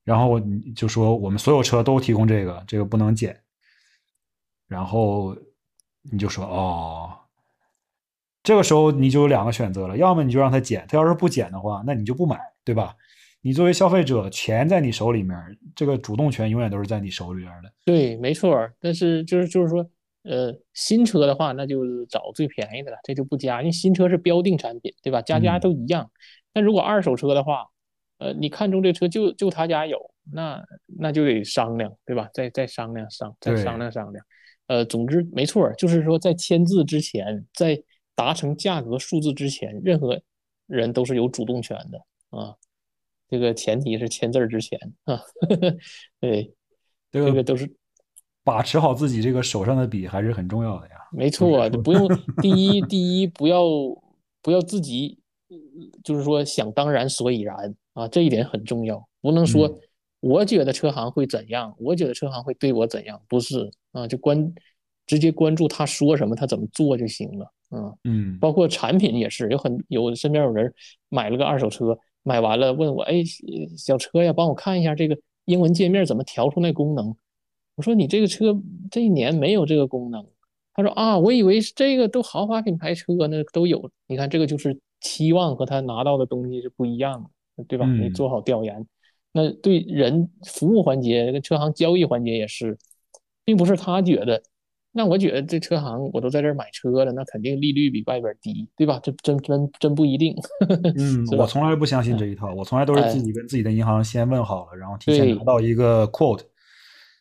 [0.04, 0.40] 然后
[0.76, 3.40] 就说我们所有车都提供这个，这个不能减。
[4.68, 5.36] 然后
[6.12, 7.12] 你就说哦，
[8.42, 12.96] 这个时候你就有两个选择了，要么你就让他减，他要是不减的话，那你就不买，对吧？
[13.42, 15.38] 你作为消费者，钱在你手里面，
[15.76, 17.72] 这个主动权永远都是在你手里边的。
[17.86, 18.70] 对，没错。
[18.80, 19.86] 但是就是就是说，
[20.24, 25.22] 呃，新车的话，那就找最便宜的了，这就不加，因为新车是标定产品，对吧？
[25.22, 26.10] 家家都一样。
[26.54, 27.68] 但如果二手车的话，
[28.24, 30.00] 呃，你看中这车就就他家有，
[30.32, 30.64] 那
[30.98, 32.30] 那就得商量，对吧？
[32.34, 34.26] 再再商量商，再商量商量。
[34.68, 37.84] 呃，总之没错，就是说在签字之前，在
[38.16, 40.22] 达成价格数字之前，任何
[40.68, 41.98] 人都是有主动权的
[42.30, 42.56] 啊。
[43.30, 45.20] 这个前提是签字之前啊。
[46.22, 46.54] 对，
[47.12, 47.70] 这个都是
[48.42, 50.96] 把持好自己这个手上的笔还是很重要的呀。
[51.12, 52.08] 没错，不用
[52.42, 53.66] 第一第一不要
[54.42, 55.20] 不要自己
[56.06, 57.76] 就是说想当然所以然。
[57.94, 59.80] 啊，这一点很重要，不能说
[60.20, 64.54] 我觉得车行会怎样，我觉得车行会对我怎样，不是啊，就关
[65.06, 67.52] 直接关注他说什么，他怎么做就行了。
[67.72, 70.72] 嗯嗯，包括产品也是，有很有身边有人
[71.10, 73.24] 买了个二手车，买完了问我，哎，
[73.78, 77.16] 小车呀，帮我看一下这个英文界面怎么调出那功能。
[77.76, 78.56] 我说你这个车
[78.92, 80.24] 这一年没有这个功能。
[80.76, 83.90] 他说啊，我以为是这个都豪华品牌车呢都有。
[84.08, 87.30] 你看这个就是期望和他拿到的东西是不一样的。
[87.68, 87.86] 对吧？
[87.86, 88.86] 你做好调研，
[89.32, 92.78] 那对人服务环节跟车行交易环节也是，
[93.46, 94.42] 并不是他觉得。
[94.96, 99.00] 那我觉得这车行我都在这儿买车了，那肯定利率比外边低，对吧？
[99.02, 100.36] 这真真真不一定。
[100.96, 106.44] 嗯，我从来不相信这一套，我从来都是自己跟自己的银行先问好了，然后提前拿到一个 quote，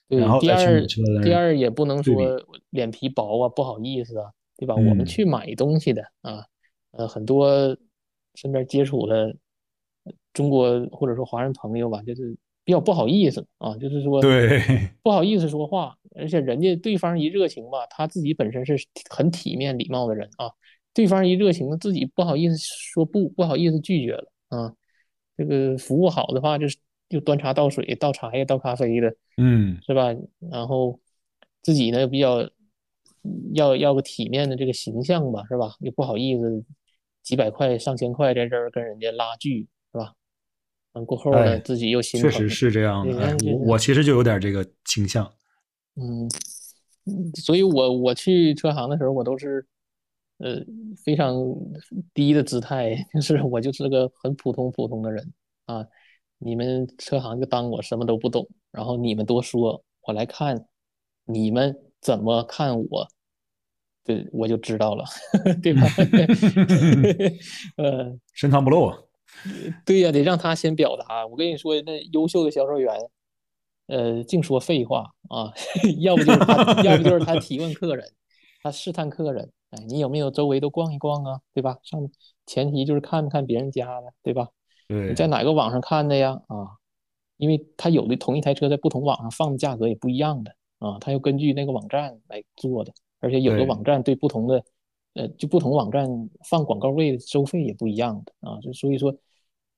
[0.09, 1.01] 然后再去车。
[1.23, 2.15] 第二也不能说
[2.69, 4.75] 脸皮薄啊，不好意思啊，对吧？
[4.75, 6.45] 我们去买东西的啊，
[6.91, 7.75] 呃，很多
[8.35, 9.35] 身边接触的
[10.33, 12.37] 中国或者说华人朋友吧，就是。
[12.65, 14.61] 比较不好意思啊，就是说，对，
[15.03, 18.77] 不好意思说话，而且人家对方一热情吧，他自己本身是
[19.11, 20.49] 很体面礼貌的人啊，
[20.95, 24.73] 对方一热情，自己不好意思说不，不好意思拒绝了啊。
[25.37, 26.79] 这个服务好的话，就是
[27.09, 30.15] 就端茶倒水、倒茶叶、倒咖啡的，嗯，是吧？
[30.49, 31.01] 然后
[31.63, 32.49] 自己呢比较
[33.55, 35.75] 要要个体面的这个形象吧，是吧？
[35.81, 36.65] 又不好意思
[37.25, 39.67] 几百块、上千块在这儿跟人家拉锯。
[40.93, 42.31] 完过后呢，自己又心疼。
[42.31, 45.31] 确实是这样的，我我其实就有点这个倾向。
[45.97, 46.29] 嗯，
[47.35, 49.67] 所以我我去车行的时候，我都是
[50.39, 50.61] 呃
[51.05, 51.35] 非常
[52.15, 55.33] 低的姿态， 就是我就是个很普通普通的人
[55.67, 55.87] 啊。
[56.45, 60.67] 你们车行就当我什么都不懂，然后你们多说，我来看
[61.25, 63.09] 你们怎么看我，
[64.05, 65.05] 对我就知道了，
[65.63, 65.83] 对吧？
[67.79, 68.93] 呃，深藏不露。
[69.85, 71.27] 对呀，得让他先表达。
[71.27, 72.95] 我跟你说，那优秀的销售员，
[73.87, 75.53] 呃，净说废话啊，
[76.01, 78.13] 要不就是他，要不就是他提问客人，
[78.63, 79.51] 他试探客人。
[79.71, 81.41] 哎，你有没有周围都逛一逛啊？
[81.55, 81.79] 对吧？
[81.83, 82.01] 上
[82.47, 84.49] 前提就是看看别人家的，对吧？
[84.87, 85.09] 对。
[85.09, 86.33] 你在哪个网上看的呀？
[86.49, 86.77] 啊，
[87.39, 94.63] 因为他有的同一台车在不同网上放的价格也不一样的啊，他要根据那个网站来做的，而且有的网站对不同的，
[95.15, 96.09] 呃，就不同网站
[96.49, 99.15] 放广告位收费也不一样的啊，就所以说。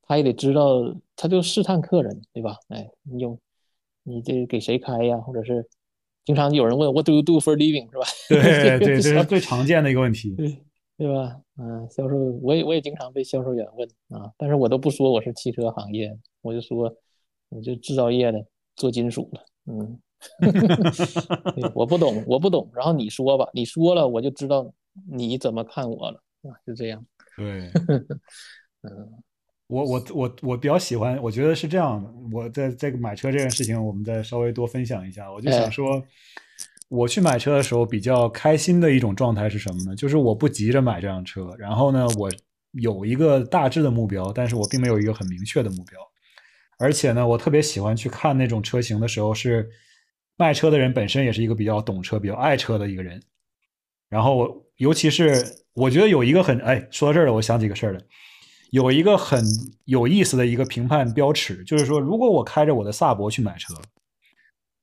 [0.07, 2.59] 他也得知道，他就试探客人，对吧？
[2.69, 3.39] 哎，你有，
[4.03, 5.17] 你这给谁开呀？
[5.17, 5.67] 或者是
[6.27, 7.91] 经常有人问 What do you do for living？
[7.91, 8.05] 是吧？
[8.29, 10.63] 对 对，这是最常见的一个问题，对
[10.99, 11.41] 对吧？
[11.57, 16.95] 嗯，销售，我也我也经常被销售员问啊，但是我都不说我是汽车行业，我就说
[17.49, 18.45] 我就制造业的，
[18.77, 19.41] 做金属的，
[19.73, 19.99] 嗯，
[21.75, 24.71] 我不懂，我不懂，然后你说吧，你说了我就知道
[25.11, 27.05] 你怎么看我了啊，就这样，
[27.37, 27.71] 对，
[28.83, 29.23] 嗯。
[29.67, 32.13] 我我我我比较喜欢，我觉得是这样的。
[32.31, 35.33] 我在这个买车这件事情，我们再稍微多分享一下。
[35.33, 36.05] 我就想说，
[36.91, 39.97] 我去买车的时候比较开心的一种状态是什么呢？
[39.97, 42.31] 就是我不急着买这辆车，然后呢，我
[42.73, 45.99] 有一个大致的目标，但是我并没有一个很明确的目标。
[46.79, 49.67] 而且呢，我特别喜欢去看那种车型的时候，是
[50.37, 53.21] 卖车的人本身也是一个比较懂车、比较爱车的一个人。
[54.11, 55.45] 然后，尤其是
[55.75, 58.01] 我觉得有一个很哎，说到这儿了，我想起个事儿来。
[58.71, 59.45] 有一个很
[59.85, 63.73] 有意思的一个评判标尺，就是说，如果我开着我的萨博去买车，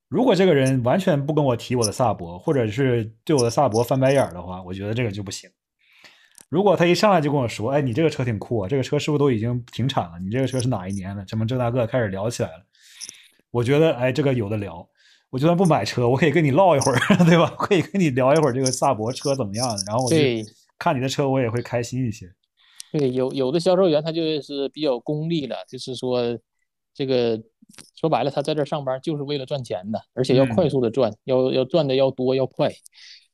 [0.08, 5.50] 如果这个人完全不跟我提我的萨博，或者是对我的萨博翻白眼儿的话，我觉得这个就不行。
[6.48, 10.20] 如果他一上来就跟我说：“哎，你这个车挺酷啊，这个车是不是都已经停产了？
[10.20, 11.26] 你这个车是哪一年的？
[11.28, 12.66] 什么这大个开始聊起来了。”
[13.52, 14.88] 我觉得，哎，这个有的聊。
[15.32, 17.50] 我就算不买车，我可以跟你唠一会儿， 对吧？
[17.58, 20.18] 可以跟你聊一会儿这个萨博车怎么样，然后我就
[20.78, 22.32] 看你的车，我也会开心一些。
[22.92, 26.38] 对，有有的销售员他就是比较功利的，就是说，
[26.94, 27.42] 这个
[27.96, 32.70] 说白了，他在这上班就是为了赚钱的，而且要快速的赚，要要赚的要多要快。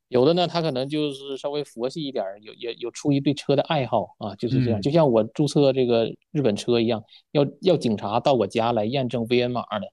[0.10, 4.80] 有的呢，他可能就是稍微佛系一点，有也有出于对车的爱好啊，就是这样。
[4.82, 9.88] 就像我注册这个日本车一样，要要警察到我家来验证 VN 码的，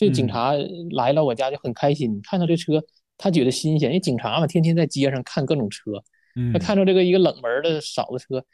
[0.00, 0.52] 这警察
[0.92, 2.82] 来了我家就很开心，看到这车
[3.18, 5.92] 他觉得新鲜，因为警察嘛，天天在街上看各种车，
[6.52, 8.44] 他看到这个一个冷门的少的车。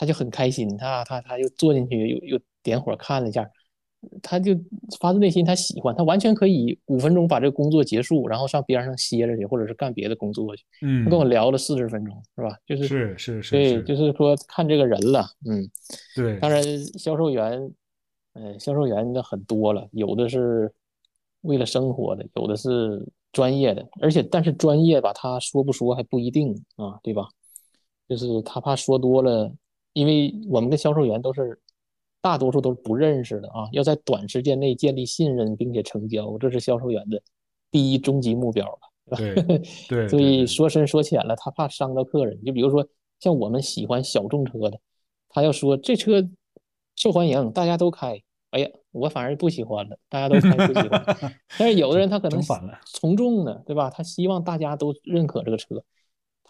[0.00, 3.44] 他就很开心，他他他又坐进去，又又点火看了一下，
[4.22, 4.52] 他就
[5.00, 10.62] 发自内心他喜欢，他完全可以五分钟把这个工作结束，然后上边上歇着去，或者是干别的工作去。
[10.82, 12.56] 嗯，他跟我聊了四十分钟，是吧？
[12.64, 15.68] 就是是是是，对，就是说看这个人了，嗯，
[16.14, 16.38] 对。
[16.38, 16.62] 当然，
[16.96, 17.68] 销售员，
[18.38, 20.72] 嗯，销售员的很多了，有的是
[21.40, 27.28] 为了生活的，有的是专业的，而且但是专业吧，他说不说还不一定啊，对吧？
[28.08, 29.52] 就是他怕说多了。
[29.94, 31.58] 因为我们的销售员都是
[32.20, 37.20] 大多数都是不认识的啊，要在短时间内建立信任并且成交，这是销售员的
[37.68, 39.42] 第一终极目标了，对吧？
[39.88, 42.40] 对， 所以说深说浅了，他怕伤到客人。
[42.44, 42.86] 就比如说
[43.18, 44.78] 像我们喜欢小众车的，
[45.28, 46.24] 他要说这车
[46.94, 51.04] 受欢迎，大家都开，哎呀，我反而不喜欢了，大家都开不喜欢。
[51.58, 52.40] 但是有的人他可能
[52.84, 53.90] 从众的，对吧？
[53.90, 55.82] 他希望大家都认可这个车。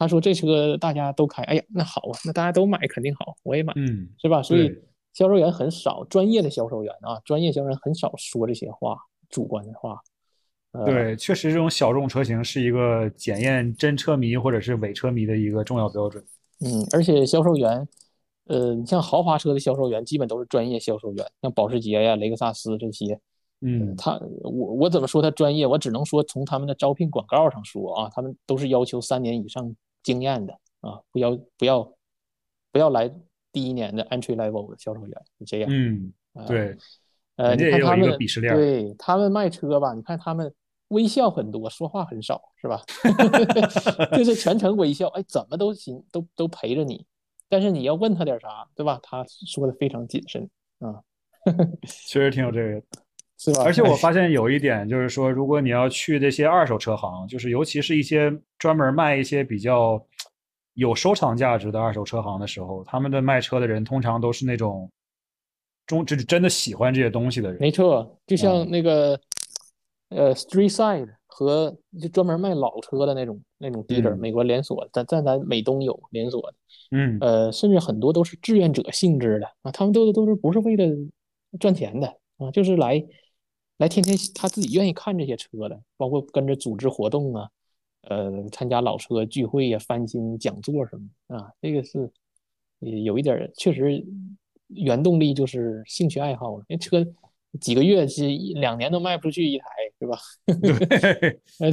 [0.00, 4.40] 他说：“这车大家都开，哎呀，那好啊，那大家都买肯定好，我也买，嗯，是吧？
[4.40, 4.72] 所以
[5.12, 8.96] 销售员很少，专业的销售员啊，专业销售员很少说这些话，
[9.28, 10.00] 主观的话，
[10.84, 16.24] 对，确实这种小众车型是一个检验真车迷或者是伪车迷的一个重要标准。
[16.60, 17.84] 嗯，而且销售员，
[18.48, 23.18] 呃，你像豪华车的销售员基本都是专业销售员，像保时捷呀、雷克萨斯这些。
[23.60, 25.66] 嗯，他我我怎么说他专业？
[25.66, 31.92] 我只能说从他们的招聘广告上说啊，他们都是要求三年以上经验的啊，不要不要
[32.70, 33.12] 不要来
[33.52, 35.68] 第一年的 entry level 的销售员，是这样。
[35.72, 36.12] 嗯，
[36.46, 36.76] 对。
[37.36, 40.52] 呃，你看他们鄙视链，对他们卖车吧，你看他们
[40.88, 42.82] 微笑很多，说话很少，是吧？
[44.16, 47.04] 就是全程微笑，哎，怎么都行，都都陪着你。
[47.48, 48.98] 但是你要问他点啥，对吧？
[49.02, 50.48] 他说的非常谨慎
[50.80, 51.00] 啊。
[52.06, 52.82] 确实挺有这个，
[53.38, 53.62] 是吧？
[53.64, 60.04] 而且我发现有一点就是说，如果你要去这些二手车行，就是尤其是一些专门卖一些比较
[60.74, 64.90] 有收藏价值的二手车行的时候，他们的卖车的人通常都是那种。
[65.86, 69.18] 中就是真的喜欢这些东西的人，没错，就像那个
[70.08, 76.56] 呃，Street Side 和就专门卖老车的那种那种 dealer，美国连锁，在在咱美东有连锁的，
[76.92, 80.86] 嗯，呃，甚至很多都是志愿者性质的啊，他们都都是不是为了
[81.60, 82.06] 赚钱的
[82.38, 83.04] 啊，就是来
[83.76, 87.48] 来天天他自己愿意看这些车的，包括跟着组织活动啊，
[88.08, 92.10] 呃，参加老车聚会呀、翻新讲座什么啊，这个是
[92.80, 94.04] 有一点确实。
[94.70, 97.02] 原动力就是兴趣爱好了，因为车
[97.60, 99.66] 几个月、几两年都卖不出去一台，
[99.98, 100.18] 是吧？
[100.60, 101.40] 对，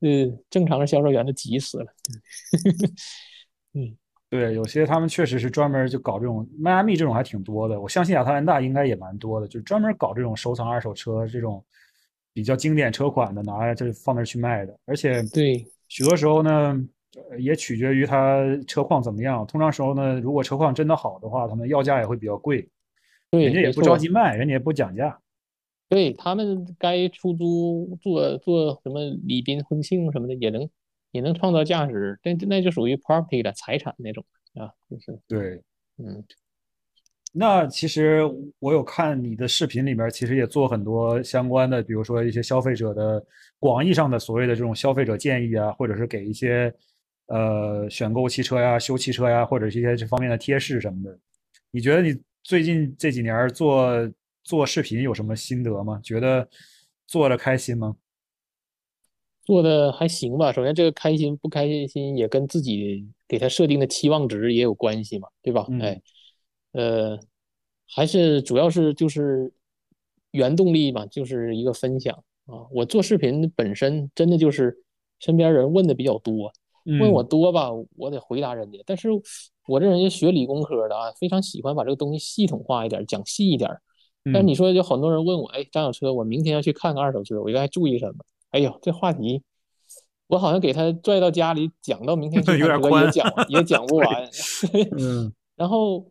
[0.00, 1.86] 对，呃，正常的销售员都急死了。
[3.74, 3.96] 嗯，
[4.30, 7.80] 对，有些他们确实是专门就搞这种，迈阿密这种还挺多的。
[7.80, 11.64] 我相信亚特兰大应该也蛮多的，就专门搞这种收藏二手车这种
[12.32, 14.78] 比较经典车款的，拿来就放那去卖的。
[14.86, 16.88] 而且，对，许多时候呢。
[17.38, 19.46] 也取决于它车况怎么样。
[19.46, 22.68] 通常时候呢，如果车况真的好的话，他们要价也会比较贵。
[23.34, 25.18] 对，人家也不着急卖，人家也不讲价。
[25.88, 30.68] 对他们该出租做做什么礼宾婚庆什么的，也能
[31.12, 32.18] 也能创造价值。
[32.22, 34.24] 那那就属于 property 的财产那种
[34.54, 35.62] 啊，就是对，
[35.98, 36.24] 嗯。
[37.32, 38.22] 那其实
[38.58, 43.24] 我有看你的视频里面，其实也做很多相关的，比如说一些消费者的
[43.58, 46.72] 广义上的所谓的这种消费者建议啊，或者是给一些。
[47.28, 51.18] 呃，选购汽车呀，修汽车呀，或者是一些这方面的贴士什么的，
[51.70, 53.90] 你觉得你最近这几年做
[54.42, 55.98] 做视频有什么心得吗？
[56.04, 56.46] 觉得
[57.06, 57.96] 做的开心吗？
[59.44, 60.52] 做的还行吧。
[60.52, 65.66] 首先，这个开心不开心也跟自己给他设定的期望值也有关系嘛，对吧？
[65.80, 66.00] 哎，
[66.72, 67.18] 呃，
[67.88, 69.50] 还是主要是就是
[70.30, 72.14] 原动力嘛，就是一个分享
[72.44, 72.68] 啊。
[72.70, 74.78] 我做视频本身真的就是
[75.18, 76.52] 身边人问的比较多。
[77.00, 78.78] 问我多吧，我得回答人家。
[78.84, 79.08] 但是
[79.66, 83.70] 我这人就学理工科的啊，非常喜欢把这个东西系统化一点，讲细一点。
[84.26, 88.24] 但是你说，有很多人问我，哎，张小车，我明天要去看看二手车，我应该注意什么？
[88.50, 89.42] 哎呦，这话题，
[90.28, 94.30] 我好像给他拽到家里讲到明天去 看车也讲也讲不完。
[94.98, 95.32] 嗯。
[95.56, 96.06] 然后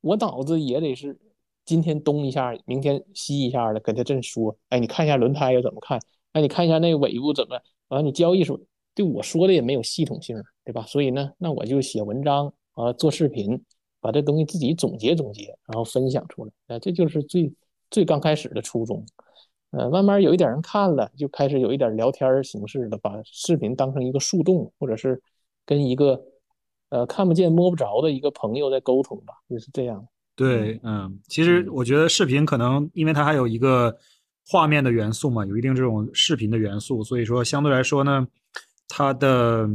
[0.00, 1.18] 我脑子也得是
[1.64, 4.56] 今天东一下，明天西一下的，跟他这么说。
[4.70, 6.00] 哎，你看一下轮胎要怎么看？
[6.32, 7.60] 哎，你看一下那个尾部怎么？
[7.88, 8.58] 完了，你交易时候。
[8.94, 10.82] 对我说的也没有系统性，对吧？
[10.82, 13.60] 所以呢，那我就写文章啊，做视频，
[14.00, 16.52] 把这东西自己总结总结，然后分享出来。
[16.68, 17.52] 啊，这就是最
[17.90, 19.04] 最刚开始的初衷。
[19.72, 25.20] 呃，慢慢有一点人看了，就开始有一点聊天形式的，把视频当成一个树洞，或者是
[25.66, 26.22] 跟一个
[26.90, 30.06] 呃看不见摸不着的一个朋友在沟通吧，就是这样。
[30.36, 33.98] 对，嗯，其实我觉得视频可能因为它还有一个
[34.46, 38.26] 画面的元素嘛，有一定这种视频的元素，所以说相对来说呢。
[38.90, 39.68] 它的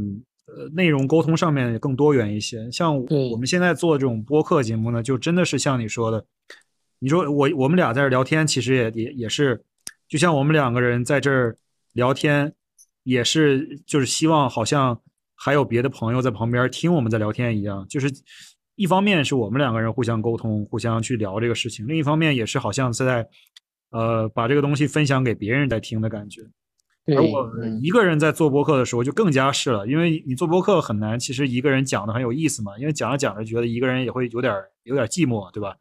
[0.56, 2.96] 呃内容沟通上面也更多元一些，像
[3.30, 6.24] 我们现在做这种播客节目呢，就真的是像你说的，
[6.98, 9.64] 你说我我们俩在这聊天，其实也也也是，
[10.08, 11.56] 就像我们两个人在这儿
[11.92, 12.52] 聊天，
[13.02, 15.00] 也是就是希望好像
[15.34, 18.10] 还有别的朋友在旁边听我们在聊天一样，就是
[18.76, 23.26] 一方面是我们两个人互相沟通，互相去聊这个事情，另一方面也是好像是在
[23.90, 26.42] 呃把这个东西分享给别人在听的感觉。
[27.06, 27.50] 而我
[27.82, 34.54] 一个人在做播客的时候就更加是了，因为你做播客很难，其实一个人讲的很有意思嘛，因为讲着讲着觉得一个人也会有点
[34.84, 35.76] 有点寂寞，对吧？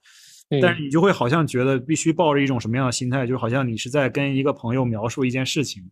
[0.62, 5.90] 但是你就会好像觉得必须抱着一种什么样的心态，就是好像你是在跟一个朋友描述一件事情，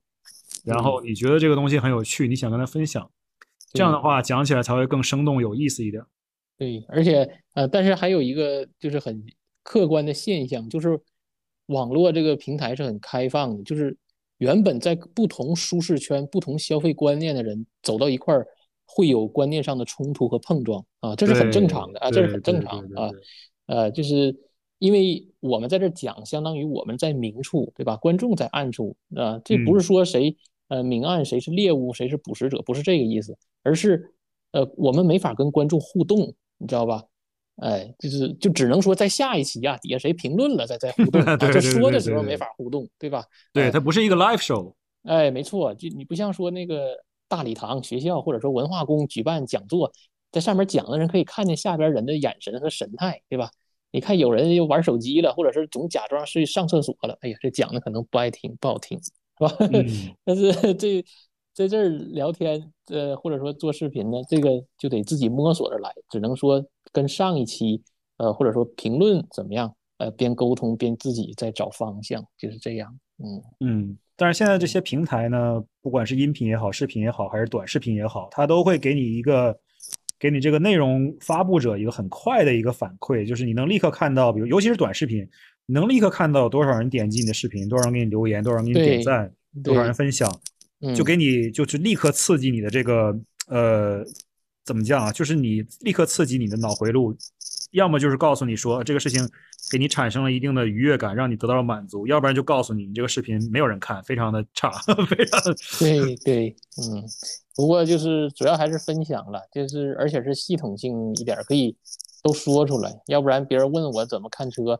[0.65, 3.09] 然后你觉得这个东西很有趣，你想跟他分享，
[3.71, 6.03] 这样的话讲起来才会更生动有意思一点。
[6.57, 9.23] 对，而且呃，但是还有一个就是很
[9.63, 10.99] 客观的现象，就是
[11.67, 13.97] 网络这个平台是很开放的，就是。
[14.41, 18.47] 原本在不同舒适圈、不同消费观念的人走到一块儿，
[18.87, 23.11] 会有观念上的冲突和碰撞啊，这是很正常的啊，这是很正常啊。
[23.67, 24.35] 呃，就是
[24.79, 27.95] 因为我们在这讲，相当于我们在明处，对吧？
[27.97, 30.35] 观众在暗处啊，这不是说谁
[30.69, 34.11] 呃明暗，谁是猎物，谁是捕食者，不是这个意思，而是
[34.53, 37.03] 呃我们没法跟观众互动，你知道吧？
[37.61, 41.23] 哎，就是就只能说在下一期呀，底下谁评论了，再再互动。
[41.37, 43.23] 这说的时候没法互动，对吧？
[43.53, 44.73] 对，它不是一个 live show。
[45.03, 46.95] 哎，没错，就你不像说那个
[47.27, 49.91] 大礼堂学校或者说文化宫举办讲座，
[50.31, 53.51] 在上面讲的人可以看见下边人的眼神和神态，对吧？
[53.91, 59.55] 你看有人又玩手机了，或者是总假装是上厕所了，哎呀，这讲的可能不爱听，不好听，是吧？
[60.25, 61.03] 但是这
[61.61, 67.81] 在这儿聊天，呃，或者说做视频呢，这个就得自己摸索着来，只能说跟上一期，
[68.17, 72.97] 呃，或者说评论怎么样，呃，边沟通边自己在找方向，就是这样。
[73.19, 73.97] 嗯嗯。
[74.15, 79.57] 但是现在这些平台呢，不管是音频也好，视频也好，还是短视频也好，它都会给你一个。
[80.19, 85.27] 给你这个内容发布者一个很快的一个反馈，就是你能立刻看到，比如尤其是短视频，
[85.65, 89.33] 你能立刻看到多少人点击你的视频，多少人给你留言，多少人给你点赞，
[89.63, 90.31] 多少人分享，
[90.95, 93.15] 就给你就是立刻刺激你的这个
[93.47, 94.03] 呃
[94.65, 95.11] 怎么讲啊？
[95.11, 97.15] 就是你立刻刺激你的脑回路，
[97.71, 99.27] 要么就是告诉你说这个事情
[99.71, 104.71] 给你产生了一定的愉悦感，让你得到了满足，要不然就告诉你你这个视频没有人看，非常的差，
[105.07, 105.41] 非常
[105.79, 107.03] 对对嗯。
[107.53, 111.75] 不过就是主要还是分享了，就是而且是系统性一点，可以
[112.23, 114.79] 都说出来，要不然别人问我怎么看车，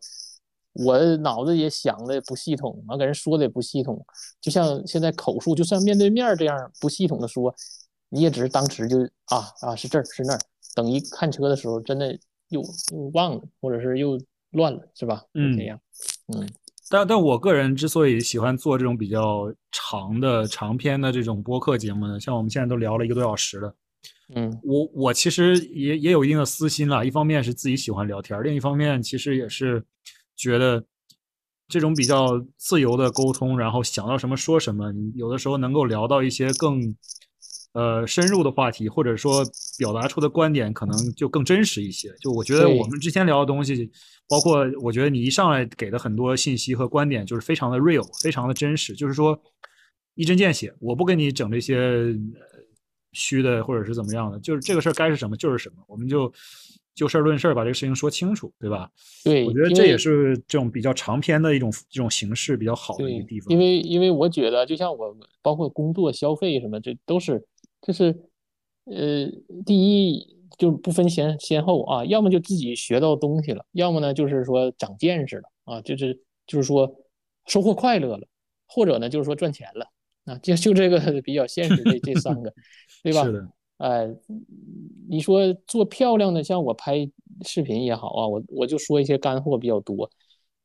[0.73, 4.06] 我脑子也想的不系统，完给人说的也不系统，
[4.39, 7.53] 就像现在口述，就算面对面这样不系统的说，
[8.10, 10.39] 你也只是当时就啊啊是这儿是那儿，
[10.76, 12.18] 等一看车的时候，真的
[12.49, 12.61] 又
[12.93, 14.19] 又忘了，或者是又
[14.52, 15.23] 乱了，是吧？
[15.34, 15.80] 嗯，这样，
[16.34, 16.48] 嗯。
[16.89, 23.76] 但但我个人之所以喜欢做这种比较长的长篇的这种播客节目呢，像我们现在都聊了一个多小时了，
[24.35, 27.06] 嗯，我我其实也也有一定的私心了。
[27.06, 29.81] 一方面是自己喜欢聊天，另一方面其实也是
[30.41, 30.84] 觉得
[31.68, 36.95] 这种比较自由的沟通，然后想到什么说什么，你有的时候能够聊到一些更。
[37.73, 39.45] 呃，深入的话题，或者说
[39.77, 42.13] 表达出的观点，可能就更真实一些。
[42.19, 43.89] 就我觉得我们之前聊的东西，
[44.27, 48.93] 包括我觉得你一上来给的很多信息和观点，就是非常的 real，非常的真实。
[48.93, 49.41] 就是说
[50.15, 52.13] 一针见血，我不跟你整这些
[53.13, 54.38] 虚的，或者是怎么样的。
[54.41, 56.30] 就是这个事儿该是什么就是什么，我们就
[56.93, 58.89] 就事论事把这个事情说清楚，对吧？
[59.23, 63.47] 对，我觉得这也是这种比较长篇的一种这种形式比较好的一个地方。
[63.49, 67.45] 因为因为我觉得，就像我包括工作、消费什么，这都是。
[67.81, 68.15] 就是，
[68.85, 69.27] 呃，
[69.65, 76.93] 第一就是不分先先后啊，要么就自己学到东西了，要么呢就是说长见识了啊，就是就是说
[77.47, 78.27] 收获快乐了，
[78.68, 79.88] 或者呢就是说赚钱了
[80.26, 82.53] 啊，就就这个 比较现实这这三个，
[83.01, 83.23] 对吧？
[83.23, 83.47] 是的。
[83.81, 84.07] 哎，
[85.09, 87.09] 你说做漂亮的，像我拍
[87.41, 90.09] 视频也好啊，我我就说一些干货比较多。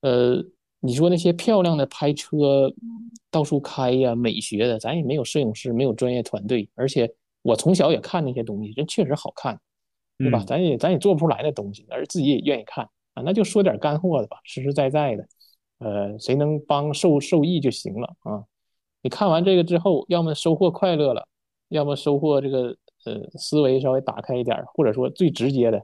[0.00, 0.36] 呃，
[0.80, 2.72] 你说那些漂亮的拍车。
[3.28, 7.12] 到处开呀，美学的，咱也没有摄影师，没有专业团队，而且
[7.42, 9.60] 我从小也看那些东西，人确实好看，
[10.16, 10.42] 对吧？
[10.46, 15.28] 咱也咱也做不出来那东西，而自己也愿意看啊，那就说点干货的吧，实实在在的，
[15.80, 18.42] 呃，谁能帮受受益就行了啊。
[19.02, 21.28] 你看完这个之后，要么收获快乐了，
[21.68, 22.74] 要么收获这个
[23.06, 25.82] 呃思维稍微打开一点，或者说最直接的，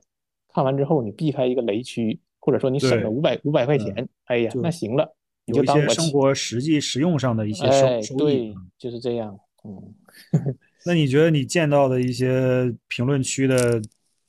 [0.53, 5.15] 看完之后你避开一个雷区，或者说你省了五百五百块钱，哎呀，那行了。
[5.47, 7.66] 有一些生活实际实用上的一些
[8.03, 9.39] 收收益，就是这样。
[9.65, 9.94] 嗯，
[10.86, 13.82] 那你觉得你见到的一些评论区的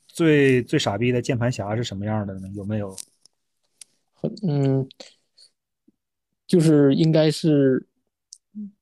[0.07, 2.47] 最最傻逼的键盘侠是什么样的呢？
[2.55, 2.95] 有没有？
[4.47, 4.87] 嗯，
[6.47, 7.85] 就是应该是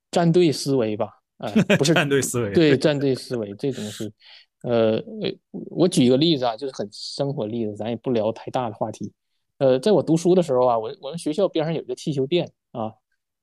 [0.10, 1.20] 战队思维吧？
[1.42, 4.12] 哎， 不是战队思维，对战队思维这种是，
[4.64, 5.04] 呃，
[5.70, 9.12] 我举一个例子啊，就是很生活例子，咱也不聊太大的话题。
[9.58, 12.94] 呃，在我读书的时候啊，我我们学校边上有一个汽修店啊，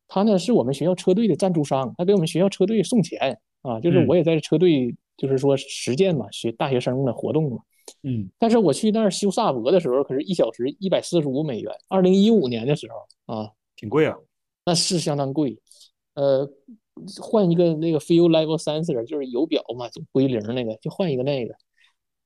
[0.06, 7.58] 他呢是我们学校车队的赞助商，他给我们学校车队送钱啊，就是我也在车队，就是说实践嘛，学大学生的活动嘛。
[8.02, 8.28] 嗯。
[8.38, 11.72] 但是我去那儿修萨博的时候，可是一小时一百四十五美元。
[11.88, 14.16] 二零一五年的时候啊，挺贵啊。
[14.64, 15.58] 那是相当贵。
[16.14, 16.48] 呃，
[17.20, 21.54] 换一个那个 fuel level sensor，就是油表嘛，就归零那个，就换一个那个，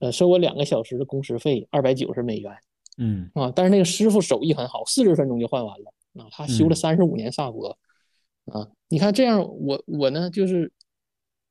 [0.01, 2.53] 呃，收我两个小时的工时费，二百九十美元。
[2.99, 5.93] 嗯啊，但是那个师傅手艺很好，四十分钟就换完了
[6.23, 6.29] 啊。
[6.31, 7.79] 他修了三十五年萨博
[8.47, 8.69] 啊。
[8.89, 10.71] 你看这样，我我呢就是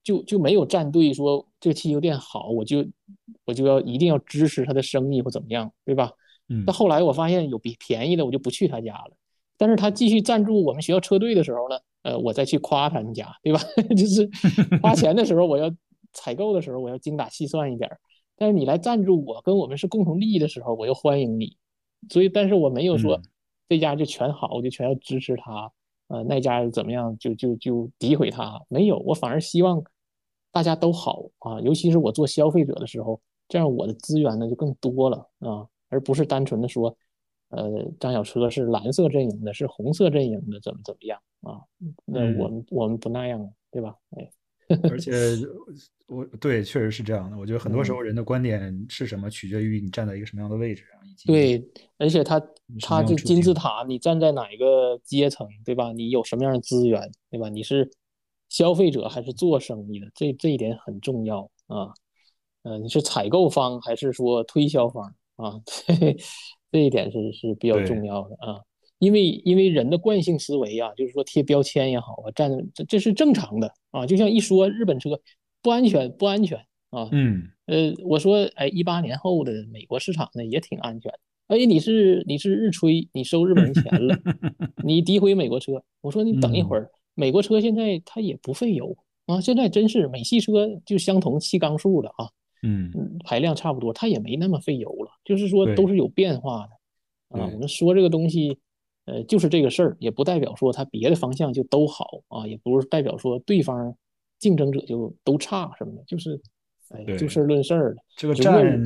[0.03, 2.85] 就就没有站队说这个汽修店好，我就
[3.45, 6.11] 我就要一定要支持他的生意或怎么样，对吧？
[6.47, 6.63] 嗯。
[6.67, 9.11] 那后来我发现有比便宜的，我就不去他家了。
[9.61, 13.59] 但是他继续赞助我们学校车队的时候呢，呃，我再去夸他们家，对吧？
[13.95, 14.27] 就是
[14.81, 15.71] 花钱的时候，我要
[16.13, 17.87] 采购的时候，我要精打细算一点。
[18.35, 21.55] 但是你来赞助我，跟我们是共同利益的时候，我又欢迎你，
[22.09, 23.21] 所以但是我没有说嗯
[23.69, 25.71] 这家就全好，我就全要支持他，
[26.07, 29.83] 呃，那家怎么样就就就诋毁他，没有，我反而希望
[30.51, 36.97] 大家都好啊，尤其是我做消费者的时候，这样我的资源呢就更多了啊，而不是单纯的说，
[37.51, 41.61] 呃，张小车是蓝色阵营的，是红色阵营的，怎么怎么样啊？
[42.05, 43.95] 那嗯我们我们不那样，对吧？
[44.17, 44.31] 哎，
[44.89, 45.11] 而 且
[46.07, 47.37] 我对确实是这样的。
[47.37, 55.91] 我觉得很多嗯时候人的观点是什么，取决于你站在一个什么样的位置上，以及对，而且它什么它这样的处境金字塔，你站在哪一个阶层，对吧？
[55.91, 57.49] 你有什么样的资源，对吧？
[57.49, 57.89] 你是
[58.49, 60.07] 消费者还是做生意的？
[60.13, 61.93] 这这一点很重要啊。
[62.63, 65.03] 呃，你是采购方还是说推销方
[65.37, 65.59] 啊？
[65.65, 65.93] 这
[66.71, 68.61] 这一点是是比较重要的啊。
[68.99, 74.05] 因为因为人的惯性思维啊，就是说贴标签也好啊，站这这是正常的啊。
[74.05, 75.19] 就像一说日本车
[75.63, 76.57] 不安全，不安全
[76.91, 81.11] 啊，嗯呃，我说，哎，一八年后的美国市场呢也挺安全。
[81.47, 84.15] 哎，你是你是日吹，你收日本人钱了，
[84.85, 85.81] 你诋毁美国车。
[86.01, 88.95] 我说你等一会儿，美国车现在它也不费油
[89.25, 92.29] 啊，现在真是美系车就相同气缸数了啊，
[92.63, 97.47] 嗯嗯，排量差不多，它也没那么费油了，就是说都是有变化的啊。
[97.53, 98.57] 我们说这个东西，
[99.05, 103.95] 呃，就是这个事儿，也不代表说它别的方向就都好啊，也不是代表说对方
[104.39, 106.39] 竞争者就都差什么的，就是，
[106.89, 108.01] 哎，就事论事儿的。
[108.15, 108.83] 这个占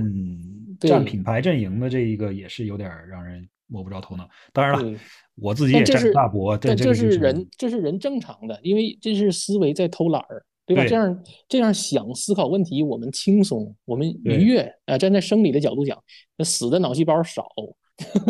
[0.80, 4.30] 占品牌阵营的这一个也是有点让人摸不着头脑。
[4.54, 5.00] 当然了，
[5.36, 10.84] 我自己也占大伯，但这是人，这是人正常的，因为这是思维在偷懒儿，对吧？
[10.84, 14.70] 对这样这样想思考问题，我们轻松，我们愉悦。
[14.86, 15.98] 啊，站在生理的角度讲，
[16.38, 17.46] 那死的脑细胞少，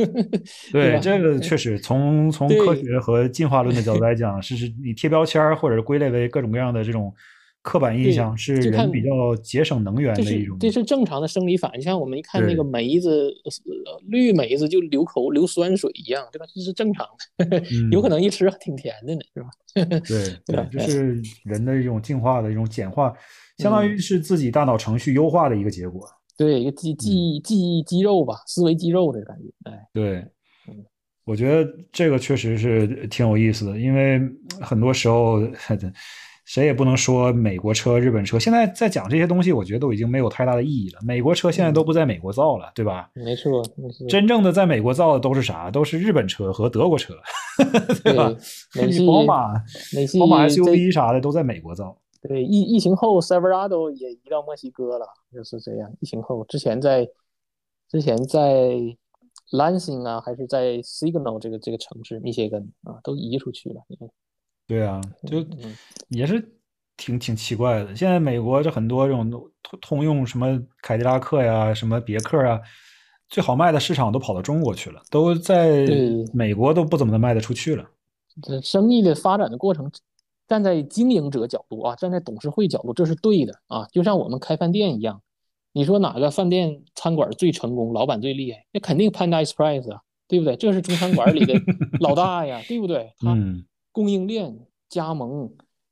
[0.72, 7.14] 对吧这个确实从从科学和进化论的角度来讲，是是你贴标签儿或者归类为各种各样的这种
[7.66, 10.56] 刻板印象，是人比较节省能源的一种。
[10.60, 11.82] 这是正常的生理反应。
[11.82, 16.46] 像我们一看那个梅子，呃绿梅子就流口流酸水一样，对吧？
[16.54, 17.08] 这是正常
[17.50, 19.50] 的， 有可嗯能一吃挺甜的呢，是吧？
[20.08, 23.12] 对对吧这是人的一种进化的一种简化，
[23.58, 26.08] 相当嗯于是自己大脑程序优化的一个结果。
[26.38, 30.18] 对，一个记记忆记忆肌肉吧，思维肌肉的感觉，哎，对
[30.68, 30.86] 嗯，
[31.26, 34.22] 我觉得这个确实是挺有意思的，因为
[34.62, 35.42] 很多时候
[36.46, 38.40] 谁也不能说美国车、日本车。
[38.40, 41.00] 现在在讲这些东西，我觉得都已经没有太大的意义了。
[41.04, 43.10] 美国车现在都不在美国造了，对吧？
[43.14, 44.08] 没错，没错。
[44.08, 45.72] 真正的在美国造的都是啥？
[45.72, 47.16] 都是日本车和德国车，
[48.04, 48.32] 对吧？
[48.80, 49.54] 美系宝马、
[50.20, 51.98] 宝马 SUV 啥的都在美国造。
[52.22, 55.92] 对，疫疫情后，Silverado 也移到墨西哥了，就是这样。
[56.00, 57.08] 疫情后，之前在
[57.90, 58.80] 之前在
[59.52, 63.82] Lansing 啊，还是在 Signal 这个这个城市，密歇根啊，都移出去了。
[64.68, 65.76] 对啊，就嗯
[66.10, 66.44] 也是
[66.98, 67.96] 挺挺奇怪的。
[67.96, 72.60] 现在美国这很多这种通通用什么凯迪拉克呀、什么别克啊，
[73.30, 75.86] 最好卖的市场都跑到中国去了，都在
[76.34, 77.86] 美国都不怎么能卖得出去了。
[78.42, 79.92] 这生意的发展的过程，
[80.48, 85.22] 站在经营者角度啊，站在董事会角度，这是对的啊，就像我们开饭店一样。
[85.72, 88.66] 你说哪个饭店餐馆最成功，老板最厉害？
[88.72, 90.56] 那肯定 Panda Express 啊，对不对？
[90.56, 91.54] 这是中餐馆里的
[92.00, 93.12] 老大呀，对不对？
[93.20, 93.66] 他嗯，
[93.96, 94.60] 供应链、
[94.90, 95.50] 加盟、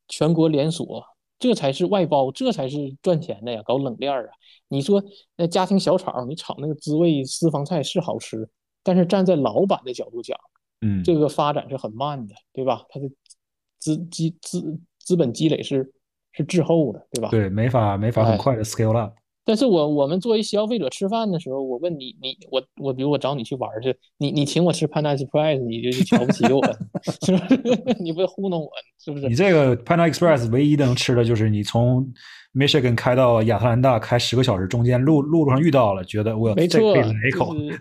[0.08, 1.02] 全国连锁，
[1.38, 3.62] 这才是外包，这才是赚钱的呀！
[3.64, 4.32] 搞冷链儿啊！
[4.68, 5.02] 你说
[5.36, 8.46] 那家庭小炒，你炒那个滋味私房菜是好吃，
[8.82, 10.38] 但是站在老板的角度讲，
[10.82, 12.84] 嗯，这个发展是很慢的，对吧？
[12.90, 13.10] 它的
[13.78, 15.90] 资积资资本积累是
[16.32, 17.30] 是滞后的，对吧？
[17.30, 19.14] 对，没法没法很哎快的 scale up。
[19.44, 26.64] 但是我我们作为消费者吃饭的时候，我问你，你我我比如我找你去玩儿去，你你请我吃 Panda Express，你就瞧不起 我，
[27.24, 28.02] 是不是？
[28.02, 29.34] 你不糊弄我，是不是你？
[29.34, 32.10] 这个 Panda Express 唯一能吃的就是你从
[32.54, 37.54] Michigan 开到亚特兰大开十个小时，中间路路路上遇到了，觉得我没错，就口。
[37.54, 37.80] 是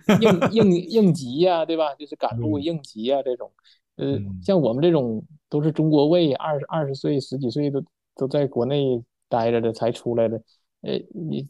[0.52, 1.94] 应应应急呀、对吧？
[1.96, 3.50] 就是赶路嗯应急呀、这种。
[3.96, 7.84] 呃嗯，像我们这种都是中国胃，二十二十岁、十几岁都
[8.16, 9.00] 都在国内
[9.30, 10.42] 待着的才出来的，
[10.84, 11.48] 呃，你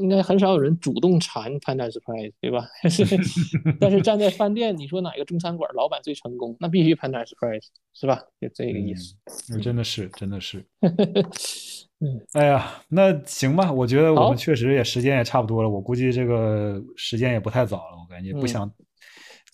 [0.00, 2.64] 应该很少有人主动馋 Panda Express，对吧？
[2.88, 3.04] 是，
[3.80, 6.56] 但是站在饭店，你说哪个中餐馆老板最成功？
[6.60, 7.60] 那必须 Panda Express，
[7.92, 8.22] 是吧？
[8.40, 9.14] 就这个意思。
[9.52, 10.64] 嗯，真的是，真的是。
[12.00, 18.72] 嗯，哎呀，那行吧，我觉得我们确实也时间也差不多了，我估计这个时间也不太早了，我感觉不嗯想，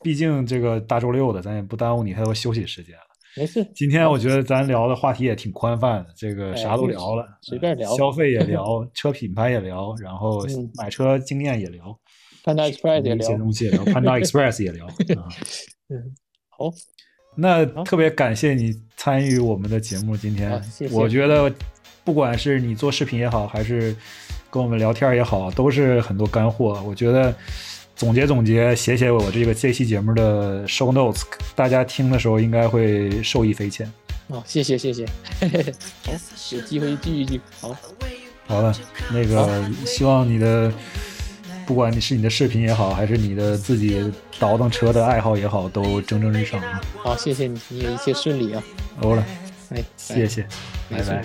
[0.02, 3.13] 毕竟这个大周六的，咱也不耽误你太多休息时间了。
[3.36, 3.64] 没事。
[3.74, 11.98] 今天我觉得咱聊的话题也挺宽泛的，这个哎啥都聊了，随便聊消费也 聊，车品牌也聊，然后嗯买车经验也聊
[12.44, 13.38] ，Panda Express 也一些聊。
[13.38, 14.86] 东西也聊，Panda Express 也聊
[15.20, 15.28] 啊。
[15.88, 16.14] 嗯，
[16.48, 16.70] 好，
[17.36, 20.60] 那特别感谢你参与我们的节目，今天
[20.92, 21.52] 我觉得
[22.04, 23.94] 不管是你做视频也好，还是
[24.50, 26.80] 跟我们聊天也好，都是很多干货。
[26.86, 27.34] 我觉得
[27.96, 31.22] 总结总结，写写我这个这期节目的 show notes，
[31.54, 33.90] 大家听的时候应该会受益匪浅。
[34.28, 36.12] 哦，谢谢谢谢，好，
[36.52, 37.76] 有机会聚一聚，好，
[38.46, 38.74] 好了，
[39.12, 40.72] 那个希望你的，
[41.66, 46.80] 不管你是你的视频也好，还是你的自己倒腾车的爱好也好，都蒸蒸日上啊。
[46.96, 48.62] 好，谢谢你，你也一切顺利啊。
[48.98, 49.24] 好了，
[49.70, 50.46] 哎，谢谢，
[50.90, 51.22] 拜拜。